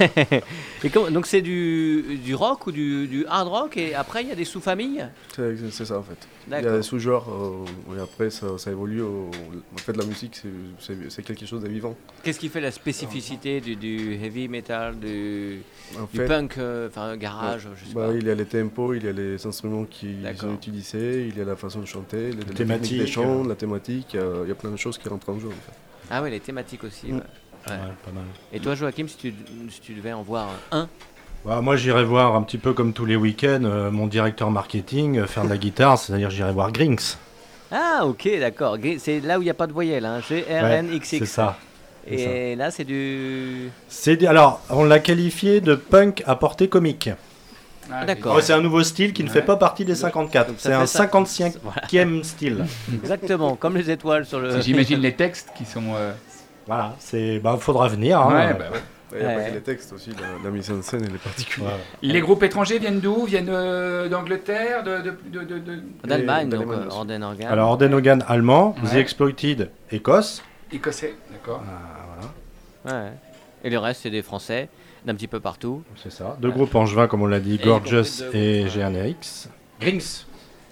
et 0.00 0.90
comment- 0.90 1.10
donc 1.10 1.26
c'est 1.26 1.42
du, 1.42 2.18
du 2.24 2.34
rock 2.34 2.66
ou 2.66 2.72
du, 2.72 3.06
du 3.06 3.26
hard 3.26 3.48
rock 3.48 3.76
et 3.76 3.94
après 3.94 4.22
il 4.22 4.28
y 4.28 4.32
a 4.32 4.34
des 4.34 4.44
sous-familles? 4.44 5.06
C'est 5.36 5.84
ça 5.84 5.98
en 5.98 6.02
fait. 6.02 6.26
Il 6.46 6.52
y 6.52 6.56
a 6.56 6.76
des 6.76 6.82
sous-genres 6.82 7.28
euh, 7.30 7.96
et 7.96 8.00
après 8.02 8.30
ça, 8.30 8.58
ça 8.58 8.70
évolue. 8.70 9.00
au- 9.02 9.30
En 9.74 9.78
fait, 9.78 9.96
la 9.96 10.04
musique, 10.04 10.42
c'est- 10.78 11.22
quelque 11.22 11.46
chose 11.46 11.62
de 11.62 11.68
vivant. 11.68 11.96
Qu'est-ce 12.22 12.38
qui 12.38 12.48
fait 12.48 12.60
la 12.60 12.70
spécificité 12.70 13.60
du, 13.60 13.76
du 13.76 14.14
heavy 14.22 14.46
metal, 14.48 14.98
du, 14.98 15.62
En 15.98 16.06
fait, 16.06 16.26
punk, 16.26 16.58
euh, 16.58 16.88
enfin 16.88 17.16
garage, 17.16 17.68
je 17.76 17.88
sais 17.88 17.94
bah, 17.94 18.08
pas. 18.08 18.14
il 18.14 18.26
y 18.26 18.30
a 18.30 18.34
les 18.34 18.44
tempos, 18.44 18.94
il 18.94 19.04
y 19.04 19.08
a 19.08 19.12
les 19.12 19.46
instruments 19.46 19.84
qui 19.84 20.14
D'accord. 20.22 20.50
sont 20.50 20.54
utilisés, 20.54 21.26
il 21.28 21.36
y 21.36 21.40
a 21.40 21.44
la 21.44 21.56
façon 21.56 21.80
de 21.80 21.86
chanter, 21.86 22.30
les, 22.30 22.36
les 22.36 22.44
thématique, 22.44 22.98
des 22.98 23.06
chants, 23.06 23.44
euh. 23.44 23.48
la 23.48 23.54
thématique. 23.54 24.08
il 24.12 24.20
y 24.20 24.22
a- 24.22 24.42
il 24.44 24.48
y 24.48 24.52
a 24.52 24.54
plein 24.54 24.70
de 24.70 24.76
choses 24.76 24.98
qui 24.98 25.08
rentrent 25.08 25.30
en 25.30 25.38
jeu. 25.40 25.48
En 25.48 25.50
fait. 25.50 25.72
Ah 26.10 26.22
ouais, 26.22 26.30
les 26.30 26.40
thématiques 26.40 26.84
aussi. 26.84 27.08
Mm. 27.08 27.16
ouais. 27.16 27.22
Ouais. 27.66 27.72
Ouais, 27.72 27.94
pas 28.04 28.10
mal. 28.12 28.24
Et 28.52 28.60
toi, 28.60 28.74
Joachim, 28.74 29.06
si 29.08 29.16
tu, 29.16 29.34
si 29.70 29.80
tu 29.80 29.94
devais 29.94 30.12
en 30.12 30.22
voir 30.22 30.48
un 30.70 30.86
Bah, 31.46 31.60
moi, 31.62 31.76
j'irai 31.76 32.04
voir 32.04 32.36
un 32.36 32.42
petit 32.42 32.58
peu 32.58 32.74
comme 32.74 32.92
tous 32.92 33.06
les 33.06 33.16
week-ends 33.16 33.64
euh, 33.64 33.90
mon 33.90 34.06
directeur 34.06 34.50
marketing 34.50 35.18
euh, 35.18 35.26
faire 35.26 35.44
de 35.44 35.48
la 35.48 35.56
guitare, 35.56 35.98
c'est-à-dire 35.98 36.30
j'irai 36.30 36.52
voir 36.52 36.72
Grinks. 36.72 37.16
Ah, 37.70 38.02
ok, 38.04 38.28
d'accord. 38.38 38.76
C'est 38.98 39.20
là 39.20 39.38
où 39.38 39.42
il 39.42 39.46
n'y 39.46 39.50
a 39.50 39.54
pas 39.54 39.66
de 39.66 39.72
voyelle, 39.72 40.04
hein. 40.04 40.20
G-R-N-X-X. 40.28 41.24
C'est 41.24 41.30
ça. 41.30 41.58
Et 42.06 42.54
là, 42.54 42.70
c'est 42.70 42.84
du. 42.84 43.70
C'est 43.88 44.26
alors, 44.26 44.60
on 44.68 44.84
l'a 44.84 44.98
qualifié 44.98 45.60
de 45.60 45.74
punk 45.74 46.22
à 46.26 46.36
portée 46.36 46.68
comique. 46.68 47.08
Ah, 47.92 48.04
D'accord. 48.04 48.36
Ouais, 48.36 48.42
c'est 48.42 48.52
un 48.52 48.60
nouveau 48.60 48.82
style 48.82 49.12
qui 49.12 49.22
ne 49.24 49.28
fait 49.28 49.42
pas 49.42 49.56
partie 49.56 49.84
des 49.84 49.94
54. 49.94 50.46
Donc 50.48 50.56
ça 50.58 50.68
C'est 50.70 50.74
un 50.74 50.86
ça. 50.86 51.06
55e 51.06 52.22
style. 52.22 52.64
Exactement, 52.94 53.56
comme 53.56 53.76
les 53.76 53.90
étoiles 53.90 54.24
sur 54.26 54.40
le. 54.40 54.60
J'imagine 54.60 55.00
les 55.00 55.14
textes 55.14 55.50
qui 55.56 55.64
sont. 55.64 55.82
euh, 55.94 56.12
Voilà, 56.66 56.94
c'est 56.98 57.38
bah 57.40 57.56
faudra 57.60 57.88
venir. 57.88 58.20
hein. 58.20 58.32
Ouais, 58.32 58.54
bah 58.54 59.48
les 59.52 59.60
textes 59.60 59.92
aussi, 59.92 60.10
la, 60.10 60.42
la 60.42 60.50
mise 60.50 60.68
en 60.72 60.82
scène, 60.82 61.04
elle 61.08 61.14
est 61.14 61.18
particulière. 61.22 61.70
Ouais. 61.70 61.76
Les 62.02 62.20
groupes 62.20 62.42
étrangers 62.42 62.78
viennent 62.80 62.98
d'où? 62.98 63.26
Viennent 63.26 63.48
euh, 63.48 64.08
d'Angleterre 64.08 64.82
de, 64.82 64.96
de, 65.02 65.14
de, 65.30 65.44
de- 65.44 65.58
de- 65.58 65.82
D'Allemagne, 66.04 66.48
Et 66.48 66.50
donc 66.50 66.66
d'Allemagne 66.66 66.88
euh. 66.90 66.94
Orden 66.94 67.22
Organ. 67.22 67.48
Alors 67.52 67.68
Ordenogan 67.70 68.24
allemand, 68.26 68.74
The 68.82 68.94
Ouais. 68.94 69.00
Exploited 69.00 69.70
Écosse. 69.92 70.42
Écossais, 70.72 71.14
d'accord. 71.30 71.62
Ah, 71.64 72.30
voilà, 72.84 73.04
Ouais. 73.04 73.10
Et 73.62 73.70
le 73.70 73.78
reste, 73.78 74.00
c'est 74.02 74.10
des 74.10 74.22
Français, 74.22 74.68
d'un 75.04 75.14
petit 75.14 75.28
peu 75.28 75.40
partout. 75.40 75.82
c'est 76.02 76.12
ça. 76.12 76.36
Deux 76.40 76.50
groupes 76.50 76.74
angevins 76.74 77.06
comme 77.06 77.22
on 77.22 77.26
l'a 77.26 77.40
dit, 77.40 77.54
Et 77.56 77.58
Gorgeous 77.64 78.22
et 78.32 78.64
GNX. 78.64 79.48
Grinks. 79.80 80.26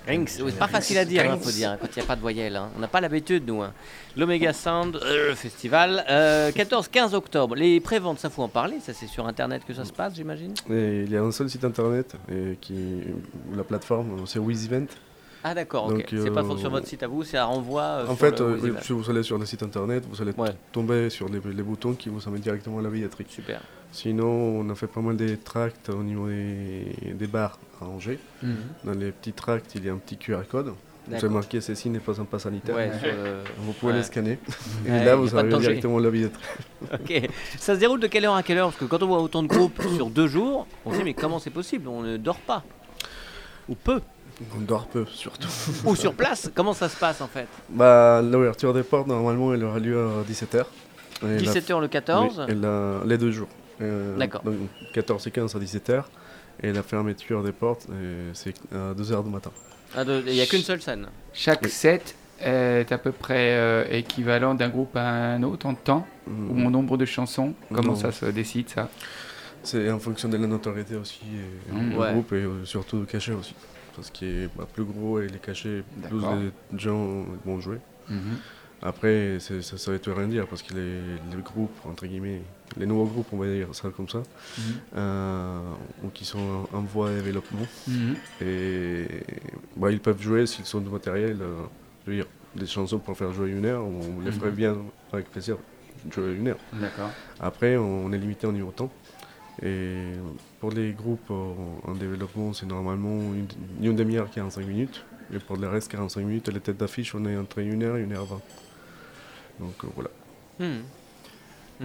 Rings, 0.04 0.40
oui, 0.42 0.50
c'est 0.50 0.58
pas 0.58 0.66
facile 0.66 0.98
à 0.98 1.04
dire, 1.04 1.30
hein, 1.30 1.38
faut 1.40 1.52
dire, 1.52 1.70
hein, 1.70 1.78
quand 1.80 1.86
il 1.94 1.96
n'y 2.00 2.02
a 2.02 2.06
pas 2.06 2.16
de 2.16 2.20
voyelle. 2.20 2.56
hein. 2.56 2.70
On 2.76 2.80
n'a 2.80 2.88
pas 2.88 3.00
l'habitude, 3.00 3.44
nous. 3.46 3.62
hein. 3.62 3.72
L'Omega 4.16 4.52
Sound 4.52 4.96
euh, 4.96 5.32
Festival, 5.36 6.04
euh, 6.10 6.50
14-15 6.50 7.14
octobre. 7.14 7.54
Les 7.54 7.78
préventes, 7.78 8.18
ça 8.18 8.28
faut 8.28 8.42
en 8.42 8.48
parler, 8.48 8.80
ça 8.80 8.92
c'est 8.94 9.06
sur 9.06 9.28
Internet 9.28 9.62
que 9.64 9.72
ça 9.72 9.84
se 9.84 9.92
passe, 9.92 10.16
j'imagine? 10.16 10.54
Il 10.68 11.08
y 11.08 11.16
a 11.16 11.22
un 11.22 11.30
seul 11.30 11.48
site 11.48 11.64
internet 11.64 12.16
et 12.28 12.56
qui, 12.60 12.74
où 13.52 13.56
la 13.56 13.62
plateforme, 13.62 14.26
c'est 14.26 14.40
WizEvent. 14.40 14.88
Ah 15.44 15.54
d'accord, 15.54 15.86
ok. 15.92 16.04
C'est 16.10 16.30
pas 16.30 16.42
euh, 16.44 16.56
sur 16.56 16.70
votre 16.70 16.86
site 16.86 17.02
à 17.02 17.08
vous, 17.08 17.24
c'est 17.24 17.36
un 17.38 17.44
renvoi 17.46 17.82
euh, 17.82 18.06
En 18.08 18.14
fait, 18.16 18.38
le 18.40 18.46
euh, 18.46 18.74
si 18.80 18.92
vous 18.92 19.10
allez 19.10 19.22
sur 19.22 19.38
le 19.38 19.44
site 19.46 19.62
internet, 19.62 20.04
vous 20.08 20.22
allez 20.22 20.32
Ouais. 20.36 20.50
tomber 20.70 21.10
sur 21.10 21.28
les, 21.28 21.40
les 21.52 21.62
boutons 21.62 21.94
qui 21.94 22.08
vous 22.08 22.20
amènent 22.28 22.40
directement 22.42 22.78
à 22.78 22.82
la 22.82 22.90
billetterie. 22.90 23.26
Super. 23.28 23.60
Sinon, 23.90 24.26
on 24.26 24.70
a 24.70 24.74
fait 24.74 24.86
pas 24.86 25.00
mal 25.00 25.16
des 25.16 25.36
tracts 25.36 25.88
au 25.90 26.02
niveau 26.02 26.28
des, 26.28 26.94
des 27.14 27.26
bars 27.26 27.58
à 27.80 27.84
Angers. 27.86 28.18
Dans 28.84 28.92
les 28.92 29.10
petits 29.12 29.32
tracts, 29.32 29.74
il 29.74 29.84
y 29.84 29.88
a 29.88 29.92
un 29.92 29.98
petit 29.98 30.16
QR 30.16 30.42
code. 30.50 30.72
Vous 31.08 31.14
avez 31.16 31.28
marqué 31.28 31.60
ceci 31.60 31.90
n'est 31.90 31.98
pas 31.98 32.20
un 32.20 32.24
pas 32.24 32.38
sanitaire. 32.38 32.76
Ouais, 32.76 32.86
le- 33.02 33.42
Vous 33.58 33.72
pouvez 33.72 33.92
Ouais. 33.92 33.98
les 33.98 34.04
scanner. 34.04 34.38
Et 34.86 34.90
Ouais, 34.90 35.04
là, 35.04 35.16
vous 35.16 35.28
de 35.28 35.36
arrivez 35.36 35.58
directement 35.58 35.98
à 35.98 36.00
la 36.00 36.10
billetterie. 36.10 36.42
Ok. 36.94 37.28
Ça 37.58 37.74
se 37.74 37.80
déroule 37.80 37.98
de 37.98 38.06
quelle 38.06 38.24
heure 38.24 38.36
à 38.36 38.44
quelle 38.44 38.58
heure? 38.58 38.68
Parce 38.68 38.78
que 38.78 38.84
quand 38.84 39.02
on 39.02 39.08
voit 39.08 39.20
autant 39.20 39.42
de 39.42 39.48
groupes 39.48 39.82
sur 39.96 40.08
deux 40.10 40.28
jours, 40.28 40.68
on 40.86 40.92
se 40.92 40.98
dit 40.98 41.04
mais 41.04 41.14
comment 41.14 41.40
c'est 41.40 41.50
possible? 41.50 41.88
On 41.88 42.02
ne 42.02 42.16
dort 42.18 42.38
pas. 42.38 42.62
Ou 43.68 43.74
peu. 43.74 44.00
On 44.56 44.60
dort 44.60 44.86
peu, 44.88 45.04
surtout. 45.06 45.48
Ou 45.84 45.94
sur 45.96 46.14
place. 46.14 46.50
Comment 46.54 46.72
ça 46.72 46.88
se 46.88 46.96
passe 46.96 47.20
en 47.20 47.28
fait? 47.28 47.46
Bah, 47.68 48.20
L'ouverture 48.22 48.72
des 48.74 48.82
portes, 48.82 49.06
normalement, 49.06 49.54
elle 49.54 49.62
aura 49.64 49.78
lieu 49.78 49.98
à 49.98 50.22
17h. 50.30 50.64
17h 51.22 51.80
le 51.80 51.88
14 51.88 52.46
et 52.48 52.54
la- 52.54 53.00
les 53.06 53.16
deux 53.18 53.30
jours. 53.30 53.48
Euh, 53.80 54.16
D'accord. 54.16 54.42
Donc 54.42 54.54
14 54.94 55.26
et 55.26 55.30
15 55.30 55.54
à 55.54 55.58
17h. 55.58 56.02
Et 56.62 56.72
la 56.72 56.82
fermeture 56.82 57.42
des 57.42 57.52
portes, 57.52 57.86
c'est 58.34 58.54
à 58.74 58.92
2h 58.94 59.22
du 59.24 59.30
matin. 59.30 59.50
Ah, 59.96 60.04
de- 60.04 60.22
Il 60.26 60.32
n'y 60.32 60.40
a 60.40 60.46
qu'une 60.46 60.62
seule 60.62 60.80
scène. 60.82 61.06
Chaque 61.32 61.62
Oui. 61.62 61.70
set 61.70 62.14
est 62.40 62.90
à 62.90 62.98
peu 62.98 63.12
près 63.12 63.52
euh, 63.56 63.84
équivalent 63.90 64.54
d'un 64.54 64.68
groupe 64.68 64.96
à 64.96 65.08
un 65.08 65.42
autre 65.44 65.66
en 65.66 65.74
temps 65.74 66.06
ou 66.26 66.60
en 66.66 66.70
nombre 66.70 66.96
de 66.96 67.04
chansons? 67.04 67.54
Comment 67.72 67.92
Non. 67.92 67.96
ça 67.96 68.10
se 68.12 68.26
décide 68.26 68.68
ça? 68.68 68.88
C'est 69.62 69.90
en 69.92 70.00
fonction 70.00 70.28
de 70.28 70.36
la 70.36 70.46
notoriété 70.48 70.96
aussi, 70.96 71.20
et 71.70 71.72
Mmh. 71.72 71.90
du 71.90 71.96
Ouais. 71.96 72.12
groupe 72.12 72.32
et 72.32 72.36
euh, 72.42 72.64
surtout 72.64 72.98
du 73.00 73.06
cachet 73.06 73.32
aussi. 73.32 73.54
Parce 73.94 74.10
qu'il 74.10 74.28
est 74.28 74.48
bah, 74.56 74.66
plus 74.72 74.84
gros 74.84 75.20
et 75.20 75.28
les 75.28 75.38
cachets, 75.38 75.82
plus 76.08 76.20
D'accord. 76.20 76.36
les 76.72 76.78
gens 76.78 77.24
vont 77.44 77.60
jouer. 77.60 77.78
Après, 78.84 79.36
c'est- 79.38 79.62
ça, 79.62 79.78
ça 79.78 79.92
veut 79.92 80.00
tout 80.00 80.12
rien 80.12 80.26
dire 80.26 80.46
parce 80.48 80.60
que 80.62 80.74
les, 80.74 80.98
les 81.36 81.42
groupes, 81.42 81.76
entre 81.88 82.04
guillemets, 82.06 82.42
les 82.76 82.84
nouveaux 82.86 83.04
groupes, 83.04 83.28
on 83.32 83.36
va 83.36 83.46
dire 83.46 83.68
ça 83.72 83.90
comme 83.90 84.08
ça, 84.08 84.18
Mhm. 84.58 84.64
euh, 84.96 85.60
ou 86.02 86.08
qui 86.08 86.24
sont 86.24 86.66
en, 86.72 86.80
voie 86.80 87.10
de 87.10 87.20
développement, 87.20 87.66
Mhm. 87.86 88.16
et 88.40 89.06
bah, 89.76 89.92
ils 89.92 90.00
peuvent 90.00 90.20
jouer 90.20 90.46
s'ils 90.46 90.64
sont 90.64 90.80
du 90.80 90.88
matériel, 90.90 91.36
euh, 91.42 91.62
je 92.06 92.10
veux 92.10 92.16
dire, 92.16 92.26
des 92.56 92.66
chansons 92.66 92.98
pour 92.98 93.16
faire 93.16 93.32
jouer 93.32 93.50
une 93.50 93.64
heure, 93.66 93.84
on 93.84 94.20
les 94.20 94.32
ferait 94.32 94.50
Mhm. 94.50 94.56
bien 94.56 94.76
avec 95.12 95.30
plaisir 95.30 95.58
jouer 96.12 96.34
une 96.34 96.48
heure. 96.48 96.58
Après, 97.38 97.76
on 97.76 98.12
est 98.12 98.18
limité 98.18 98.48
au 98.48 98.52
niveau 98.52 98.72
temps. 98.72 98.90
Et 99.60 100.04
pour 100.60 100.70
les 100.70 100.92
groupes 100.92 101.30
en 101.30 101.92
développement, 101.94 102.52
c'est 102.52 102.66
normalement 102.66 103.16
une, 103.34 103.46
une 103.82 103.94
demi-heure, 103.96 104.30
45 104.30 104.66
minutes. 104.66 105.04
Et 105.34 105.38
pour 105.38 105.56
le 105.56 105.68
reste, 105.68 105.90
45 105.90 106.22
minutes. 106.24 106.48
Et 106.48 106.52
les 106.52 106.60
têtes 106.60 106.78
d'affiche, 106.78 107.14
on 107.14 107.24
est 107.26 107.36
entre 107.36 107.60
1 107.60 107.82
heure 107.82 107.96
et 107.96 108.04
1 108.04 108.12
heure 108.12 108.24
20. 108.26 108.40
Donc 109.60 109.74
euh, 109.84 109.88
voilà. 109.94 110.10
Hmm. 110.58 110.82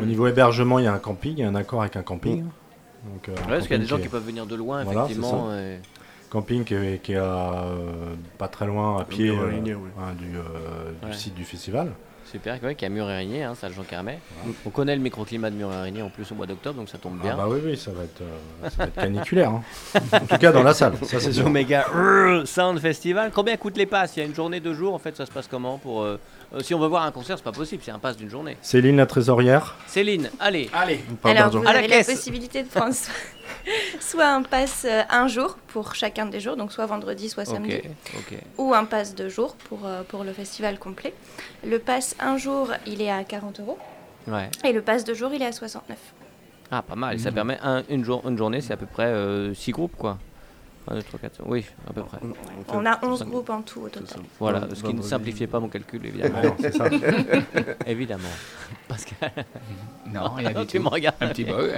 Au 0.01 0.05
niveau 0.05 0.27
hébergement, 0.27 0.79
il 0.79 0.85
y 0.85 0.87
a 0.87 0.93
un 0.93 0.99
camping, 0.99 1.33
il 1.33 1.39
y 1.39 1.43
a 1.43 1.49
un 1.49 1.55
accord 1.55 1.81
avec 1.81 1.95
un 1.95 2.03
camping. 2.03 2.43
Donc, 2.43 3.29
euh, 3.29 3.31
un 3.33 3.47
parce 3.47 3.67
qu'il 3.67 3.71
y 3.71 3.75
a 3.75 3.77
camping 3.77 3.79
des 3.79 3.85
gens 3.87 3.99
qui 3.99 4.07
peuvent 4.09 4.25
venir 4.25 4.45
de 4.45 4.55
loin, 4.55 4.83
Voilà, 4.83 5.05
effectivement. 5.05 5.51
et- 5.53 5.79
Camping 6.29 6.65
qui 6.65 6.73
est, 6.73 7.01
qui 7.01 7.13
est 7.13 7.17
à, 7.17 7.63
euh, 7.63 8.13
pas 8.37 8.49
très 8.49 8.67
loin 8.67 8.99
à 8.99 9.05
pied 9.05 9.29
euh, 9.29 9.49
oui. 9.63 9.71
hein, 9.97 10.13
du, 10.19 10.35
euh, 10.37 11.13
site 11.13 11.33
du 11.35 11.45
festival. 11.45 11.93
Super, 12.31 12.59
ouais, 12.61 12.75
qui 12.75 12.85
a 12.85 12.89
Mur-Érigné, 12.89 13.43
hein, 13.43 13.55
ça 13.55 13.69
Jean 13.69 13.83
Carmet. 13.83 14.19
On 14.65 14.69
connaît 14.69 14.95
le 14.95 15.01
microclimat 15.01 15.49
de 15.49 15.55
Mur-Érigné 15.55 16.01
en 16.01 16.09
plus 16.09 16.29
au 16.31 16.35
mois 16.35 16.45
d'octobre, 16.45 16.77
donc 16.79 16.89
ça 16.89 16.97
tombe 16.97 17.17
Ah 17.21 17.23
bien. 17.23 17.37
bah 17.37 17.45
oui, 17.47 17.59
oui, 17.63 17.77
ça 17.77 17.91
va 17.91 18.03
être, 18.03 18.21
euh, 18.21 18.69
ça 18.69 18.77
va 18.79 18.83
être 18.85 18.95
caniculaire. 18.95 19.49
hein. 19.51 19.63
en 20.11 20.19
tout 20.25 20.37
cas, 20.37 20.51
dans 20.51 20.63
la 20.63 20.73
salle, 20.73 20.93
ça 21.03 21.19
c'est 21.21 21.31
sûr. 21.31 21.43
L'Omega 21.45 21.83
Rrr 21.83 22.45
Sound 22.45 22.79
Festival. 22.79 23.31
Combien 23.33 23.55
coûtent 23.55 23.77
les 23.77 23.85
passes? 23.85 24.17
Il 24.17 24.19
y 24.19 24.23
a 24.23 24.25
une 24.25 24.35
journée, 24.35 24.59
deux 24.59 24.73
jours. 24.73 24.93
En 24.93 24.99
fait, 24.99 25.15
ça 25.15 25.25
se 25.25 25.31
passe 25.31 25.47
comment 25.47 25.77
pour 25.77 26.03
euh, 26.03 26.19
euh, 26.53 26.59
Si 26.59 26.73
on 26.73 26.79
veut 26.79 26.87
voir 26.87 27.03
un 27.03 27.11
concert, 27.11 27.37
c'est 27.37 27.43
pas 27.43 27.51
possible. 27.53 27.81
C'est 27.85 27.91
un 27.91 27.99
pass 27.99 28.17
d'une 28.17 28.29
journée. 28.29 28.57
Céline, 28.61 28.97
la 28.97 29.05
trésorière. 29.05 29.75
Céline, 29.87 30.29
allez. 30.39 30.69
Allez, 30.73 30.99
On 31.09 31.15
parle 31.15 31.37
Alors, 31.37 31.51
vous 31.51 31.59
À 31.59 31.71
la 31.71 31.79
avez 31.79 31.87
la, 31.87 31.97
caisse. 31.97 32.07
possibilité 32.13 32.63
de 32.63 32.67
prendre 32.67 32.93
soit, 33.99 34.27
un 34.27 34.41
pass 34.43 34.85
euh, 34.87 35.01
un 35.09 35.27
jour 35.27 35.57
pour 35.67 35.95
chacun 35.95 36.25
des 36.25 36.39
jours, 36.39 36.55
donc 36.57 36.71
soit 36.71 36.85
vendredi, 36.85 37.29
soit 37.29 37.45
samedi, 37.45 37.75
Ok, 37.77 37.91
ok. 38.31 38.37
ou 38.57 38.73
un 38.73 38.85
pass 38.85 39.15
deux 39.15 39.29
jours 39.29 39.55
pour, 39.55 39.85
euh, 39.85 40.03
pour 40.03 40.23
le 40.23 40.33
festival 40.33 40.79
complet. 40.79 41.13
Le 41.65 41.79
pass 41.79 42.15
un 42.19 42.37
jour, 42.37 42.69
il 42.85 43.01
est 43.01 43.11
à 43.11 43.23
40 43.23 43.59
euros, 43.59 43.77
Ouais. 44.27 44.49
et 44.65 44.71
le 44.73 44.81
pass 44.81 45.03
deux 45.03 45.13
jours, 45.13 45.31
il 45.33 45.41
est 45.41 45.45
à 45.47 45.51
69. 45.51 45.97
Ah, 46.71 46.81
pas 46.81 46.95
mal. 46.95 47.15
Mhm. 47.15 47.21
ça 47.23 47.31
permet 47.31 47.57
un- 47.63 47.83
une, 47.89 48.03
jour, 48.03 48.27
une 48.27 48.37
journée, 48.37 48.59
c'est 48.61 48.73
à 48.73 48.77
peu 48.77 48.85
près 48.87 49.13
6 49.55 49.71
groupes, 49.71 49.95
quoi. 49.97 50.17
1, 50.89 50.95
2, 50.95 51.03
3, 51.03 51.19
4, 51.19 51.41
oui, 51.45 51.65
à 51.89 51.91
peu 51.93 52.01
près. 52.03 52.17
Fait, 52.17 52.25
On 52.73 52.85
a 52.85 52.97
11 53.05 53.19
cinq 53.19 53.27
groupes 53.27 53.49
en 53.49 53.61
tout 53.61 53.81
au 53.81 53.89
total. 53.89 54.19
Voilà, 54.39 54.67
ce 54.73 54.83
qui 54.83 54.93
ne 54.93 55.01
simplifiait 55.01 55.47
pas 55.47 55.59
mon 55.59 55.67
calcul, 55.67 56.05
évidemment. 56.05 56.41
Non, 56.43 56.55
c'est 56.61 56.73
ça. 56.73 56.85
évidemment. 57.85 58.23
Que 58.89 59.25
non, 60.13 60.29
rien 60.29 60.51
du 60.61 60.65
tu 60.65 60.77
tout. 60.77 60.83
me 60.83 60.89
regardes. 60.89 61.17
Un 61.21 61.27
petit 61.27 61.43
peu. 61.45 61.71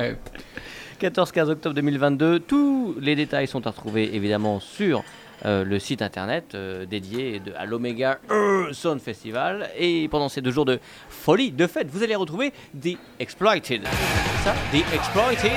Euh, 1.03 1.09
14-15 1.09 1.49
octobre 1.49 1.75
2022. 1.75 2.39
Tous 2.39 2.95
les 2.99 3.15
détails 3.15 3.47
sont 3.47 3.65
à 3.67 3.71
retrouver 3.71 4.15
évidemment 4.15 4.59
sur 4.59 5.03
euh, 5.45 5.63
le 5.63 5.79
site 5.79 6.01
internet 6.01 6.53
euh, 6.53 6.85
dédié 6.85 7.41
à 7.57 7.65
l'Omega 7.65 8.19
Sound 8.71 8.99
Festival. 9.01 9.69
Et 9.77 10.07
pendant 10.09 10.29
ces 10.29 10.41
deux 10.41 10.51
jours 10.51 10.65
de 10.65 10.79
folie, 11.09 11.51
de 11.51 11.67
fête, 11.67 11.88
vous 11.89 12.04
allez 12.04 12.15
retrouver 12.15 12.52
The 12.81 12.97
Exploited. 13.19 13.83
Ça 14.43 14.54
The 14.71 14.93
Exploited. 14.93 15.52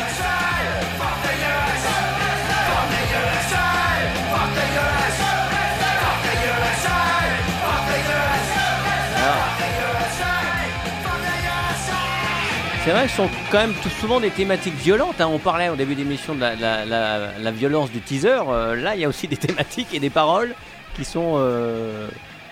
C'est 12.85 12.91
vrai 12.91 13.07
ce 13.07 13.17
sont 13.17 13.29
quand 13.53 13.59
même 13.59 13.75
tout 13.81 13.89
souvent 14.01 14.19
des 14.19 14.31
thématiques 14.31 14.75
violentes. 14.75 15.21
hein. 15.21 15.29
On 15.33 15.39
parlait 15.39 15.69
au 15.69 15.77
début 15.77 15.95
d'émission 15.95 16.35
de 16.35 16.41
la, 16.41 16.57
la- 16.57 16.85
la- 16.85 17.19
la 17.41 17.51
violence 17.53 17.91
du 17.93 18.01
teaser. 18.01 18.39
Euh, 18.49 18.75
là, 18.75 18.95
il 18.97 19.01
y 19.01 19.05
a 19.05 19.09
aussi 19.09 19.29
des 19.29 19.37
thématiques 19.47 19.95
et 19.95 20.01
des 20.01 20.11
paroles 20.11 20.53
qui 20.97 21.05
sont, 21.05 21.35
euh, 21.37 22.09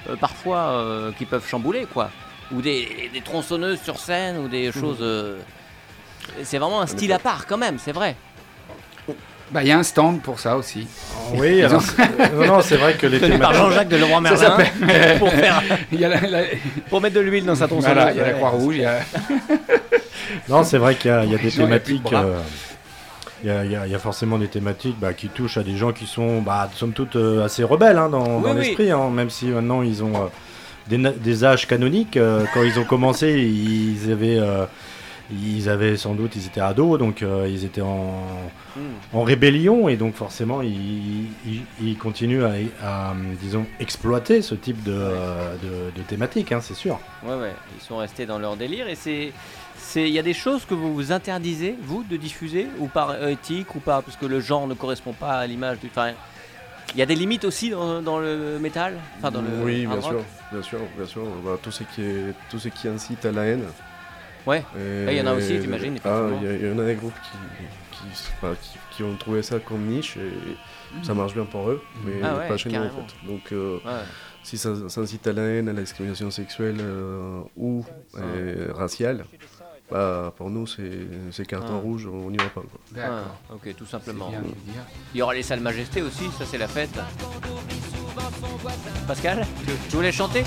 euh, 0.09 0.17
parfois 0.17 0.59
euh, 0.71 1.11
qui 1.19 1.25
peuvent 1.27 1.47
chambouler, 1.47 1.85
quoi. 1.93 2.11
Ou 2.53 2.63
des, 2.63 3.11
des 3.13 3.21
tronçonneuses 3.23 3.81
sur 3.83 3.99
scène, 3.99 4.37
ou 4.39 4.49
des 4.49 4.71
choses. 4.73 4.99
euh, 5.01 5.39
C'est 6.45 6.59
vraiment 6.59 6.81
un 6.81 6.87
style 6.87 7.13
à 7.13 7.19
part, 7.19 7.47
quand 7.47 7.59
même, 7.59 7.79
c'est 7.79 7.93
vrai. 7.93 8.15
Bah, 9.51 9.63
il 9.63 9.69
y 9.69 9.73
a 9.73 9.79
un 9.79 9.83
stand 9.83 10.21
pour 10.23 10.39
ça 10.39 10.57
aussi. 10.57 10.87
Oui, 11.35 11.61
alors, 11.65 11.83
non, 12.37 12.47
non, 12.47 12.61
c'est 12.63 12.77
vrai 12.77 12.95
que 12.95 13.07
les 13.09 13.19
Tenu 13.19 13.37
par 13.37 13.51
thématiques. 13.51 13.63
Jean-Jacques 13.73 13.89
de 13.89 13.97
Leroy 13.97 14.21
Merlin 14.21 14.57
pour, 15.19 15.31
faire, 15.33 15.61
Il 15.91 15.99
y 16.01 16.05
a 16.05 16.09
la, 16.09 16.21
la- 16.21 16.45
pour 16.89 17.01
mettre 17.01 17.17
de 17.17 17.21
l'huile 17.21 17.45
dans 17.45 17.57
sa 17.57 17.67
tronçonneuse. 17.67 17.95
voilà, 17.97 18.13
il 18.13 18.19
y 18.19 18.21
a 18.21 18.27
la. 18.27 18.33
Croix-Rouge, 18.35 18.77
il 18.77 18.83
y 18.83 18.85
a... 18.85 19.01
Non, 20.49 20.65
c'est 20.65 20.79
vrai 20.79 20.95
qu'il 20.97 21.11
y, 21.11 21.15
a- 21.15 21.25
il 21.25 21.31
y 21.33 21.35
a 21.35 21.39
des 21.39 21.51
thématiques. 21.51 22.13
euh, 22.13 22.41
Il 23.43 23.47
y, 23.49 23.51
a, 23.51 23.65
il 23.65 23.71
y 23.73 23.77
a- 23.77 23.87
il 23.87 23.93
y 23.93 23.95
a 23.95 23.99
forcément 23.99 24.37
des 24.37 24.49
thématiques 24.49 24.97
bah, 25.01 25.15
qui 25.15 25.29
touchent 25.29 25.57
à 25.57 25.63
des 25.63 25.75
gens 25.77 25.93
qui 25.93 26.07
sont, 26.07 26.43
bah, 26.43 26.69
somme 26.75 26.93
toute, 26.93 27.17
euh, 27.17 27.43
assez 27.45 27.65
rebelles 27.65 27.97
hein, 27.97 28.11
dans, 28.11 28.37
Oui, 28.37 28.43
dans 28.43 28.51
oui. 28.51 28.57
l'esprit, 28.59 28.91
hein, 28.91 29.09
même 29.09 29.31
si 29.31 29.47
maintenant 29.47 29.81
ils 29.83 30.05
ont 30.05 30.13
euh, 30.15 31.09
des, 31.23 31.45
âges 31.45 31.67
canoniques. 31.67 32.19
euh, 32.19 32.45
quand 32.53 32.63
ils 32.63 32.79
ont 32.79 32.85
commencé, 32.85 33.31
ils 33.41 34.13
avaient, 34.13 34.39
ils 35.33 35.69
avaient 35.71 35.97
sans 35.97 36.15
doute, 36.15 36.37
ils 36.37 36.47
étaient 36.47 36.61
ados, 36.61 36.99
donc 36.99 37.23
ils 37.47 37.65
étaient 37.65 37.81
en, 37.81 38.25
Hmm. 38.77 39.17
en 39.17 39.23
rébellion 39.25 39.89
et 39.89 39.97
donc 39.97 40.15
forcément 40.15 40.63
ils, 40.63 41.25
ils- 41.45 41.63
ils 41.83 41.97
continuent 41.99 42.45
à, 42.45 42.53
à, 42.85 43.15
disons, 43.43 43.65
exploiter 43.81 44.43
ce 44.43 44.55
type 44.55 44.83
de, 44.85 44.93
de, 44.93 45.91
de 45.97 46.03
thématique, 46.07 46.53
hein, 46.53 46.61
c'est 46.63 46.75
sûr. 46.77 47.01
Ouais, 47.25 47.35
ouais, 47.35 47.53
ils 47.77 47.83
sont 47.85 47.97
restés 47.97 48.27
dans 48.27 48.39
leur 48.39 48.57
délire 48.57 48.87
et 48.87 48.95
c'est. 48.95 49.33
Il 49.97 50.09
y 50.09 50.19
a 50.19 50.23
des 50.23 50.35
choses 50.35 50.65
que 50.65 50.75
vous 50.75 50.95
vous 50.95 51.13
interdisez, 51.13 51.75
vous, 51.83 52.05
de 52.05 52.17
diffuser, 52.17 52.69
ou 52.79 52.87
par 52.87 53.27
éthique, 53.29 53.75
ou 53.75 53.81
pas, 53.81 54.03
parce 54.03 54.17
que 54.17 54.27
le 54.27 54.41
genre 54.41 54.67
ne 54.67 54.75
correspond 54.75 55.13
pas 55.13 55.39
à 55.39 55.47
l'image 55.47 55.81
du. 55.81 55.89
Enfin, 55.89 56.13
il 56.95 56.99
y 56.99 57.03
a 57.03 57.07
des 57.07 57.15
limites 57.15 57.45
aussi 57.45 57.71
dans, 57.71 58.03
dans 58.03 58.19
le 58.19 58.59
métal 58.61 58.95
Enfin, 59.19 59.31
dans 59.31 59.43
le 59.43 59.49
oui, 59.63 59.87
bien 59.87 59.95
rock 60.01 60.03
sûr, 60.03 60.25
bien 60.53 60.63
sûr, 60.63 60.79
bien 60.97 61.07
sûr. 61.07 61.23
Bah, 61.45 61.59
tout 61.63 61.71
ce 61.71 61.85
qui 61.85 62.03
est, 62.03 62.35
tout 62.51 62.59
ce 62.59 62.69
qui 62.69 62.89
incite 62.89 63.25
à 63.25 63.33
la 63.33 63.45
haine. 63.45 63.65
Ouais. 64.47 64.65
Ouais, 64.75 65.15
il 65.15 65.19
y 65.19 65.21
en 65.21 65.27
a 65.27 65.35
aussi, 65.35 65.61
j'imagine, 65.61 65.99
Ah, 66.05 66.23
il 66.43 66.67
y, 66.67 66.73
en 66.73 66.79
a 66.79 66.85
des 66.87 66.95
groupes 66.95 67.13
qui, 67.23 67.97
qui, 67.97 68.05
enfin, 68.39 68.55
qui- 68.61 68.79
qui 68.97 69.03
ont 69.03 69.15
trouvé 69.17 69.43
ça 69.43 69.59
comme 69.61 69.83
niche 69.87 70.17
et 70.17 70.57
ça 71.05 71.15
marche 71.15 71.35
bien 71.35 71.45
pour 71.45 71.69
eux, 71.71 71.83
mais 72.05 72.15
Ah 72.25 72.37
ouais, 72.39 72.49
pas 72.49 72.57
chez 72.57 72.71
nous 72.71 72.77
en 72.81 72.89
fait. 72.91 73.27
Donc, 73.29 73.53
euh, 73.53 73.79
Ouais. 73.85 73.91
si 74.43 74.57
ça, 74.59 74.71
ça 74.89 75.01
incite 75.03 75.27
à 75.27 75.33
la 75.33 75.43
haine, 75.43 75.69
à 75.69 75.73
la 75.75 75.83
discrimination 75.83 76.31
sexuelle 76.31 76.79
euh, 76.81 77.41
ou 77.57 77.85
euh, 78.19 78.73
raciale, 78.75 79.25
bah, 79.91 80.33
pour 80.37 80.51
nous 80.51 80.67
c'est 80.67 80.91
c'est 81.33 81.47
carton 81.47 81.75
Ah. 81.77 81.81
rouge, 81.83 82.07
on 82.13 82.31
n'y 82.31 82.37
va 82.37 82.45
pas. 82.45 82.61
Quoi. 82.61 82.81
D'accord. 82.93 83.19
Ah, 83.51 83.55
ok, 83.55 83.75
tout 83.77 83.87
simplement. 83.87 84.29
Bien. 84.31 84.43
Il 85.15 85.19
y 85.19 85.23
aura 85.23 85.35
les 85.35 85.43
salles 85.43 85.61
Majesté 85.61 86.03
aussi, 86.03 86.25
ça 86.39 86.45
c'est 86.47 86.59
la 86.59 86.69
fête. 86.69 86.99
Pascal, 89.07 89.47
tu, 89.89 89.97
voulais 89.97 90.13
chanter? 90.13 90.45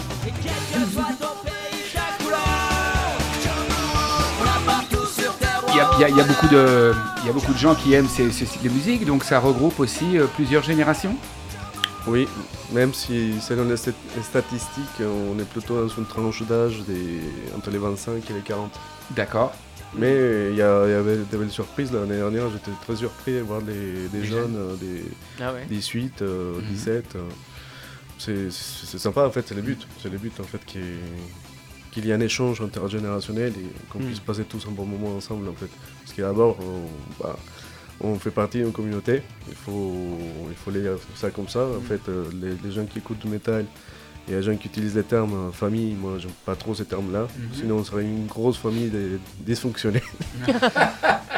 Il 5.69 5.77
y 5.77 5.79
a, 5.79 5.89
il 5.95 6.01
y 6.01 6.03
a- 6.03 6.09
il 6.09 6.17
y 6.17 6.21
a 6.21 6.23
beaucoup 6.23 6.47
de, 6.47 6.93
il 7.21 7.27
y 7.27 7.29
a 7.29 7.33
beaucoup 7.33 7.53
de 7.53 7.57
gens 7.57 7.73
qui 7.75 7.93
aiment 7.93 8.07
ces, 8.07 8.31
ce 8.31 8.45
style 8.45 8.61
de 8.61 8.69
musique, 8.69 9.05
donc 9.05 9.23
ça 9.23 9.39
regroupe 9.39 9.79
aussi 9.79 10.17
euh, 10.17 10.27
plusieurs 10.35 10.61
générations? 10.63 11.15
Oui, 12.05 12.27
même 12.71 12.93
si 12.93 13.39
selon 13.41 13.65
les, 13.65 13.77
stat- 13.77 13.91
les 14.15 14.23
statistiques, 14.23 15.01
on 15.01 15.37
est 15.39 15.45
plutôt 15.47 15.81
dans 15.81 15.87
une 15.89 16.05
tranche 16.05 16.41
d'âge 16.43 16.81
des, 16.87 17.19
entre 17.55 17.69
les 17.71 17.77
25 17.77 18.29
et 18.29 18.33
les 18.33 18.39
40. 18.41 18.71
D'accord. 19.11 19.53
Mais 19.95 20.49
il 20.49 20.55
y, 20.55 20.61
avait 20.63 21.17
des 21.17 21.37
belles 21.37 21.51
surprises 21.51 21.91
l'année 21.91 22.17
dernière, 22.17 22.49
j'étais 22.49 22.71
très 22.83 22.95
surpris 22.95 23.33
de 23.33 23.41
voir 23.41 23.61
des, 23.61 24.07
des 24.11 24.21
Des 24.21 24.25
jeunes, 24.25 24.57
des, 24.81 25.03
Ah 25.39 25.53
ouais 25.53 25.65
18, 25.69 26.21
euh, 26.23 26.55
Mhm. 26.55 26.61
17. 26.67 27.15
euh. 27.15 27.19
C'est- 28.17 28.49
sympa 28.97 29.27
en 29.27 29.31
fait, 29.31 29.45
c'est 29.47 29.53
le 29.55 29.61
but. 29.61 29.85
C'est 30.01 30.09
le 30.09 30.17
but 30.17 30.39
en 30.39 30.43
fait 30.43 30.63
qu'il 30.65 30.81
y 30.81 30.83
ait- 30.83 30.97
qu'il 31.91 32.05
y 32.07 32.09
ait 32.09 32.13
un 32.13 32.21
échange 32.21 32.59
intergénérationnel 32.61 33.53
et 33.55 33.91
qu'on 33.91 33.99
Mhm. 33.99 34.05
puisse 34.05 34.19
passer 34.19 34.45
tous 34.45 34.65
un 34.67 34.71
bon 34.71 34.85
moment 34.85 35.15
ensemble 35.15 35.47
en 35.47 35.53
fait. 35.53 35.69
Parce 36.03 36.13
qu'à 36.15 36.31
bord, 36.33 36.57
on, 36.59 37.21
bah, 37.23 37.35
on 38.03 38.15
fait 38.19 38.31
partie 38.31 38.57
d'une 38.59 38.71
communauté, 38.71 39.21
il 39.47 39.55
faut, 39.55 40.17
il 40.49 40.55
faut 40.55 40.71
lire 40.71 40.93
ça 41.15 41.29
comme 41.29 41.47
ça. 41.47 41.61
En 41.65 41.81
fait, 41.81 42.01
euh, 42.09 42.25
les, 42.41 42.53
les 42.63 42.71
gens 42.75 42.85
qui 42.85 42.99
écoutent 42.99 43.19
du 43.19 43.27
métal 43.27 43.65
et 44.29 44.31
les 44.31 44.43
gens 44.43 44.55
qui 44.55 44.67
utilisent 44.67 44.95
les 44.95 45.03
termes 45.03 45.49
euh, 45.49 45.51
famille, 45.51 45.95
moi 45.95 46.13
j'aime 46.19 46.31
pas 46.45 46.55
trop 46.55 46.73
ces 46.75 46.85
termes-là. 46.85 47.21
Mhm. 47.21 47.49
Sinon 47.53 47.75
on 47.77 47.83
serait 47.83 48.03
une 48.03 48.27
grosse 48.27 48.57
famille 48.57 48.91
dysfonctionnelle. 49.39 50.01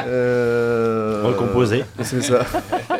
Euh, 0.08 1.22
Recomposée. 1.24 1.82
C'est 2.02 2.22
ça. 2.22 2.40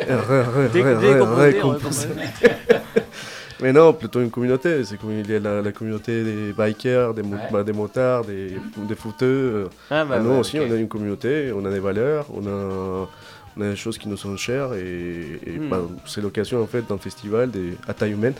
Mais 3.61 3.73
non, 3.73 3.93
plutôt 3.93 4.21
une 4.21 4.29
communauté. 4.29 4.83
C'est 4.85 4.97
comme 4.99 5.11
il 5.11 5.29
y 5.29 5.35
a 5.35 5.39
la, 5.39 5.61
la 5.61 5.71
communauté 5.71 6.23
des 6.23 6.53
bikers, 6.53 7.13
des, 7.13 7.23
mo- 7.23 7.35
Ouais. 7.37 7.41
bah, 7.51 7.63
des 7.63 7.73
motards, 7.73 8.23
des, 8.25 8.55
des 8.87 8.95
footeux. 8.95 9.69
Ah 9.89 10.05
bah 10.05 10.15
Ah, 10.17 10.19
nous 10.21 10.31
ouais, 10.31 10.37
aussi, 10.39 10.59
on 10.59 10.71
a 10.71 10.75
une 10.75 10.87
communauté, 10.87 11.51
on 11.55 11.65
a 11.65 11.71
des 11.71 11.79
valeurs, 11.79 12.25
on 12.35 12.45
a, 12.45 13.07
on 13.57 13.61
a 13.61 13.69
des 13.69 13.75
choses 13.75 13.97
qui 13.97 14.07
nous 14.07 14.17
sont 14.17 14.35
chères 14.37 14.73
et, 14.73 15.39
et, 15.45 15.57
Hmm. 15.59 15.69
bah, 15.69 15.81
c'est 16.05 16.21
l'occasion 16.21 16.61
en 16.61 16.67
fait 16.67 16.87
d'un 16.87 16.97
festival 16.97 17.49
des, 17.51 17.73
à 17.87 17.93
taille 17.93 18.11
humaine 18.11 18.35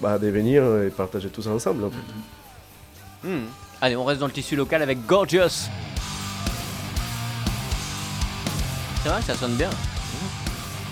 bah, 0.00 0.18
de 0.18 0.28
venir 0.28 0.62
et 0.82 0.90
partager 0.90 1.28
tout 1.28 1.42
ça 1.42 1.50
ensemble. 1.50 1.84
En 1.84 1.90
fait. 1.90 3.28
Hmm. 3.28 3.44
Allez, 3.82 3.96
on 3.96 4.04
reste 4.04 4.20
dans 4.20 4.26
le 4.26 4.32
tissu 4.32 4.56
local 4.56 4.82
avec 4.82 5.04
Gorgeous. 5.06 5.68
C'est 9.02 9.08
vrai 9.08 9.20
que 9.20 9.26
ça 9.26 9.34
sonne 9.34 9.54
bien. 9.54 9.70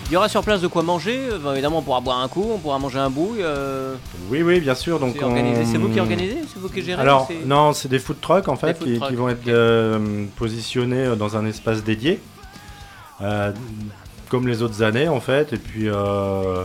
Il 0.07 0.13
y 0.13 0.15
aura 0.15 0.27
sur 0.27 0.41
place 0.43 0.59
de 0.61 0.67
quoi 0.67 0.81
manger. 0.81 1.19
euh, 1.31 1.37
bah, 1.37 1.51
évidemment, 1.53 1.79
on 1.79 1.81
pourra 1.83 2.01
boire 2.01 2.19
un 2.19 2.27
coup, 2.27 2.49
on 2.51 2.57
pourra 2.57 2.79
manger 2.79 2.97
un 2.97 3.11
bout. 3.11 3.35
euh, 3.39 3.93
Oui, 4.31 4.41
oui, 4.41 4.59
bien 4.59 4.73
sûr. 4.73 4.99
Donc 4.99 5.13
c'est 5.17 5.23
organisé. 5.23 5.65
C'est 5.65 5.77
vous 5.77 5.89
qui 5.89 5.99
organisez 5.99 6.37
C'est 6.51 6.59
vous 6.59 6.69
qui 6.69 6.81
gérez 6.81 6.99
Alors, 6.99 7.27
c'est- 7.27 7.45
non, 7.45 7.73
c'est 7.73 7.89
des 7.89 7.99
food 7.99 8.19
trucks 8.19 8.47
en 8.47 8.55
fait 8.55 8.79
qui, 8.79 8.97
trucks, 8.97 9.09
qui 9.09 9.15
vont 9.15 9.29
être 9.29 9.47
euh, 9.47 10.25
positionnés 10.35 11.05
euh, 11.05 11.15
dans 11.15 11.37
un 11.37 11.45
espace 11.45 11.83
dédié, 11.83 12.19
euh, 13.21 13.51
comme 14.29 14.47
les 14.47 14.61
autres 14.61 14.81
années 14.83 15.07
en 15.07 15.19
fait. 15.19 15.53
Et 15.53 15.57
puis, 15.57 15.89
euh, 15.89 16.63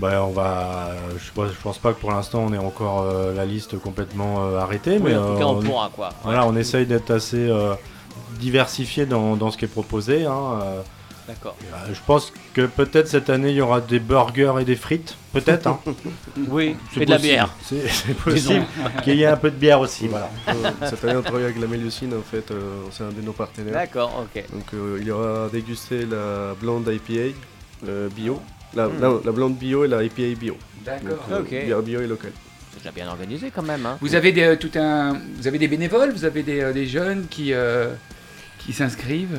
bah, 0.00 0.24
on 0.26 0.30
va. 0.32 0.90
Je, 1.16 1.24
sais 1.24 1.32
pas- 1.34 1.46
je 1.48 1.60
pense 1.62 1.78
pas 1.78 1.92
que 1.92 2.00
pour 2.00 2.10
l'instant 2.12 2.40
on 2.48 2.52
ait 2.52 2.58
encore 2.58 3.02
euh, 3.02 3.34
la 3.34 3.44
liste 3.44 3.78
complètement 3.78 4.56
arrêtée, 4.56 4.98
Oui, 5.00 5.10
mais 5.12 5.16
en 5.16 5.32
tout 5.34 5.38
cas, 5.38 5.46
on 5.46 5.60
pourra 5.62 5.90
quoi. 5.94 6.08
Ouais, 6.08 6.14
voilà, 6.24 6.46
on 6.46 6.56
essaye 6.56 6.86
d'être 6.86 7.10
assez 7.10 7.48
diversifié 8.38 9.06
dans, 9.06 9.36
dans 9.36 9.50
ce 9.50 9.56
qui 9.58 9.64
est 9.64 9.68
proposé. 9.68 10.26
hein. 10.26 10.60
D'accord. 11.26 11.56
Euh, 11.72 11.76
je 11.94 12.00
pense 12.06 12.32
que 12.52 12.66
peut-être 12.66 13.08
cette 13.08 13.30
année 13.30 13.50
il 13.50 13.56
y 13.56 13.60
aura 13.62 13.80
des 13.80 13.98
burgers 13.98 14.52
et 14.60 14.64
des 14.64 14.76
frites, 14.76 15.16
peut-être. 15.32 15.66
hein. 15.66 15.80
Oui, 16.48 16.76
et 16.96 17.04
de 17.06 17.10
la 17.10 17.16
possible. 17.16 17.32
bière. 17.32 17.48
C'est 17.62 18.14
possible 18.16 18.64
qu'il 19.04 19.14
y 19.16 19.22
ait 19.22 19.26
un 19.26 19.36
peu 19.36 19.50
de 19.50 19.56
bière 19.56 19.80
aussi. 19.80 20.06
Voilà. 20.08 20.28
Euh, 20.48 20.52
Cette 20.88 21.02
année, 21.04 21.16
on 21.16 21.22
travaille 21.22 21.44
avec 21.44 21.58
la 21.60 21.66
Mélucine, 21.66 22.12
en 22.14 22.22
fait, 22.22 22.50
euh, 22.50 22.82
c'est 22.90 23.04
un 23.04 23.08
de 23.10 23.22
nos 23.22 23.32
partenaires. 23.32 23.72
D'accord, 23.72 24.24
ok. 24.34 24.44
Donc 24.52 24.64
euh, 24.74 24.98
il 25.00 25.06
y 25.06 25.10
aura 25.10 25.48
dégusté 25.50 26.04
la 26.04 26.54
blonde 26.60 26.86
IPA 26.92 27.34
euh, 27.88 28.08
bio, 28.10 28.40
la, 28.74 28.88
Hmm. 28.88 28.98
non, 29.00 29.22
la 29.24 29.32
blonde 29.32 29.56
bio 29.56 29.84
et 29.84 29.88
la 29.88 30.02
IPA 30.02 30.38
bio. 30.38 30.56
D'accord. 30.84 31.24
Euh, 31.30 31.40
Ok. 31.40 31.48
Bière 31.50 31.80
bio 31.82 32.00
et 32.02 32.06
locale. 32.06 32.32
C'est 32.72 32.78
déjà 32.80 32.90
bien 32.90 33.08
organisé 33.08 33.50
quand 33.54 33.62
même. 33.62 33.86
Hein. 33.86 33.96
Vous 34.00 34.14
avez 34.14 34.32
des, 34.32 34.42
euh, 34.42 34.56
tout 34.56 34.70
un, 34.74 35.14
vous 35.38 35.46
avez 35.46 35.58
des 35.58 35.68
bénévoles, 35.68 36.10
vous 36.12 36.24
avez 36.24 36.42
des, 36.42 36.60
euh, 36.60 36.72
des 36.72 36.86
jeunes 36.86 37.26
qui, 37.30 37.52
euh, 37.54 37.94
qui 38.58 38.72
s'inscrivent? 38.72 39.38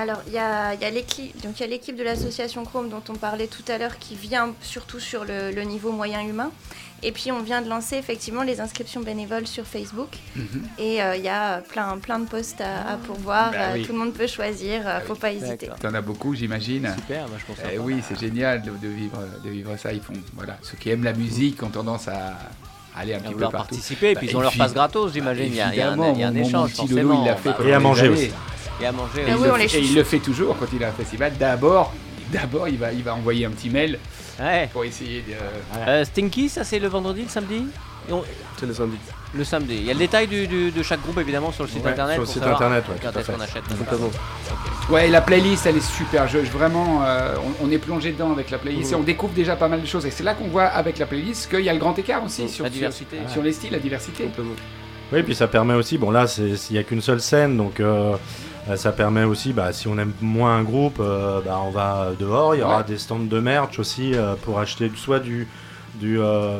Alors, 0.00 0.18
il 0.28 0.32
y 0.32 0.38
a, 0.38 0.74
il 0.74 0.80
y 0.80 0.84
a 0.84 0.90
l'équipe 0.90 1.34
donc 1.42 1.58
il 1.58 1.62
y 1.62 1.64
a 1.64 1.66
l'équipe 1.66 1.96
de 1.96 2.04
l'association 2.04 2.64
Chrome 2.64 2.88
dont 2.88 3.02
on 3.08 3.14
parlait 3.14 3.48
tout 3.48 3.64
à 3.66 3.78
l'heure 3.78 3.98
qui 3.98 4.14
vient 4.14 4.54
surtout 4.62 5.00
sur 5.00 5.24
le, 5.24 5.50
le 5.50 5.62
niveau 5.62 5.90
moyen 5.90 6.20
humain. 6.20 6.50
Et 7.02 7.10
puis, 7.12 7.30
on 7.32 7.42
vient 7.42 7.62
de 7.62 7.68
lancer 7.68 7.94
effectivement 7.96 8.42
les 8.42 8.60
inscriptions 8.60 9.00
bénévoles 9.00 9.46
sur 9.46 9.64
Facebook. 9.64 10.08
Mhm. 10.36 10.46
Et 10.78 11.02
euh, 11.02 11.14
il 11.16 11.22
y 11.24 11.28
a 11.28 11.58
plein, 11.60 11.96
plein 11.98 12.18
de 12.20 12.28
postes 12.28 12.60
à, 12.60 12.92
à 12.92 12.96
pourvoir. 12.96 13.50
Bah 13.52 13.56
Euh, 13.60 13.72
oui. 13.74 13.82
Tout 13.86 13.92
le 13.92 13.98
monde 13.98 14.12
peut 14.12 14.26
choisir, 14.26 14.82
euh, 14.86 15.00
faut 15.06 15.14
pas 15.14 15.32
hésiter. 15.32 15.68
T'en 15.80 15.94
as 15.94 16.00
beaucoup, 16.00 16.34
j'imagine. 16.34 16.92
Super, 16.96 17.26
bah, 17.26 17.36
je 17.38 17.44
pense 17.46 17.56
Eh 17.72 17.78
oui, 17.78 18.00
c'est 18.06 18.18
génial 18.18 18.62
de, 18.62 18.70
de 18.70 18.88
vivre, 18.88 19.18
de 19.44 19.48
vivre 19.50 19.76
ça. 19.76 19.92
Ils 19.92 20.00
font, 20.00 20.12
voilà, 20.34 20.56
ceux 20.62 20.76
qui 20.76 20.90
aiment 20.90 21.04
la 21.04 21.12
musique 21.12 21.62
ont 21.62 21.68
tendance 21.70 22.08
à 22.08 22.36
aller 22.96 23.14
un 23.14 23.20
petit 23.20 23.32
peu 23.34 23.40
partout. 23.42 23.56
participer, 23.58 24.10
et 24.10 24.14
puis 24.16 24.26
Bah, 24.26 24.32
ils 24.32 24.36
ont 24.36 24.40
leur 24.40 24.56
passe 24.56 24.74
gratos, 24.74 25.12
j'imagine. 25.12 25.44
Il 25.46 25.54
y 25.54 25.60
a, 25.60 25.72
il 25.72 25.78
y 25.78 25.80
a 25.80 25.90
un, 25.92 26.12
il 26.14 26.18
y 26.20 26.24
a 26.24 26.28
un 26.28 26.32
mon- 26.32 26.40
mon 26.40 26.46
échange, 26.48 26.72
petit 26.72 26.80
Loulou, 26.88 26.94
forcément. 27.14 27.22
il 27.22 27.26
l'a 27.28 27.36
fait 27.36 27.48
Bah, 27.50 27.54
pendant 27.58 27.68
Et 27.68 27.74
à 27.74 27.78
manger 27.80 28.08
aussi. 28.08 28.30
Et 28.80 28.86
à 28.86 28.92
manger. 28.92 29.22
Et, 29.22 29.30
Ah 29.32 29.36
oui, 29.38 29.48
le 29.48 29.62
et 29.76 29.80
il 29.80 29.94
le 29.94 30.04
fait 30.04 30.18
toujours 30.20 30.56
quand 30.58 30.66
il 30.72 30.82
a 30.84 30.88
un 30.88 30.92
festival. 30.92 31.32
D'abord, 31.38 31.92
d'abord, 32.32 32.68
il 32.68 32.78
va, 32.78 32.92
il 32.92 33.02
va 33.02 33.14
envoyer 33.14 33.44
un 33.46 33.50
petit 33.50 33.70
mail 33.70 33.98
Ouais. 34.40 34.68
pour 34.72 34.84
essayer 34.84 35.22
de. 35.22 35.32
Euh, 35.88 36.04
Stinky, 36.04 36.48
ça 36.48 36.62
c'est 36.64 36.78
le 36.78 36.86
vendredi, 36.88 37.22
le 37.22 37.28
samedi? 37.28 37.64
On- 38.10 38.22
C'est 38.58 38.66
le 38.66 38.72
samedi. 38.72 38.96
Le 39.34 39.44
samedi. 39.44 39.74
Il 39.76 39.84
y 39.84 39.90
a 39.90 39.92
le 39.92 39.98
détail 39.98 40.26
du- 40.26 40.46
du- 40.46 40.70
de 40.70 40.82
chaque 40.82 41.02
groupe 41.02 41.18
évidemment 41.18 41.52
sur 41.52 41.64
le 41.64 41.68
site 41.68 41.84
Ouais, 41.84 41.90
internet. 41.90 42.14
sur 42.14 42.22
le 42.22 42.26
pour 42.26 42.34
site 42.34 42.42
internet, 42.44 42.84
ouais, 42.88 42.94
Quand 43.02 43.10
tout 43.10 43.18
à 43.18 43.20
est-ce 43.20 43.30
fait. 43.30 43.36
qu'on 43.36 43.40
achète 43.42 43.64
Totalement. 43.68 44.10
Ouais, 44.88 45.08
la 45.08 45.20
playlist, 45.20 45.66
elle 45.66 45.76
est 45.76 45.80
super. 45.86 46.26
Je, 46.28 46.38
je- 46.44 46.50
vraiment, 46.50 47.02
euh, 47.04 47.34
on, 47.60 47.66
on 47.66 47.70
est 47.70 47.76
plongé 47.78 48.12
dedans 48.12 48.32
avec 48.32 48.50
la 48.50 48.56
playlist 48.58 48.92
et 48.92 48.94
on 48.94 49.02
découvre 49.02 49.34
déjà 49.34 49.56
pas 49.56 49.68
mal 49.68 49.82
de 49.82 49.86
choses. 49.86 50.06
Et 50.06 50.10
c'est 50.10 50.22
là 50.24 50.32
qu'on 50.34 50.48
voit 50.48 50.64
avec 50.64 50.98
la 50.98 51.04
playlist 51.06 51.50
qu'il 51.50 51.60
y 51.60 51.68
a 51.68 51.72
le 51.74 51.78
grand 51.78 51.98
écart 51.98 52.24
aussi 52.24 52.48
sur, 52.48 52.64
La 52.64 52.70
sur- 52.70 52.74
diversité. 52.74 53.16
sur 53.30 53.42
les 53.42 53.52
styles, 53.52 53.72
la 53.72 53.78
diversité. 53.80 54.28
Oui, 55.12 55.22
puis 55.22 55.34
ça 55.34 55.46
permet 55.48 55.74
aussi, 55.74 55.98
bon 55.98 56.10
là, 56.10 56.24
il 56.38 56.56
n'y 56.70 56.78
a 56.78 56.82
qu'une 56.84 57.00
seule 57.02 57.20
scène, 57.20 57.56
donc 57.58 57.80
euh, 57.80 58.14
ça 58.76 58.92
permet 58.92 59.24
aussi, 59.24 59.52
bah, 59.52 59.72
si 59.72 59.88
on 59.88 59.96
aime 59.98 60.12
moins 60.20 60.56
un 60.56 60.62
groupe, 60.62 60.98
euh, 61.00 61.40
bah, 61.44 61.60
on 61.64 61.70
va 61.70 62.08
dehors, 62.18 62.54
il 62.54 62.58
y 62.58 62.62
aura 62.62 62.78
Ouais. 62.78 62.84
des 62.84 62.98
stands 62.98 63.18
de 63.18 63.40
merch 63.40 63.78
aussi 63.78 64.14
euh, 64.14 64.34
pour 64.34 64.58
acheter 64.58 64.90
soit 64.96 65.20
du, 65.20 65.48
du, 65.94 66.20
euh, 66.20 66.58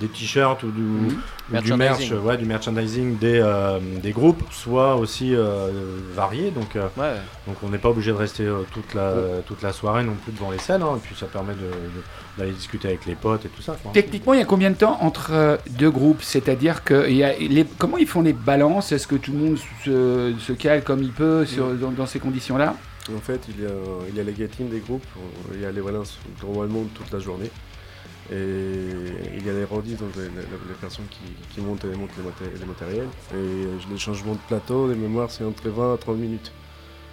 des 0.00 0.08
t-shirts 0.08 0.62
ou 0.62 0.70
du, 0.70 0.82
ou 0.82 1.08
du 1.08 1.14
merch, 1.48 1.68
Merchandising. 1.68 2.18
ouais, 2.24 2.36
du 2.36 2.44
merchandising 2.44 3.18
des, 3.18 3.38
euh, 3.40 3.78
des 4.02 4.12
groupes 4.12 4.42
soit 4.50 4.96
aussi 4.96 5.34
euh, 5.34 5.70
varié. 6.14 6.50
Donc, 6.50 6.74
euh, 6.76 6.86
Ouais. 6.96 7.14
donc 7.46 7.56
on 7.62 7.68
n'est 7.68 7.78
pas 7.78 7.90
obligé 7.90 8.10
de 8.10 8.16
rester 8.16 8.44
euh, 8.44 8.62
toute, 8.72 8.94
la, 8.94 9.12
toute 9.46 9.62
la 9.62 9.72
soirée 9.72 10.04
non 10.04 10.14
plus 10.22 10.32
devant 10.32 10.50
les 10.50 10.58
scènes. 10.58 10.82
hein, 10.82 10.96
et 10.96 11.00
puis 11.00 11.14
ça 11.14 11.26
permet 11.26 11.54
de- 11.54 11.58
de- 11.60 12.02
d'aller 12.38 12.52
discuter 12.52 12.88
avec 12.88 13.06
les 13.06 13.14
potes 13.14 13.44
et 13.44 13.48
tout 13.48 13.62
ça. 13.62 13.76
quoi. 13.82 13.92
Techniquement, 13.92 14.32
il 14.34 14.38
y 14.40 14.42
a 14.42 14.46
combien 14.46 14.70
de 14.70 14.76
temps 14.76 14.98
entre 15.00 15.30
euh, 15.32 15.56
deux 15.70 15.90
groupes? 15.90 16.22
C'est-à-dire 16.22 16.82
que 16.84 17.08
il 17.08 17.16
y 17.16 17.24
a 17.24 17.36
les, 17.38 17.64
comment 17.78 17.98
ils 17.98 18.06
font 18.06 18.22
les 18.22 18.32
balances? 18.32 18.90
Est-ce 18.92 19.06
que 19.06 19.16
tout 19.16 19.32
le 19.32 19.38
monde 19.38 19.58
se, 19.84 20.32
se 20.40 20.52
cale 20.54 20.82
comme 20.82 21.02
il 21.02 21.12
peut 21.12 21.44
sur, 21.44 21.68
dans, 21.74 21.90
dans 21.90 22.06
ces 22.06 22.18
conditions-là? 22.18 22.74
En 23.14 23.18
fait, 23.20 23.40
il 23.48 23.64
y 23.64 23.66
a, 23.66 23.70
il 24.08 24.14
y 24.16 24.20
a 24.20 24.22
les 24.22 24.32
gating 24.32 24.68
des 24.70 24.78
groupes, 24.78 25.04
il 25.52 25.60
y 25.60 25.64
a 25.66 25.72
les 25.72 25.80
balances 25.80 26.18
normalement 26.42 26.84
toute 26.94 27.10
la 27.12 27.18
journée. 27.18 27.50
Et 28.32 29.36
il 29.36 29.46
y 29.46 29.50
a 29.50 29.52
les 29.52 29.64
rodis, 29.64 29.94
donc 29.96 30.10
les, 30.16 30.22
les- 30.22 30.28
les 30.68 30.74
personnes 30.80 31.04
qui, 31.10 31.20
qui 31.54 31.60
montent 31.60 31.84
et 31.84 31.88
démontent 31.88 32.14
les, 32.16 32.22
maté- 32.24 32.58
les 32.60 32.66
matériels. 32.66 33.08
Et 33.32 33.36
euh, 33.36 33.76
les 33.90 33.98
changements 33.98 34.32
de 34.34 34.38
plateau, 34.48 34.88
les 34.88 34.94
mémoires, 34.94 35.30
c'est 35.30 35.44
entre 35.44 35.68
20 35.68 35.94
à 35.94 35.98
30 35.98 36.16
minutes. 36.18 36.52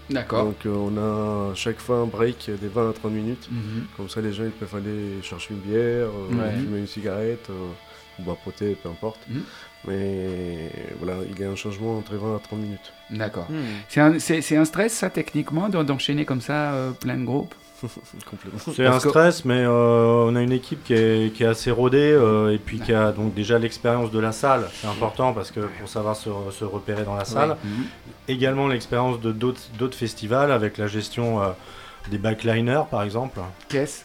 D'accord. 0.09 0.45
Donc 0.45 0.65
euh, 0.65 0.73
on 0.73 0.97
a 0.97 1.53
chaque 1.55 1.79
fois 1.79 1.97
un 1.97 2.05
break 2.05 2.49
des 2.61 2.67
20 2.67 2.89
à 2.89 2.93
30 2.93 3.11
minutes. 3.11 3.47
Mhm. 3.51 3.85
Comme 3.97 4.09
ça, 4.09 4.21
les 4.21 4.33
gens 4.33 4.45
ils 4.45 4.51
peuvent 4.51 4.75
aller 4.75 5.21
chercher 5.21 5.53
une 5.53 5.59
bière, 5.59 6.07
euh, 6.07 6.57
fumer 6.59 6.79
une 6.79 6.87
cigarette, 6.87 7.47
euh, 7.49 7.67
ou 8.19 8.23
vapoter, 8.23 8.75
peu 8.81 8.89
importe. 8.89 9.19
Mhm. 9.29 9.43
Mais 9.87 10.71
voilà, 11.01 11.19
il 11.29 11.39
y 11.39 11.43
a 11.43 11.49
un 11.49 11.55
changement 11.55 11.97
entre 11.97 12.15
20 12.15 12.35
à 12.35 12.39
30 12.39 12.59
minutes. 12.59 12.91
D'accord. 13.09 13.47
Hmm. 13.49 14.19
C'est 14.27 14.57
un, 14.57 14.65
stress, 14.65 14.93
ça, 14.93 15.09
techniquement, 15.09 15.69
d'en- 15.69 15.83
d'enchaîner 15.85 16.25
comme 16.25 16.41
ça 16.41 16.73
euh, 16.73 16.91
plein 16.91 17.15
de 17.17 17.23
groupes? 17.23 17.55
C'est 18.73 18.85
un 18.85 18.99
stress, 18.99 19.45
mais 19.45 19.63
euh, 19.63 20.25
on 20.27 20.35
a 20.35 20.41
une 20.41 20.51
équipe 20.51 20.83
qui 20.83 20.93
est, 20.93 21.33
qui 21.33 21.43
est 21.43 21.47
assez 21.47 21.71
rodée 21.71 22.11
euh, 22.11 22.53
et 22.53 22.57
puis 22.57 22.79
qui 22.79 22.93
a 22.93 23.11
donc 23.11 23.33
déjà 23.33 23.59
l'expérience 23.59 24.11
de 24.11 24.19
la 24.19 24.31
salle. 24.31 24.67
C'est 24.73 24.87
important 24.87 25.33
parce 25.33 25.51
que 25.51 25.61
pour 25.61 25.87
savoir 25.87 26.15
se, 26.15 26.29
se 26.51 26.65
repérer 26.65 27.03
dans 27.03 27.15
la 27.15 27.25
salle. 27.25 27.57
Mhm. 27.63 27.85
Également 28.27 28.67
l'expérience 28.67 29.19
de 29.19 29.31
d'autres 29.31 29.61
d'autres 29.77 29.97
festivals 29.97 30.51
avec 30.51 30.77
la 30.77 30.87
gestion 30.87 31.41
euh, 31.41 31.47
des 32.09 32.17
backliners 32.17 32.83
par 32.89 33.03
exemple. 33.03 33.39
Qu'est-ce 33.67 34.03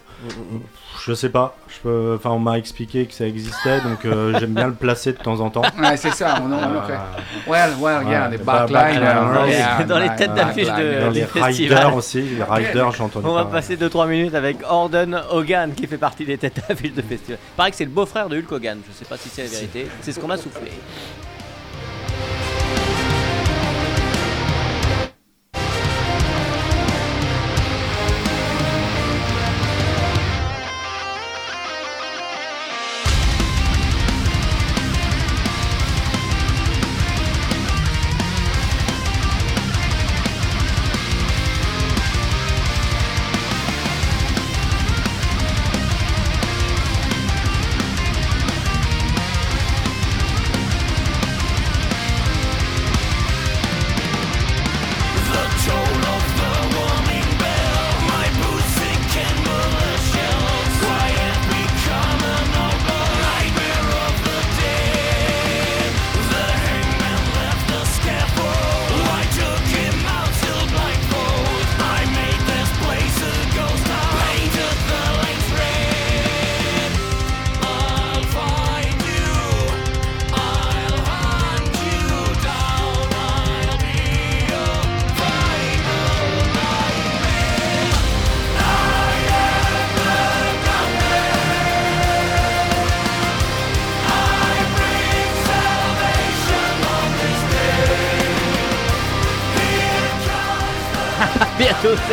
Je 1.07 1.13
sais 1.13 1.29
pas. 1.29 1.57
Je 1.69 1.79
peux- 1.81 2.15
Enfin, 2.17 2.31
on 2.31 2.39
m'a 2.39 2.57
expliqué 2.59 3.05
que 3.07 3.13
ça 3.13 3.27
existait, 3.27 3.81
donc 3.81 4.05
euh, 4.05 4.37
j'aime 4.41 4.55
bien 4.55 4.67
le 4.69 4.75
placer 4.75 5.13
de 5.13 5.19
temps 5.19 5.41
en 5.41 5.51
temps. 5.51 5.63
Ouais, 5.79 5.97
c'est 5.97 6.13
ça, 6.13 6.37
on 6.43 6.51
en 6.53 6.69
le 6.71 6.81
fait. 6.83 7.51
Well, 7.51 7.71
well, 7.81 8.07
yeah, 8.09 8.25
Ouais, 8.25 8.31
les 8.31 8.39
bah, 8.39 8.67
backliners. 8.71 9.45
les- 9.47 9.53
yeah, 9.53 9.83
dans 9.85 9.99
les 9.99 10.07
back- 10.09 10.17
têtes 10.19 10.35
d'affiche 10.35 10.69
de- 10.69 11.11
les 11.13 11.25
riders 11.25 11.95
aussi, 11.97 12.23
les 12.23 12.43
riders, 12.43 12.93
j'ai 12.93 13.03
entendu 13.03 13.27
On 13.27 13.35
va 13.35 13.45
passer 13.45 13.77
2-3 13.77 14.07
minutes 14.07 14.35
avec 14.35 14.59
Orden 14.69 15.21
Hogan 15.31 15.73
qui 15.75 15.87
fait 15.87 15.99
partie 15.99 16.25
des 16.25 16.39
têtes 16.39 16.63
d'affiche 16.69 16.95
de 16.95 17.03
festival. 17.03 17.39
Pareil 17.57 17.73
que 17.73 17.77
c'est 17.77 17.85
le 17.85 17.91
beau-frère 17.91 18.29
de 18.29 18.39
Hulk 18.39 18.51
Hogan. 18.53 18.79
Je 18.89 18.97
sais 18.97 19.05
pas 19.05 19.17
si 19.17 19.29
c'est 19.29 19.43
la 19.43 19.49
vérité. 19.49 19.89
C'est 20.01 20.13
ce 20.13 20.21
qu'on 20.21 20.29
m'a 20.29 20.37
soufflé. 20.39 20.71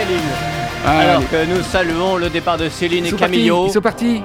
Céline. 0.06 0.20
Ah, 0.86 1.00
Alors 1.00 1.16
allez. 1.18 1.26
que 1.26 1.46
nous 1.56 1.62
saluons 1.64 2.16
le 2.18 2.30
départ 2.30 2.58
de 2.58 2.70
Céline 2.70 3.06
Ils 3.06 3.14
et 3.14 3.18
Camillo. 3.18 3.66
Ils 3.68 3.72
sont 3.74 3.82
partis. 3.82 4.22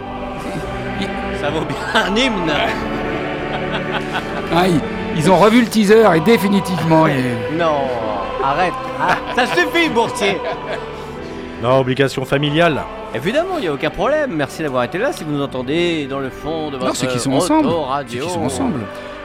Ça 1.41 1.51
vaut 1.51 1.64
bien 1.64 1.77
un 2.03 2.16
hymne. 2.16 2.53
Ah, 4.55 4.66
ils, 4.68 4.81
ils 5.16 5.31
ont 5.31 5.37
revu 5.37 5.61
le 5.61 5.66
teaser 5.66 6.05
et 6.14 6.20
définitivement. 6.20 7.07
il- 7.07 7.57
Non, 7.59 7.83
arrête. 8.43 8.72
Ah, 9.01 9.16
ça 9.35 9.47
suffit, 9.47 9.89
Boursier. 9.91 10.39
Non, 11.62 11.79
obligation 11.81 12.24
familiale. 12.24 12.83
Évidemment, 13.14 13.55
il 13.59 13.62
n'y 13.62 13.68
a 13.68 13.72
aucun 13.72 13.91
problème. 13.91 14.33
Merci 14.35 14.62
d'avoir 14.62 14.85
été 14.85 14.99
là. 14.99 15.12
Si 15.12 15.24
vous 15.24 15.33
nous 15.33 15.43
entendez 15.43 16.07
dans 16.09 16.18
le 16.20 16.31
fond 16.31 16.70
de 16.70 16.77
votre 16.77 16.87
Non, 16.89 16.95
ceux 16.95 17.07
qui 17.07 17.18
sont 17.18 17.33
ensemble. 17.33 17.68
radio. 17.68 18.22
Ceux 18.22 18.27
qui 18.29 18.35
sont 18.35 18.45
ensemble. 18.45 18.81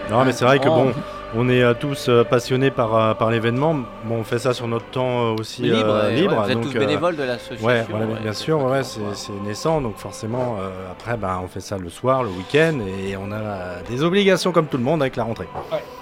Non, 0.09 0.23
mais 0.25 0.31
c'est 0.33 0.45
vrai 0.45 0.59
que 0.59 0.67
Oh. 0.67 0.75
bon, 0.75 0.93
on 1.35 1.47
est 1.49 1.61
euh, 1.63 1.73
tous 1.73 2.07
euh, 2.09 2.23
passionnés 2.23 2.71
par, 2.71 2.95
euh, 2.95 3.13
par 3.13 3.31
l'événement. 3.31 3.73
Bon, 4.05 4.15
on 4.19 4.23
fait 4.23 4.39
ça 4.39 4.53
sur 4.53 4.67
notre 4.67 4.85
temps 4.85 5.33
aussi 5.35 5.61
Libre, 5.63 5.77
euh, 5.89 6.09
et, 6.09 6.15
libre. 6.15 6.33
ouais, 6.37 6.43
vous 6.45 6.49
êtes 6.51 6.55
donc, 6.61 6.69
tous 6.71 6.75
euh, 6.75 6.79
bénévoles 6.79 7.15
de 7.15 7.23
l'association. 7.23 7.65
Ouais, 7.65 7.85
voilà, 7.89 8.05
ouais. 8.05 8.19
bien 8.21 8.33
sûr, 8.33 8.61
ouais, 8.63 8.83
c'est 8.83 8.99
c'est 9.13 9.31
naissant, 9.45 9.79
donc 9.81 9.97
forcément, 9.97 10.57
euh, 10.59 10.69
après, 10.91 11.15
ben, 11.17 11.39
on 11.43 11.47
fait 11.47 11.61
ça 11.61 11.77
le 11.77 11.89
soir, 11.89 12.23
le 12.23 12.29
week-end, 12.29 12.79
et 13.07 13.15
on 13.17 13.31
a 13.31 13.81
des 13.89 14.03
obligations 14.03 14.51
comme 14.51 14.67
tout 14.67 14.77
le 14.77 14.83
monde 14.83 15.01
avec 15.01 15.15
la 15.15 15.23
rentrée. 15.23 15.47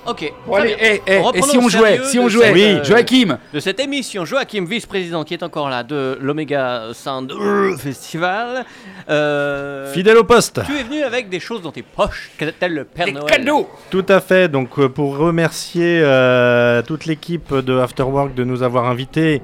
Ok. 0.08 0.34
Bon, 0.48 0.56
allez, 0.56 0.76
bien. 0.76 0.78
eh, 0.82 1.02
eh, 1.06 1.22
et 1.38 1.42
si 1.44 1.58
on 1.58 1.70
jouait 1.70 2.00
Si 2.06 2.18
on 2.18 2.28
jouait 2.30 2.46
cette, 2.46 2.54
Oui, 2.56 2.64
euh, 2.64 2.84
Joachim 2.84 3.38
de 3.54 3.60
cette 3.60 3.80
émission. 3.80 4.26
Joachim, 4.26 4.66
vice-président, 4.68 5.24
qui 5.24 5.36
est 5.36 5.44
encore 5.44 5.70
là, 5.70 5.84
de 5.84 6.18
l'Omega 6.22 6.88
Sound 6.94 7.32
Festival. 7.78 8.66
Euh, 9.10 9.92
Fidèle 9.94 10.18
au 10.18 10.24
poste 10.24 10.62
Tu 10.66 10.78
es 10.80 10.84
venu 10.84 11.04
avec 11.04 11.30
des 11.30 11.40
choses 11.40 11.62
dans 11.62 11.72
tes 11.72 11.84
poches, 11.84 12.32
tel 12.60 12.74
le 12.74 12.84
Père 12.86 13.06
Des 13.06 13.12
Noël. 13.12 13.26
cadeaux 13.28 13.70
Tout 13.92 14.06
à 14.10 14.20
fait, 14.20 14.48
donc 14.50 14.84
pour 14.88 15.19
remercier 15.20 16.02
euh, 16.02 16.82
toute 16.82 17.06
l'équipe 17.06 17.54
de 17.54 17.78
Afterwork 17.78 18.34
de 18.34 18.44
nous 18.44 18.64
avoir 18.64 18.86
invités. 18.86 19.42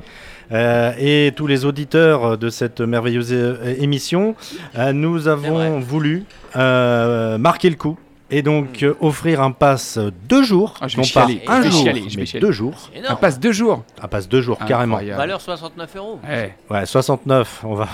euh, 0.51 0.93
et 0.99 1.31
tous 1.35 1.47
les 1.47 1.65
auditeurs 1.65 2.37
de 2.37 2.49
cette 2.49 2.79
merveilleuse 2.81 3.33
émission, 3.79 4.35
euh, 4.77 4.93
nous 4.93 5.27
avons 5.27 5.79
voulu 5.79 6.23
marquer 6.55 7.69
le 7.69 7.75
coup 7.75 7.97
et 8.31 8.41
donc 8.41 8.81
euh, 8.83 8.95
offrir 9.01 9.41
un 9.41 9.51
pass 9.51 9.99
deux 10.27 10.41
jours, 10.43 10.73
Ah, 10.81 10.87
je 10.87 10.95
vais 10.97 11.01
non 11.03 11.07
pas 11.07 11.27
chialer, 11.27 11.41
un 11.47 11.57
je 11.57 11.61
vais 11.63 11.69
jour, 11.71 11.81
chialer, 11.83 12.03
je 12.09 12.15
vais 12.15 12.21
mais 12.21 12.25
chialer. 12.25 12.41
deux 12.45 12.51
jours, 12.51 12.89
Un 12.93 12.97
énorme. 12.99 13.17
passe 13.19 13.39
deux 13.39 13.51
jours 13.51 13.83
un 14.01 14.07
pass 14.07 14.27
deux 14.27 14.41
jours 14.41 14.57
carrément. 14.65 14.95
Incroyable. 14.95 15.19
Valeur 15.19 15.41
69 15.41 15.95
euros. 15.95 16.19
Eh, 16.29 16.49
Ouais, 16.73 16.85
69, 16.85 17.61
on 17.63 17.75
va. 17.75 17.87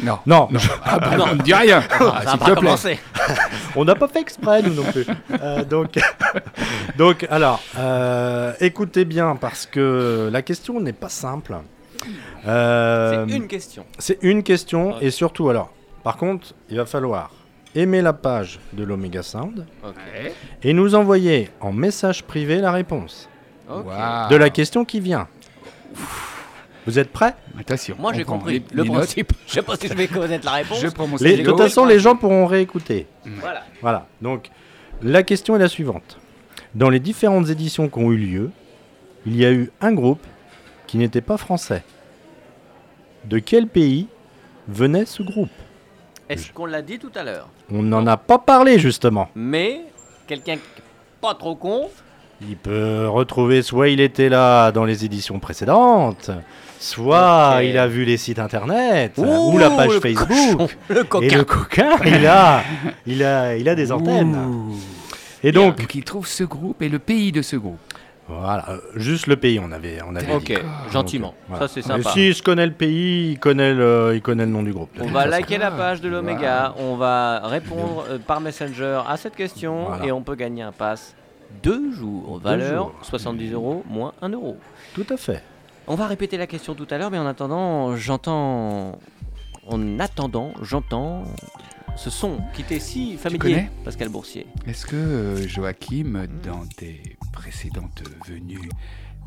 Non. 0.00 0.18
Non, 0.26 0.48
Ah, 0.84 0.98
bah, 0.98 1.10
on 1.30 1.34
ne 1.36 1.42
dit 1.42 1.54
rien 1.54 1.82
Ah, 1.90 1.98
Ça 1.98 2.04
va 2.04 2.30
S'il 2.30 2.38
pas 2.40 2.46
te 2.46 2.50
plaît. 2.52 2.54
commencer. 2.62 2.98
on 3.76 3.84
n'a 3.84 3.94
pas 3.94 4.08
fait 4.08 4.20
exprès 4.20 4.62
nous 4.62 4.74
non 4.74 4.84
plus. 4.84 5.06
Euh, 5.40 5.64
donc, 5.64 5.90
donc, 6.98 7.26
alors, 7.30 7.60
euh, 7.78 8.52
écoutez 8.60 9.04
bien 9.04 9.36
parce 9.36 9.66
que 9.66 10.28
la 10.32 10.42
question 10.42 10.80
n'est 10.80 10.92
pas 10.92 11.08
simple. 11.08 11.56
Euh, 12.46 13.24
C'est 13.28 13.36
une 13.36 13.46
question. 13.48 13.84
C'est 13.98 14.18
une 14.22 14.42
question 14.42 15.00
et 15.00 15.10
surtout 15.10 15.48
alors. 15.48 15.70
Par 16.04 16.16
contre, 16.16 16.54
il 16.70 16.76
va 16.76 16.86
falloir 16.86 17.30
aimer 17.76 18.02
la 18.02 18.12
page 18.12 18.58
de 18.72 18.82
l'Omega 18.84 19.22
Sound 19.22 19.66
et 20.62 20.72
nous 20.72 20.94
envoyer 20.94 21.50
en 21.60 21.72
message 21.72 22.24
privé 22.24 22.58
la 22.60 22.72
réponse 22.72 23.28
de 24.30 24.36
la 24.36 24.50
question 24.50 24.84
qui 24.84 25.00
vient. 25.00 25.28
Vous 26.86 26.98
êtes 27.00 27.10
prêts? 27.10 27.34
Attention. 27.58 27.96
Moi 27.98 28.12
j'ai 28.12 28.24
compris 28.24 28.64
les- 28.70 28.76
le 28.76 28.82
les 28.84 28.88
principe. 28.90 29.32
Je 29.46 29.52
sais 29.54 29.62
pas 29.62 29.74
si 29.76 29.88
je 29.88 29.94
vais 29.94 30.06
connaître 30.06 30.44
la 30.44 30.52
réponse. 30.52 30.80
Je 30.80 30.88
prends 30.88 31.06
mon 31.08 31.16
Les- 31.16 31.38
De 31.38 31.42
toute 31.44 31.58
façon, 31.58 31.84
les 31.84 31.98
gens 31.98 32.14
pourront 32.16 32.46
réécouter. 32.46 33.06
Voilà. 33.40 33.64
Voilà. 33.82 34.06
Donc, 34.22 34.50
la 35.02 35.22
question 35.24 35.56
est 35.56 35.58
la 35.58 35.68
suivante. 35.68 36.18
Dans 36.76 36.88
les 36.88 37.00
différentes 37.00 37.48
éditions 37.48 37.88
qui 37.88 37.98
ont 37.98 38.12
eu 38.12 38.16
lieu, 38.16 38.50
il 39.26 39.34
y 39.36 39.44
a 39.44 39.50
eu 39.50 39.70
un 39.80 39.92
groupe 39.92 40.24
qui 40.86 40.96
n'était 40.98 41.22
pas 41.22 41.36
français. 41.38 41.82
De 43.24 43.40
quel 43.40 43.66
pays 43.66 44.06
venait 44.68 45.06
ce 45.06 45.24
groupe? 45.24 45.50
Est-ce 46.28 46.52
qu'on 46.52 46.66
l'a 46.66 46.82
dit 46.82 46.98
tout 46.98 47.12
à 47.14 47.22
l'heure 47.22 47.48
On 47.72 47.82
n'en 47.82 48.06
a 48.06 48.16
pas 48.16 48.38
parlé 48.38 48.78
justement. 48.78 49.28
Mais 49.34 49.82
quelqu'un 50.26 50.56
pas 51.20 51.34
trop 51.34 51.54
con, 51.54 51.88
Il 52.42 52.56
peut 52.56 53.08
retrouver 53.08 53.62
soit 53.62 53.88
il 53.88 54.00
était 54.00 54.28
là 54.28 54.70
dans 54.72 54.84
les 54.84 55.04
éditions 55.04 55.38
précédentes, 55.38 56.30
soit 56.80 57.60
il 57.62 57.78
a 57.78 57.86
vu 57.86 58.04
les 58.04 58.16
sites 58.16 58.38
internet 58.38 59.12
Ouh, 59.16 59.52
ou 59.54 59.58
la 59.58 59.70
page 59.70 59.94
le 59.94 60.00
Facebook. 60.00 60.28
cochon, 60.28 60.68
le 60.90 61.00
Et 61.00 61.04
coquin. 61.04 61.36
le 61.38 61.44
coquin, 61.44 61.90
il 62.04 62.26
a, 62.26 62.62
il 63.06 63.22
a, 63.24 63.56
il 63.56 63.68
a 63.68 63.74
des 63.74 63.90
antennes. 63.92 64.36
Et 65.42 65.52
donc, 65.52 65.78
Donc 65.78 65.94
il 65.94 66.02
trouve 66.04 66.26
ce 66.26 66.44
groupe 66.44 66.82
et 66.82 66.88
le 66.88 66.98
pays 66.98 67.30
de 67.32 67.40
ce 67.42 67.56
groupe. 67.56 67.78
Voilà, 68.28 68.68
euh, 68.70 68.78
juste 68.96 69.26
le 69.28 69.36
pays, 69.36 69.60
on 69.60 69.70
avait, 69.70 69.98
on 70.06 70.14
avait 70.16 70.26
dit. 70.26 70.32
Ok, 70.32 70.64
gentiment. 70.92 71.34
Voilà. 71.48 71.66
Ça, 71.68 71.72
c'est 71.74 71.86
Mais 71.88 72.02
sympa. 72.02 72.10
si 72.10 72.32
je 72.32 72.42
connais 72.42 72.66
le 72.66 72.72
pays, 72.72 73.32
il 73.32 73.38
connaît 73.38 73.72
le, 73.72 74.12
il 74.14 74.22
connaît 74.22 74.44
le 74.46 74.50
nom 74.50 74.62
du 74.62 74.72
groupe. 74.72 74.90
On 75.00 75.06
va 75.06 75.26
liker 75.26 75.58
la 75.58 75.70
page 75.70 76.00
de 76.00 76.08
l'Oméga, 76.08 76.74
on 76.78 76.96
va 76.96 77.40
répondre 77.44 78.04
euh, 78.08 78.18
par 78.18 78.40
Messenger 78.40 79.00
à 79.08 79.16
cette 79.16 79.36
question 79.36 79.84
Voilà. 79.86 80.06
et 80.06 80.12
on 80.12 80.22
peut 80.22 80.34
gagner 80.34 80.62
un 80.62 80.72
pass 80.72 81.14
deux 81.62 81.92
jours, 81.92 82.40
valeur 82.42 82.84
jours. 82.84 82.94
70 83.02 83.52
euros 83.52 83.84
moins 83.88 84.12
1 84.20 84.30
euro. 84.30 84.56
Tout 84.94 85.06
à 85.10 85.16
fait. 85.16 85.42
On 85.86 85.94
va 85.94 86.06
répéter 86.08 86.36
la 86.36 86.48
question 86.48 86.74
tout 86.74 86.86
à 86.90 86.98
l'heure, 86.98 87.10
mais 87.12 87.18
en 87.18 87.26
attendant, 87.26 87.94
j'entends. 87.96 88.98
En 89.68 89.98
attendant, 90.00 90.52
j'entends 90.62 91.22
ce 91.96 92.10
son 92.10 92.40
qui 92.54 92.62
était 92.62 92.80
si 92.80 93.16
familier, 93.16 93.68
Pascal 93.84 94.08
Boursier. 94.08 94.46
Est-ce 94.66 94.86
que 94.86 94.96
euh, 94.96 95.48
Joachim, 95.48 96.26
dans 96.42 96.64
tes 96.66 97.16
précédentes 97.32 98.02
venues 98.28 98.68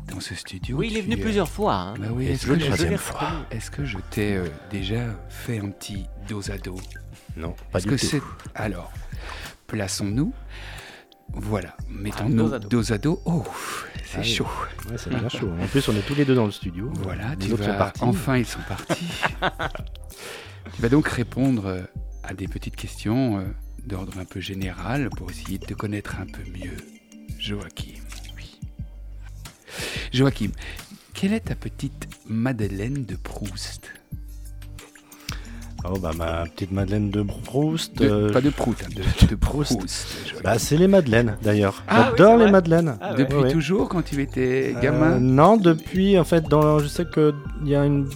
dans 0.08 0.20
ce 0.20 0.34
studio, 0.34 0.78
Oui, 0.78 0.88
il 0.90 0.96
est 0.96 1.02
venu 1.02 1.16
euh, 1.16 1.20
plusieurs 1.22 1.48
fois. 1.48 1.74
hein. 1.74 1.94
Bah 1.98 2.06
oui, 2.12 2.26
est-ce 2.26 2.46
que, 2.46 2.58
je- 2.58 2.70
je 2.90 2.96
fois. 2.96 3.30
est-ce 3.50 3.70
que 3.70 3.84
je 3.84 3.98
t'ai 4.10 4.36
euh, 4.36 4.46
déjà 4.70 5.04
fait 5.28 5.58
un 5.58 5.68
petit 5.70 6.06
dos 6.28 6.50
à 6.50 6.58
dos 6.58 6.76
Non, 7.36 7.54
pas 7.70 7.78
Est-ce 7.78 7.88
du 7.88 7.94
que 7.96 8.00
tout. 8.00 8.06
c'est 8.06 8.22
alors 8.54 8.92
plaçons-nous. 9.66 10.32
Voilà, 11.32 11.76
mettons-nous 11.88 12.52
à 12.54 12.58
dos. 12.58 12.68
dos 12.68 12.92
à 12.92 12.98
dos. 12.98 13.22
Oh, 13.24 13.44
c'est 14.04 14.16
Ah 14.18 14.20
oui. 14.22 14.26
chaud. 14.34 14.46
Ouais, 14.90 14.96
c'est 14.98 15.10
bien 15.10 15.28
chaud. 15.28 15.50
En 15.62 15.66
plus, 15.68 15.88
on 15.88 15.94
est 15.94 16.04
tous 16.04 16.16
les 16.16 16.24
deux 16.24 16.34
dans 16.34 16.46
le 16.46 16.50
studio. 16.50 16.90
Voilà, 17.02 17.36
Les 17.38 17.46
tu 17.46 17.54
vas 17.54 17.92
enfin 18.00 18.38
ils 18.38 18.46
sont 18.46 18.58
partis. 18.66 19.06
tu 20.74 20.82
vas 20.82 20.88
donc 20.88 21.06
répondre 21.06 21.66
euh, 21.66 21.82
à 22.30 22.34
des 22.34 22.46
petites 22.46 22.76
questions 22.76 23.38
euh, 23.38 23.42
d'ordre 23.86 24.12
un 24.20 24.24
peu 24.24 24.38
général 24.38 25.10
pour 25.10 25.28
essayer 25.30 25.58
de 25.58 25.66
te 25.66 25.74
connaître 25.74 26.16
un 26.20 26.26
peu 26.26 26.42
mieux. 26.56 26.76
Joachim, 27.40 27.98
oui. 28.36 28.60
Joachim, 30.12 30.50
quelle 31.12 31.32
est 31.32 31.40
ta 31.40 31.56
petite 31.56 32.08
Madeleine 32.28 33.04
de 33.04 33.16
Proust? 33.16 33.88
Oh 35.82 35.98
bah 35.98 36.12
ma 36.16 36.44
petite 36.44 36.70
Madeleine 36.70 37.10
de 37.10 37.22
Proust. 37.22 37.96
De- 37.98 38.08
euh, 38.08 38.32
Pas 38.32 38.42
de 38.42 38.50
Proust, 38.50 38.84
hein, 38.84 38.88
de, 38.94 39.26
de 39.26 39.34
Proust. 39.34 39.78
Bah 40.44 40.56
c'est 40.58 40.76
les 40.76 40.86
Madeleines 40.86 41.36
d'ailleurs. 41.42 41.82
Ah 41.88 42.10
J'adore 42.10 42.36
les. 42.36 42.50
Madeleines. 42.50 42.96
Ah 43.00 43.12
ouais. 43.12 43.18
Depuis 43.24 43.34
ouais. 43.38 43.50
toujours, 43.50 43.88
quand 43.88 44.02
tu 44.02 44.20
étais 44.22 44.74
Euh, 44.76 44.80
gamin 44.80 45.18
Non, 45.18 45.56
depuis 45.56 46.16
en 46.18 46.24
fait 46.24 46.44
dans 46.48 46.78
je 46.78 46.86
sais 46.86 47.06
que 47.06 47.34
il 47.62 47.68
y 47.70 47.74
a 47.74 47.84
une 47.86 48.08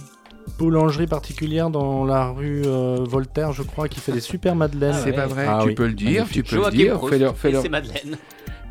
boulangerie 0.57 1.07
particulière 1.07 1.69
dans 1.69 2.05
la 2.05 2.29
rue 2.29 2.63
euh, 2.65 2.97
Voltaire, 3.07 3.51
je 3.51 3.63
crois, 3.63 3.87
qui 3.87 3.99
fait 3.99 4.11
des 4.11 4.19
super 4.21 4.55
madeleines. 4.55 4.93
Ah 4.95 5.01
C'est 5.03 5.09
ouais. 5.11 5.15
pas 5.15 5.27
vrai, 5.27 5.45
Ah 5.47 5.59
tu 5.61 5.69
oui. 5.69 5.75
peux 5.75 5.87
le 5.87 5.93
dire, 5.93 6.25
tu 6.31 6.43
peux 6.43 6.55
le 6.55 6.61
Joachim 6.63 6.75
dire. 6.77 6.97
Proust 6.97 7.13
Fais-leur, 7.13 7.31
et 7.31 7.35
fais-leur. 7.35 7.61
c'est 7.61 7.69
Madeleine. 7.69 8.17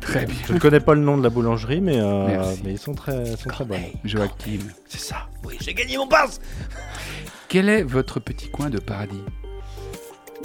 Très 0.01 0.25
bien. 0.25 0.35
Je 0.47 0.53
ne 0.53 0.59
connais 0.59 0.79
pas 0.79 0.93
le 0.93 1.01
nom 1.01 1.17
de 1.17 1.23
la 1.23 1.29
boulangerie, 1.29 1.81
mais, 1.81 1.99
euh, 1.99 2.27
Merci. 2.27 2.61
mais 2.63 2.71
ils 2.73 2.77
sont 2.77 2.93
très, 2.93 3.25
sont 3.37 3.49
très 3.49 3.65
bons. 3.65 3.79
Joachim, 4.03 4.59
C'est 4.87 4.99
ça. 4.99 5.27
Oui, 5.45 5.57
j'ai 5.61 5.73
gagné 5.73 5.97
mon 5.97 6.07
pass 6.07 6.39
quel 7.47 7.69
est 7.69 7.83
votre 7.83 8.19
petit 8.19 8.49
coin 8.49 8.69
de 8.69 8.79
paradis? 8.79 9.21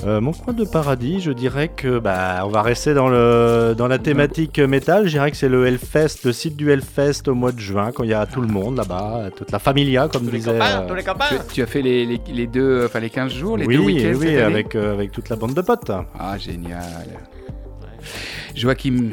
Euh, 0.07 0.21
mon 0.21 0.33
coin 0.33 0.55
de 0.55 0.65
paradis, 0.65 1.21
je 1.21 1.31
dirais 1.31 1.69
que 1.69 1.99
bah 1.99 2.43
on 2.47 2.49
va 2.49 2.63
rester 2.63 2.95
dans 2.95 3.09
le 3.09 3.75
dans 3.77 3.87
la 3.89 3.99
thématique 3.99 4.59
métal. 4.59 5.05
Je 5.07 5.11
dirais 5.11 5.31
que 5.31 5.37
c'est 5.37 5.49
le 5.49 5.67
Hellfest, 5.67 6.25
le 6.25 6.33
site 6.33 6.57
du 6.57 6.71
Hellfest 6.71 7.29
au 7.29 7.35
mois 7.35 7.53
de 7.53 7.59
juin, 7.61 7.91
quand 7.93 8.05
il 8.05 8.11
y 8.11 8.15
a 8.15 8.25
tout 8.25 8.41
le 8.41 8.47
monde 8.47 8.77
là-bas, 8.79 9.25
toute 9.37 9.51
la 9.51 9.59
familia, 9.59 10.09
comme 10.09 10.25
Tous 10.25 10.31
les 10.33 10.39
disait. 10.39 10.53
copains, 10.53 10.83
euh, 10.85 10.89
tous 10.89 10.95
les 10.95 11.03
copains 11.03 11.25
tu, 11.49 11.55
tu 11.57 11.63
as 11.63 11.67
fait 11.67 11.83
les, 11.83 12.07
les- 12.07 12.21
les 12.33 12.47
deux, 12.47 12.85
enfin 12.87 13.01
les 13.01 13.11
15 13.11 13.31
jours, 13.33 13.59
les 13.59 13.67
oui, 13.67 13.77
deux 13.77 13.83
week-ends 13.83 14.09
oui, 14.21 14.27
cette 14.29 14.29
année 14.29 14.41
avec 14.43 14.75
euh, 14.75 14.95
avec 14.95 15.13
toute 15.13 15.29
la 15.29 15.37
bande 15.37 15.53
de 15.55 15.61
potes. 15.61 15.91
Ah, 16.19 16.39
génial. 16.39 16.81
Joachim, 18.55 19.11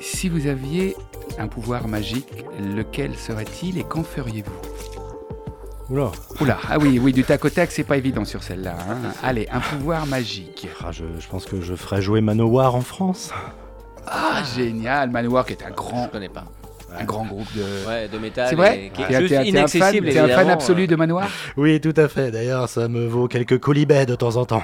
si 0.00 0.28
vous 0.28 0.46
aviez 0.46 0.94
un 1.40 1.48
pouvoir 1.48 1.88
magique, 1.88 2.44
lequel 2.76 3.14
serait-il 3.16 3.78
et 3.78 3.82
qu'en 3.84 4.04
feriez-vous? 4.04 4.52
Oula. 5.90 6.10
Oula, 6.40 6.58
ah 6.68 6.78
oui, 6.78 6.98
oui, 7.02 7.12
du 7.12 7.24
tac 7.24 7.44
au 7.44 7.48
tac, 7.50 7.70
c'est 7.72 7.84
pas 7.84 7.96
évident 7.96 8.24
sur 8.26 8.42
celle-là. 8.42 8.76
hein. 8.88 8.96
Allez, 9.22 9.48
un 9.50 9.60
pouvoir 9.60 10.06
magique. 10.06 10.68
Ah, 10.84 10.92
je, 10.92 11.04
je 11.18 11.28
pense 11.28 11.46
que 11.46 11.60
je 11.62 11.74
ferais 11.74 12.02
jouer 12.02 12.20
Manowar 12.20 12.74
en 12.74 12.82
France. 12.82 13.30
Ah, 14.06 14.42
génial, 14.54 15.10
Manowar 15.10 15.46
qui 15.46 15.52
est 15.54 15.64
un 15.64 15.70
grand, 15.70 16.04
Je 16.06 16.10
connais 16.10 16.28
pas. 16.28 16.44
Un 16.96 17.04
grand 17.04 17.24
groupe 17.26 17.46
de... 17.56 17.86
Ouais, 17.88 18.08
de 18.08 18.18
métal. 18.18 18.46
C'est 18.50 18.56
vrai 18.56 18.86
et 18.86 18.90
qui 18.90 19.02
est 19.02 19.06
T'es- 19.06 19.20
juste 19.20 19.28
t'es- 19.34 19.50
t'es 19.52 20.18
un 20.18 20.28
fan, 20.28 20.48
absolu 20.50 20.84
euh. 20.84 20.86
de 20.86 20.96
Manoir 20.96 21.28
Oui, 21.56 21.80
tout 21.80 21.94
à 21.96 22.08
fait. 22.08 22.30
D'ailleurs, 22.30 22.68
ça 22.68 22.88
me 22.88 23.06
vaut 23.06 23.28
quelques 23.28 23.58
colibets 23.58 24.06
de 24.06 24.14
temps 24.14 24.36
en 24.36 24.44
temps. 24.44 24.62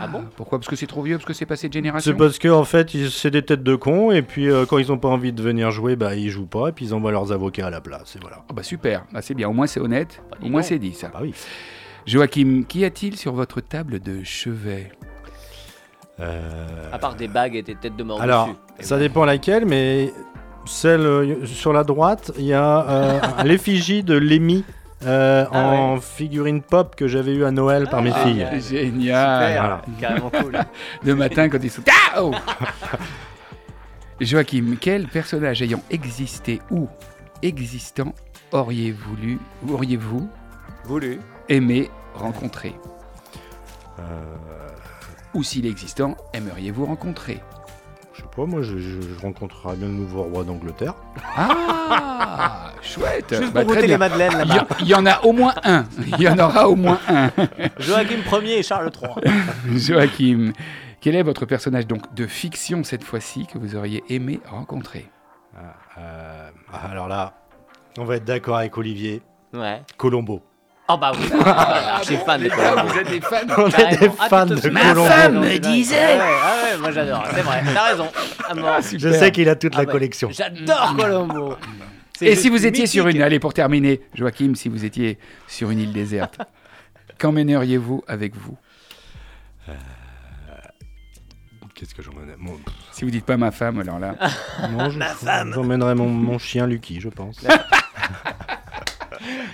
Ah 0.00 0.06
bon 0.06 0.24
Pourquoi? 0.36 0.58
Parce 0.58 0.68
que 0.68 0.76
c'est 0.76 0.86
trop 0.86 1.02
vieux, 1.02 1.16
parce 1.16 1.26
que 1.26 1.32
c'est 1.32 1.46
passé 1.46 1.68
de 1.68 1.72
C'est 1.74 1.78
génération 1.78 2.14
parce 2.16 2.38
que 2.38 2.48
en 2.48 2.64
fait, 2.64 2.90
c'est 3.10 3.30
des 3.30 3.42
têtes 3.42 3.62
de 3.62 3.74
cons 3.76 4.10
et 4.12 4.22
puis 4.22 4.50
euh, 4.50 4.66
quand 4.66 4.78
ils 4.78 4.92
ont 4.92 4.98
pas 4.98 5.08
envie 5.08 5.32
de 5.32 5.42
venir 5.42 5.70
jouer, 5.70 5.96
bah 5.96 6.14
ils 6.14 6.28
jouent 6.30 6.46
pas 6.46 6.68
et 6.68 6.72
puis 6.72 6.86
ils 6.86 6.94
envoient 6.94 7.12
leurs 7.12 7.32
avocats 7.32 7.66
à 7.66 7.70
la 7.70 7.80
place 7.80 8.14
et 8.16 8.18
voilà. 8.20 8.42
Ah 8.48 8.52
bah 8.52 8.62
super, 8.62 9.04
Ah, 9.14 9.22
c'est 9.22 9.34
bien, 9.34 9.48
au 9.48 9.52
moins 9.52 9.66
c'est 9.66 9.80
honnête, 9.80 10.22
Bah, 10.30 10.36
au 10.42 10.48
moins 10.48 10.62
c'est 10.62 10.78
dit 10.78 10.92
ça. 10.94 11.08
Bah 11.08 11.20
oui. 11.22 11.34
Joachim, 12.06 12.62
qu'y 12.68 12.84
a-t-il 12.84 13.16
sur 13.16 13.32
votre 13.32 13.60
table 13.60 14.00
de 14.00 14.22
chevet? 14.22 14.92
Euh, 16.20 16.90
À 16.92 16.98
part 16.98 17.14
des 17.14 17.28
bagues 17.28 17.56
et 17.56 17.62
des 17.62 17.74
têtes 17.74 17.96
de 17.96 18.02
mort 18.02 18.20
Alors, 18.22 18.46
dessus. 18.46 18.58
Ça 18.88 18.98
dépend 18.98 19.24
laquelle, 19.24 19.66
mais 19.66 20.12
celle 20.66 21.00
euh, 21.00 21.46
sur 21.46 21.72
la 21.72 21.84
droite, 21.84 22.32
il 22.38 22.44
y 22.46 22.54
a 22.54 22.88
euh, 22.88 23.20
l'effigie 23.44 24.02
de 24.02 24.14
Lémi 24.16 24.64
euh, 25.04 25.44
Ah 25.52 25.68
en 25.68 26.00
figurine 26.00 26.62
pop 26.62 26.94
que 26.96 27.06
j'avais 27.06 27.34
eu 27.34 27.44
à 27.44 27.50
Noël 27.50 27.86
par 27.88 28.02
mes 28.02 28.12
Ah, 28.14 28.20
filles. 28.24 28.46
génial. 28.60 28.60
Génial 28.60 29.40
Super, 29.48 29.60
voilà. 29.60 29.82
Carrément 30.00 30.30
cool. 30.30 30.58
Le 31.04 31.14
matin 31.14 31.48
quand 31.48 31.58
ils 31.62 31.70
sont... 31.70 31.82
Ah 31.88 32.22
oh 32.22 32.32
Joachim, 34.20 34.76
quel 34.80 35.06
personnage 35.08 35.60
ayant 35.62 35.82
existé 35.90 36.60
ou 36.70 36.88
existant 37.42 38.14
auriez 38.52 38.92
voulu, 38.92 39.38
auriez-vous 39.70 40.28
Voulu. 40.84 41.20
aimé 41.48 41.90
rencontrer 42.14 42.74
Euh, 43.98 44.02
Ou 45.34 45.42
s'il 45.42 45.66
est 45.66 45.70
existant, 45.70 46.16
aimeriez-vous 46.32 46.86
rencontrer 46.86 47.40
pas, 48.36 48.44
moi 48.46 48.62
je, 48.62 48.78
je- 48.78 49.00
je 49.00 49.20
rencontrerai 49.22 49.76
bien 49.76 49.88
le 49.88 49.94
nouveau 49.94 50.22
roi 50.22 50.44
d'Angleterre. 50.44 50.94
Ah 51.36 52.70
Chouette 52.82 53.34
Juste 53.34 53.52
Bah, 53.52 53.62
pour 53.62 53.72
très 53.72 53.80
goûter 53.82 53.86
les 53.88 53.98
madeleines 53.98 54.32
Il 54.44 54.44
y, 54.44 54.48
là-bas. 54.48 54.62
en- 54.70 54.76
il 54.82 54.88
y 54.88 54.94
en 54.94 55.06
a 55.06 55.20
au 55.24 55.32
moins 55.32 55.54
un. 55.64 55.84
Il 56.06 56.20
y 56.20 56.28
en 56.28 56.38
aura 56.38 56.68
au 56.68 56.76
moins 56.76 56.98
un. 57.08 57.30
Joachim 57.78 58.22
Ier 58.42 58.58
et 58.58 58.62
Charles 58.62 58.90
III. 59.02 59.32
Joachim, 59.78 60.52
quel 61.00 61.14
est 61.16 61.22
votre 61.22 61.46
personnage 61.46 61.86
donc 61.86 62.14
de 62.14 62.26
fiction 62.26 62.84
cette 62.84 63.04
fois-ci 63.04 63.46
que 63.46 63.58
vous 63.58 63.74
auriez 63.76 64.04
aimé 64.08 64.40
rencontrer? 64.50 65.06
Ah, 65.56 65.74
euh, 65.98 66.50
ah, 66.72 66.90
alors 66.90 67.08
là, 67.08 67.32
on 67.98 68.04
va 68.04 68.16
être 68.16 68.24
d'accord 68.24 68.56
avec 68.58 68.76
Olivier. 68.76 69.22
Ouais. 69.54 69.82
Colombo. 69.96 70.42
Oh 70.88 70.96
bah 70.96 71.12
oui. 71.18 71.28
Je 72.00 72.04
suis 72.04 72.16
fan 72.18 72.40
de 72.42 72.48
Colombo. 72.48 72.86
Vous 72.88 72.98
êtes 72.98 73.08
des 73.10 73.20
fans 73.20 73.36
On 73.58 73.66
est 73.66 73.98
des 73.98 74.10
Ah, 74.20 74.28
fans 74.28 74.46
de 74.46 74.54
Colombo. 74.54 75.02
Ma 75.04 75.08
femme 75.10 75.40
me 75.40 75.58
disait. 75.58 75.96
Ah 75.98 76.16
ouais, 76.16 76.20
ah 76.42 76.54
ouais, 76.72 76.78
moi 76.78 76.90
j'adore, 76.92 77.24
c'est 77.34 77.42
vrai, 77.42 77.62
t'as 77.74 77.82
raison. 77.90 78.08
Mort. 78.54 78.78
Je 78.96 79.10
sais 79.12 79.30
qu'il 79.32 79.48
a 79.48 79.56
toute 79.56 79.72
Ah 79.74 79.78
la 79.82 79.84
ouais. 79.86 79.92
collection. 79.92 80.30
J'adore 80.30 80.94
Colombo. 80.96 81.56
C'est 82.16 82.26
Et 82.26 82.36
si 82.36 82.48
vous 82.48 82.64
étiez 82.66 82.86
sur 82.86 83.08
une, 83.08 83.20
allez 83.20 83.40
pour 83.40 83.52
terminer, 83.52 84.00
Joachim, 84.14 84.54
si 84.54 84.68
vous 84.68 84.84
étiez 84.84 85.18
sur 85.48 85.70
une 85.70 85.80
île 85.80 85.92
déserte, 85.92 86.38
qu'emmèneriez-vous 87.18 88.04
avec 88.06 88.36
vous? 88.36 88.56
Qu'est-ce 91.74 91.94
que 91.94 92.02
j'emmènerais 92.02 92.36
Si 92.92 93.04
vous 93.04 93.10
dites 93.10 93.26
pas 93.26 93.36
ma 93.36 93.50
femme, 93.50 93.80
alors 93.80 93.98
là. 93.98 94.14
Non, 94.70 94.88
je- 94.88 94.98
J'emmènerais 95.52 95.94
mon, 95.94 96.08
mon 96.08 96.38
chien 96.38 96.66
Lucky, 96.66 97.00
je 97.02 97.10
pense. 97.10 97.44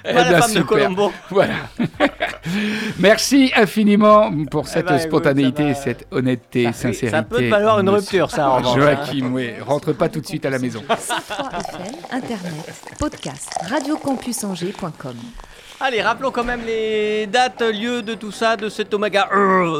Eh 0.04 0.12
bien, 0.12 0.30
la 0.30 0.42
femme 0.42 0.50
de 0.52 0.56
super. 0.58 0.66
Colombo. 0.66 1.12
Voilà. 1.30 1.54
Merci 2.98 3.52
infiniment 3.56 4.30
pour 4.50 4.68
cette 4.68 4.86
ben, 4.86 4.96
écoute, 4.96 5.08
spontanéité, 5.08 5.68
va. 5.68 5.74
cette 5.74 6.06
honnêteté, 6.10 6.64
Ça- 6.66 6.72
sincérité. 6.72 7.10
Ça 7.10 7.22
peut 7.22 7.48
valoir 7.48 7.80
une 7.80 7.88
rupture, 7.88 8.30
ça, 8.30 8.50
en 8.50 8.58
hein. 8.58 8.74
Joachim, 8.74 9.30
oui, 9.32 9.50
rentre 9.60 9.92
pas 9.92 10.08
tout 10.08 10.20
de 10.20 10.26
suite 10.26 10.44
à 10.46 10.50
la 10.50 10.58
maison. 10.58 10.82
103 10.88 11.50
FM, 11.60 11.94
Internet, 12.10 12.74
podcast, 12.98 13.50
radiocampusangers.com. 13.68 15.16
Allez, 15.84 16.00
rappelons 16.00 16.30
quand 16.30 16.44
même 16.44 16.60
les 16.64 17.26
dates, 17.26 17.60
lieux 17.60 18.02
de 18.02 18.14
tout 18.14 18.30
ça, 18.30 18.56
de 18.56 18.68
cet 18.68 18.94
Omega 18.94 19.28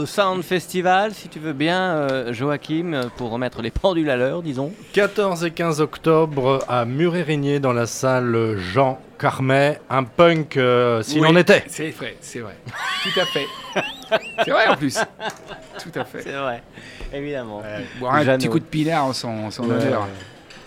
Sound 0.04 0.42
Festival, 0.42 1.14
si 1.14 1.28
tu 1.28 1.38
veux 1.38 1.52
bien, 1.52 1.80
euh, 1.94 2.32
Joachim, 2.32 3.02
pour 3.16 3.30
remettre 3.30 3.62
les 3.62 3.70
pendules 3.70 4.10
à 4.10 4.16
l'heure, 4.16 4.42
disons. 4.42 4.72
14 4.94 5.44
et 5.44 5.52
15 5.52 5.80
octobre 5.80 6.64
à 6.68 6.84
Muret-Régnier 6.86 7.60
dans 7.60 7.72
la 7.72 7.86
salle 7.86 8.56
Jean 8.58 8.98
Carmet. 9.16 9.80
Un 9.90 10.02
punk, 10.02 10.56
euh, 10.56 11.02
s'il 11.02 11.20
Oui, 11.20 11.28
en 11.28 11.36
était. 11.36 11.62
C'est 11.68 11.90
vrai, 11.90 12.16
c'est 12.20 12.40
vrai. 12.40 12.56
Tout 13.04 13.20
à 13.20 13.24
fait. 13.24 13.46
C'est 14.44 14.50
vrai 14.50 14.66
en 14.66 14.74
plus. 14.74 14.98
Tout 14.98 15.98
à 16.00 16.04
fait. 16.04 16.22
C'est 16.22 16.32
vrai, 16.32 16.64
évidemment. 17.14 17.62
Boire 18.00 18.16
un 18.16 18.24
Jeannot. 18.24 18.38
petit 18.38 18.48
coup 18.48 18.58
de 18.58 18.64
pinard 18.64 19.04
en 19.06 19.12
son, 19.12 19.28
en 19.28 19.50
son 19.52 19.66
Ouais. 19.68 19.76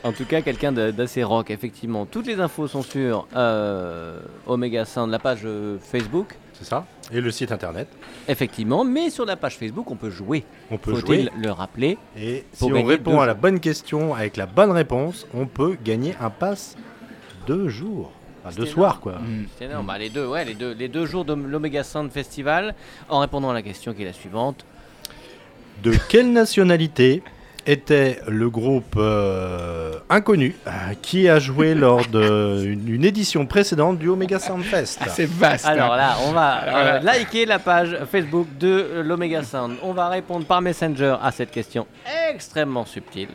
En 0.05 0.11
tout 0.11 0.25
cas, 0.25 0.41
quelqu'un 0.41 0.71
d'assez 0.71 1.23
rock, 1.23 1.49
effectivement. 1.49 2.05
Toutes 2.05 2.27
les 2.27 2.39
infos 2.39 2.67
sont 2.67 2.83
sur 2.83 3.27
euh, 3.35 4.19
Omega 4.45 4.85
Sound, 4.85 5.09
la 5.09 5.17
page 5.17 5.39
euh, 5.45 5.79
Facebook, 5.79 6.35
C'est 6.53 6.65
ça 6.65 6.85
Et 7.11 7.19
le 7.19 7.31
site 7.31 7.51
internet. 7.51 7.87
effectivement. 8.27 8.83
Mais 8.83 9.09
sur 9.09 9.25
la 9.25 9.35
page 9.35 9.57
Facebook, 9.57 9.89
on 9.89 9.95
peut 9.95 10.11
jouer. 10.11 10.45
On 10.69 10.77
peut 10.77 10.93
jouer. 10.93 11.27
le 11.35 11.49
rappeler 11.49 11.97
Et 12.15 12.45
si 12.53 12.65
on 12.65 12.83
répond 12.83 13.19
à 13.19 13.25
la 13.25 13.33
bonne 13.33 13.59
question 13.59 14.13
avec 14.13 14.37
la 14.37 14.45
bonne 14.45 14.69
réponse, 14.69 15.25
on 15.33 15.47
peut 15.47 15.75
gagner 15.83 16.13
un 16.21 16.29
pass 16.29 16.77
deux 17.47 17.67
jours. 17.67 18.11
Enfin, 18.45 18.55
deux 18.55 18.67
soirs, 18.67 18.99
quoi. 18.99 19.13
Mm. 19.13 19.47
C'est 19.57 19.65
énorme. 19.65 19.87
Bah, 19.87 19.97
les, 19.97 20.11
deux, 20.11 20.27
ouais, 20.27 20.45
les, 20.45 20.53
deux, 20.53 20.73
les 20.73 20.87
deux 20.87 21.07
jours 21.07 21.25
de 21.25 21.33
l'Omega 21.33 21.83
Sound 21.83 22.11
Festival, 22.11 22.75
en 23.09 23.17
répondant 23.21 23.49
à 23.49 23.55
la 23.55 23.63
question 23.63 23.91
qui 23.95 24.03
est 24.03 24.05
la 24.05 24.13
suivante. 24.13 24.67
De 25.81 25.93
quelle 26.09 26.31
nationalité 26.31 27.23
était 27.65 28.19
le 28.27 28.49
groupe 28.49 28.95
euh, 28.97 29.93
inconnu 30.09 30.55
euh, 30.67 30.71
qui 31.01 31.27
a 31.27 31.39
joué 31.39 31.73
lors 31.75 32.05
d'une 32.05 32.87
une 32.87 33.05
édition 33.05 33.45
précédente 33.45 33.97
du 33.97 34.09
Omega 34.09 34.39
Sound 34.39 34.63
Fest 34.63 34.99
Ah, 35.01 35.09
c'est 35.09 35.27
vaste. 35.27 35.65
Alors 35.65 35.93
hein. 35.93 35.97
là, 35.97 36.15
on 36.27 36.31
va 36.31 36.49
Alors 36.51 36.95
euh, 36.95 36.99
liker 36.99 37.45
la 37.45 37.59
page 37.59 37.97
Facebook 38.11 38.47
de 38.59 39.01
l'Omega 39.03 39.43
Sound. 39.43 39.77
On 39.83 39.93
va 39.93 40.09
répondre 40.09 40.45
par 40.45 40.61
Messenger 40.61 41.15
à 41.21 41.31
cette 41.31 41.51
question 41.51 41.87
extrêmement 42.29 42.85
subtile. 42.85 43.29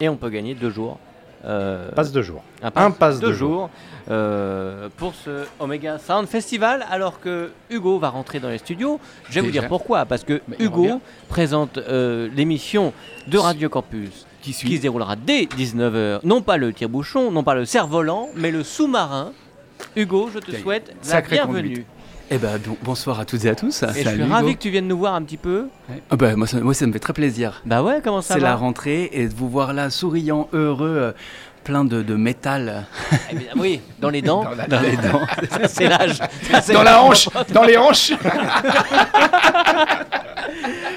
Et 0.00 0.08
on 0.08 0.16
peut 0.16 0.30
gagner 0.30 0.54
deux 0.54 0.70
jours. 0.70 0.98
Euh, 1.44 1.90
Passe 1.92 2.12
deux 2.12 2.22
jours. 2.22 2.42
un 2.62 2.70
un 2.74 2.90
pass 2.90 3.20
de 3.20 3.28
de 3.28 3.32
jours 3.32 3.70
euh, 4.10 4.88
pour 4.96 5.14
ce 5.14 5.44
Omega 5.60 5.98
Sound 5.98 6.26
Festival 6.26 6.84
alors 6.90 7.20
que 7.20 7.50
Hugo 7.70 7.98
va 7.98 8.08
rentrer 8.08 8.40
dans 8.40 8.48
les 8.48 8.58
studios. 8.58 8.98
Je 9.28 9.34
vais 9.34 9.46
vous 9.46 9.52
dire 9.52 9.68
pourquoi. 9.68 10.04
Parce 10.06 10.24
que 10.24 10.40
Mais 10.48 10.56
Hugo 10.58 11.00
présente 11.28 11.78
euh, 11.78 12.28
l'émission 12.34 12.92
de 13.26 13.38
Radio 13.38 13.68
Campus 13.68 14.26
Qui 14.42 14.52
se 14.52 14.80
déroulera 14.80 15.16
dès 15.16 15.44
19h. 15.44 16.20
Non 16.24 16.42
pas 16.42 16.56
le 16.56 16.72
tire-bouchon, 16.72 17.30
non 17.30 17.44
pas 17.44 17.54
le 17.54 17.64
cerf-volant, 17.64 18.28
mais 18.34 18.50
le 18.50 18.62
sous-marin. 18.62 19.32
Hugo, 19.94 20.30
je 20.34 20.40
te 20.40 20.50
souhaite 20.56 20.94
la 21.08 21.20
bienvenue. 21.20 21.68
conduite. 21.68 21.86
Eh 22.30 22.36
ben, 22.36 22.58
bon- 22.58 22.76
bonsoir 22.82 23.20
à 23.20 23.24
toutes 23.24 23.44
et 23.46 23.48
à 23.48 23.54
tous. 23.54 23.82
Et 23.82 24.02
je 24.04 24.08
suis 24.10 24.22
ravi 24.24 24.54
que 24.54 24.60
tu 24.60 24.68
viennes 24.70 24.86
nous 24.86 24.98
voir 24.98 25.14
un 25.14 25.22
petit 25.22 25.38
peu. 25.38 25.68
Ah 26.10 26.16
bah, 26.16 26.36
moi, 26.36 26.46
ça, 26.46 26.60
moi, 26.60 26.74
ça 26.74 26.86
me 26.86 26.92
fait 26.92 26.98
très 26.98 27.14
plaisir. 27.14 27.62
Bah 27.64 27.82
ouais, 27.82 28.00
comment 28.04 28.20
ça 28.20 28.34
C'est 28.34 28.40
la 28.40 28.54
rentrée 28.54 29.08
et 29.12 29.28
de 29.28 29.34
vous 29.34 29.48
voir 29.48 29.72
là, 29.72 29.88
souriant, 29.88 30.46
heureux, 30.52 30.94
euh, 30.98 31.12
plein 31.64 31.84
de, 31.84 32.02
de 32.02 32.14
métal 32.14 32.86
Eh 33.30 33.34
bien, 33.36 33.48
Oui, 33.56 33.80
dans 34.00 34.10
les 34.10 34.22
dents. 34.22 34.44
Dans 34.44 34.50
la- 34.56 34.66
dans 34.66 34.80
les 34.80 34.96
dents. 34.96 35.22
C'est 35.68 35.88
l'âge. 35.88 36.18
Dans 36.72 36.82
la 36.82 37.02
hanche 37.02 37.28
Dans 37.52 37.64
les 37.64 37.76
hanches 37.76 38.12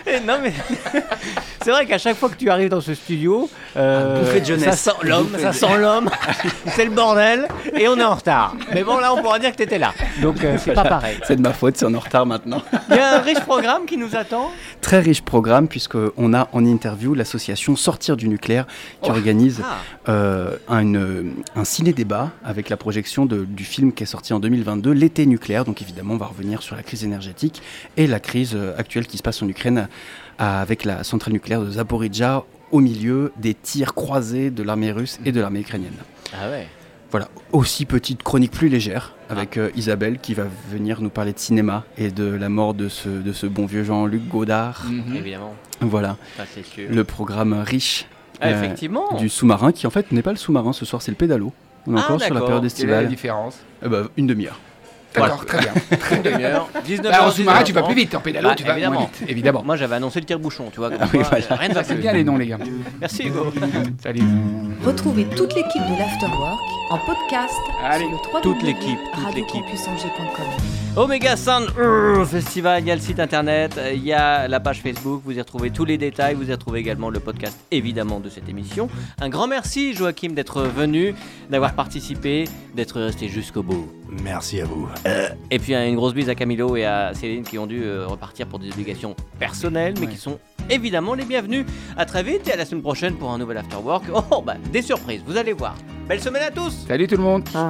Eh, 0.07 0.20
Non 0.26 0.39
mais 0.41 0.51
c'est 1.64 1.72
vrai 1.72 1.86
qu'à 1.86 1.97
chaque 1.97 2.18
fois 2.18 2.30
que 2.30 2.36
tu 2.36 2.49
arrives 2.49 2.70
dans 2.70 2.82
ce 2.82 2.93
studio, 2.93 3.49
euh, 3.78 4.20
bouffée 4.20 4.39
de 4.41 4.45
jeunesse. 4.45 4.80
ça 4.80 4.91
sent 4.91 4.97
l'homme, 5.07 5.30
ça 5.39 5.53
sent 5.53 5.78
l'homme, 5.78 6.09
c'est 6.68 6.86
le 6.86 6.91
bordel 6.91 7.47
et 7.78 7.88
on 7.88 7.97
est 7.97 8.03
en 8.03 8.16
retard. 8.16 8.55
Mais 8.74 8.84
bon 8.84 8.97
là 8.99 9.14
on 9.14 9.22
pourra 9.22 9.39
dire 9.39 9.51
que 9.51 9.57
tu 9.57 9.64
étais 9.64 9.78
là, 9.78 9.93
donc 10.22 10.43
euh, 10.43 10.57
c'est 10.57 10.74
pas 10.74 10.84
pareil. 10.84 11.18
C'est 11.28 11.36
de 11.36 11.41
ma 11.41 11.53
faute 11.53 11.78
si 11.78 11.86
on 11.86 11.93
est 11.93 11.95
en 11.95 11.99
retard 11.99 12.26
maintenant. 12.26 12.62
Il 12.89 12.95
y 12.95 12.99
a 12.99 13.16
un 13.18 13.20
riche 13.20 13.39
programme 13.41 13.86
qui 13.86 13.97
nous 13.97 14.16
attend. 14.16 14.51
Très 14.82 14.99
riche 14.99 15.22
programme 15.22 15.68
puisqu'on 15.68 16.34
a 16.34 16.47
en 16.51 16.66
interview 16.66 17.14
l'association 17.14 17.76
Sortir 17.76 18.18
du 18.18 18.28
nucléaire 18.28 18.66
qui 19.01 19.12
organise 19.12 19.62
Ah, 19.64 19.76
euh, 20.09 20.51
un, 20.68 20.95
euh, 20.95 21.24
un 21.56 21.64
ciné-débat 21.64 22.32
avec 22.43 22.70
la 22.70 22.78
projection 22.78 23.26
de- 23.26 23.45
du 23.45 23.64
film 23.64 23.91
qui 23.93 24.04
est 24.04 24.08
sorti 24.08 24.34
en 24.34 24.39
2022, 24.39 24.91
L'été 24.91 25.26
nucléaire. 25.26 25.66
Donc 25.66 25.82
évidemment, 25.82 26.14
on 26.16 26.18
va 26.18 26.26
revenir 26.28 26.62
sur 26.62 26.76
la 26.76 26.84
crise 26.84 27.04
énergétique 27.04 27.62
et 27.97 28.08
la 28.08 28.20
crise 28.20 28.52
euh, 28.56 28.76
actuelle 28.78 29.08
qui 29.08 29.18
se 29.18 29.24
passe 29.24 29.41
en 29.41 29.47
Ukraine 29.47 29.88
avec 30.39 30.86
la 30.86 31.04
centrale 31.04 31.34
nucléaire 31.34 31.62
de 31.62 31.70
Zaporizhzhia 31.72 32.43
au 32.72 32.80
milieu 32.80 33.32
des 33.38 33.54
tirs 33.54 33.93
croisés 33.93 34.49
de 34.49 34.64
l'armée 34.64 34.91
russe 34.91 35.20
et 35.26 35.32
de 35.32 35.39
l'armée 35.41 35.60
ukrainienne. 35.62 35.93
ah 36.34 36.49
ouais. 36.49 36.68
Voilà, 37.12 37.28
aussi 37.52 37.86
petite 37.86 38.24
chronique 38.24 38.52
plus 38.52 38.70
légère 38.70 39.16
avec 39.30 39.58
euh, 39.58 39.70
Isabelle 39.76 40.18
qui 40.20 40.34
va 40.34 40.45
venir 40.72 41.02
nous 41.02 41.10
parler 41.10 41.34
de 41.34 41.39
cinéma 41.39 41.84
et 41.97 42.10
de 42.10 42.24
la 42.24 42.47
mort 42.47 42.74
de 42.74 42.88
ce, 42.88 43.10
de 43.10 43.34
ce 43.34 43.47
bon 43.47 43.66
vieux 43.66 43.84
Jean-Luc 43.84 44.26
Godard. 44.30 44.86
Mhm. 44.89 45.18
Évidemment, 45.18 45.54
Voilà, 45.82 46.16
ça 46.38 46.43
c'est 46.56 46.66
sûr. 46.66 46.88
le 46.89 47.04
programme 47.04 47.52
riche 47.54 48.06
Ah, 48.42 48.48
euh, 48.48 48.58
effectivement. 48.64 49.14
du 49.18 49.30
sous-marin 49.30 49.72
qui 49.72 49.86
en 49.88 49.92
fait 49.92 50.12
n'est 50.12 50.22
pas 50.24 50.32
le 50.32 50.38
sous-marin 50.38 50.74
ce 50.74 50.86
soir, 50.86 51.02
c'est 51.02 51.12
le 51.12 51.18
pédalo. 51.18 51.52
On 51.88 51.96
est 51.96 52.00
Ah, 52.00 52.04
encore 52.06 52.22
sur 52.22 52.34
la 52.34 52.42
période 52.42 52.50
Quelle 52.50 52.56
est 52.56 52.62
la 52.62 52.66
estivale. 53.02 53.08
différence 53.08 53.58
Eh 53.86 53.89
ben, 53.89 54.08
une 54.18 54.28
demi-heure. 54.28 54.60
D'accord, 55.14 55.46
très 55.46 55.60
bien. 55.60 55.74
Une 56.16 56.22
demi-heure, 56.22 56.70
19 56.86 57.12
Bah, 57.12 57.28
en 57.28 57.32
sous-marin, 57.32 57.64
tu 57.64 57.74
vas 57.74 57.82
19 57.82 57.86
plus 57.94 57.96
vite. 58.02 58.16
En 58.16 58.22
pédalo, 58.22 58.48
Bah, 58.48 58.56
tu 58.56 58.64
vas 58.64 58.72
évidemment. 58.74 59.00
moins 59.02 59.10
vite. 59.20 59.30
Évidemment. 59.30 59.62
Moi 59.66 59.76
j'avais 59.76 59.96
annoncé 59.96 60.22
le 60.22 60.26
tire-bouchon, 60.26 60.70
tu 60.72 60.78
vois. 60.80 60.89
Ah 60.98 61.04
oui, 61.14 61.20
quoi, 61.20 61.38
voilà. 61.39 61.56
Rien 61.58 61.68
ne 61.68 61.74
va 61.74 61.82
Ça, 61.82 61.88
c'est 61.89 61.94
plus. 61.96 62.02
bien 62.02 62.14
les 62.14 62.24
noms, 62.24 62.38
les 62.38 62.48
gars. 62.48 62.58
Merci 63.02 63.24
Hugo. 63.28 63.48
Salut. 64.02 64.22
Retrouvez 64.86 65.26
toute 65.26 65.54
l'équipe 65.54 65.82
de 65.82 66.00
l'Afterwork 66.00 66.60
en 66.92 66.98
podcast 67.00 67.54
Allez, 67.84 68.06
sur 68.06 68.12
le 68.36 68.42
toute 68.42 68.64
l'équipe, 68.64 69.00
toute 69.14 69.36
l'équipe. 69.36 69.64
Omega 70.98 71.38
Sound 71.38 71.70
euh, 71.78 72.26
Festival, 72.26 72.84
il 72.84 72.88
y 72.88 72.92
a 72.92 72.96
le 72.96 73.00
site 73.02 73.22
internet, 73.22 73.76
euh, 73.78 73.94
il 73.94 74.04
y 74.04 74.12
a 74.12 74.50
la 74.50 74.60
page 74.60 74.82
Facebook, 74.82 75.22
vous 75.24 75.32
y 75.32 75.39
retrouvez 75.39 75.70
tous 75.72 75.86
les 75.86 75.98
détails, 75.98 76.36
vous 76.36 76.50
y 76.50 76.52
retrouvez 76.52 76.82
également 76.82 77.10
le 77.10 77.22
podcast 77.22 77.58
évidemment 77.72 78.20
de 78.20 78.28
cette 78.28 78.50
émission. 78.50 78.89
Un 79.22 79.30
grand 79.30 79.48
merci 79.48 79.94
Joachim 79.94 80.34
d'être 80.34 80.64
venu, 80.64 81.16
d'avoir 81.50 81.76
participé, 81.76 82.44
d'être 82.76 83.00
resté 83.00 83.30
jusqu'au 83.30 83.64
bout. 83.64 83.89
Merci 84.22 84.60
à 84.60 84.66
vous. 84.66 84.89
Et 85.50 85.60
puis 85.60 85.74
une 85.74 85.96
grosse 85.96 86.14
bise 86.14 86.28
à 86.28 86.36
Camilo 86.36 86.76
et 86.76 86.84
à 86.84 87.14
Céline 87.14 87.44
qui 87.44 87.58
ont 87.58 87.68
dû 87.68 87.82
euh, 87.84 88.06
repartir 88.08 88.48
pour 88.48 88.60
des 88.60 88.70
obligations 88.70 89.16
personnelles, 89.39 89.94
mais 89.98 90.08
Ouais. 90.08 90.12
qui 90.12 90.18
sont 90.18 90.39
évidemment 90.70 91.14
les 91.14 91.24
bienvenus. 91.24 91.66
À 91.96 92.06
très 92.06 92.22
vite 92.22 92.50
et 92.50 92.52
à 92.52 92.58
la 92.58 92.66
semaine 92.66 92.82
prochaine 92.84 93.16
pour 93.16 93.32
un 93.32 93.38
nouvel 93.38 93.56
After 93.58 93.78
Work. 93.82 94.04
Oh 94.32 94.42
bah 94.42 94.56
des 94.74 94.82
surprises, 94.82 95.22
vous 95.26 95.38
allez 95.38 95.54
voir. 95.54 95.76
Belle 96.10 96.20
semaine 96.22 96.44
à 96.44 96.52
tous. 96.52 96.86
Salut 96.86 97.08
tout 97.08 97.16
le 97.16 97.24
monde. 97.24 97.48
Ciao 97.48 97.70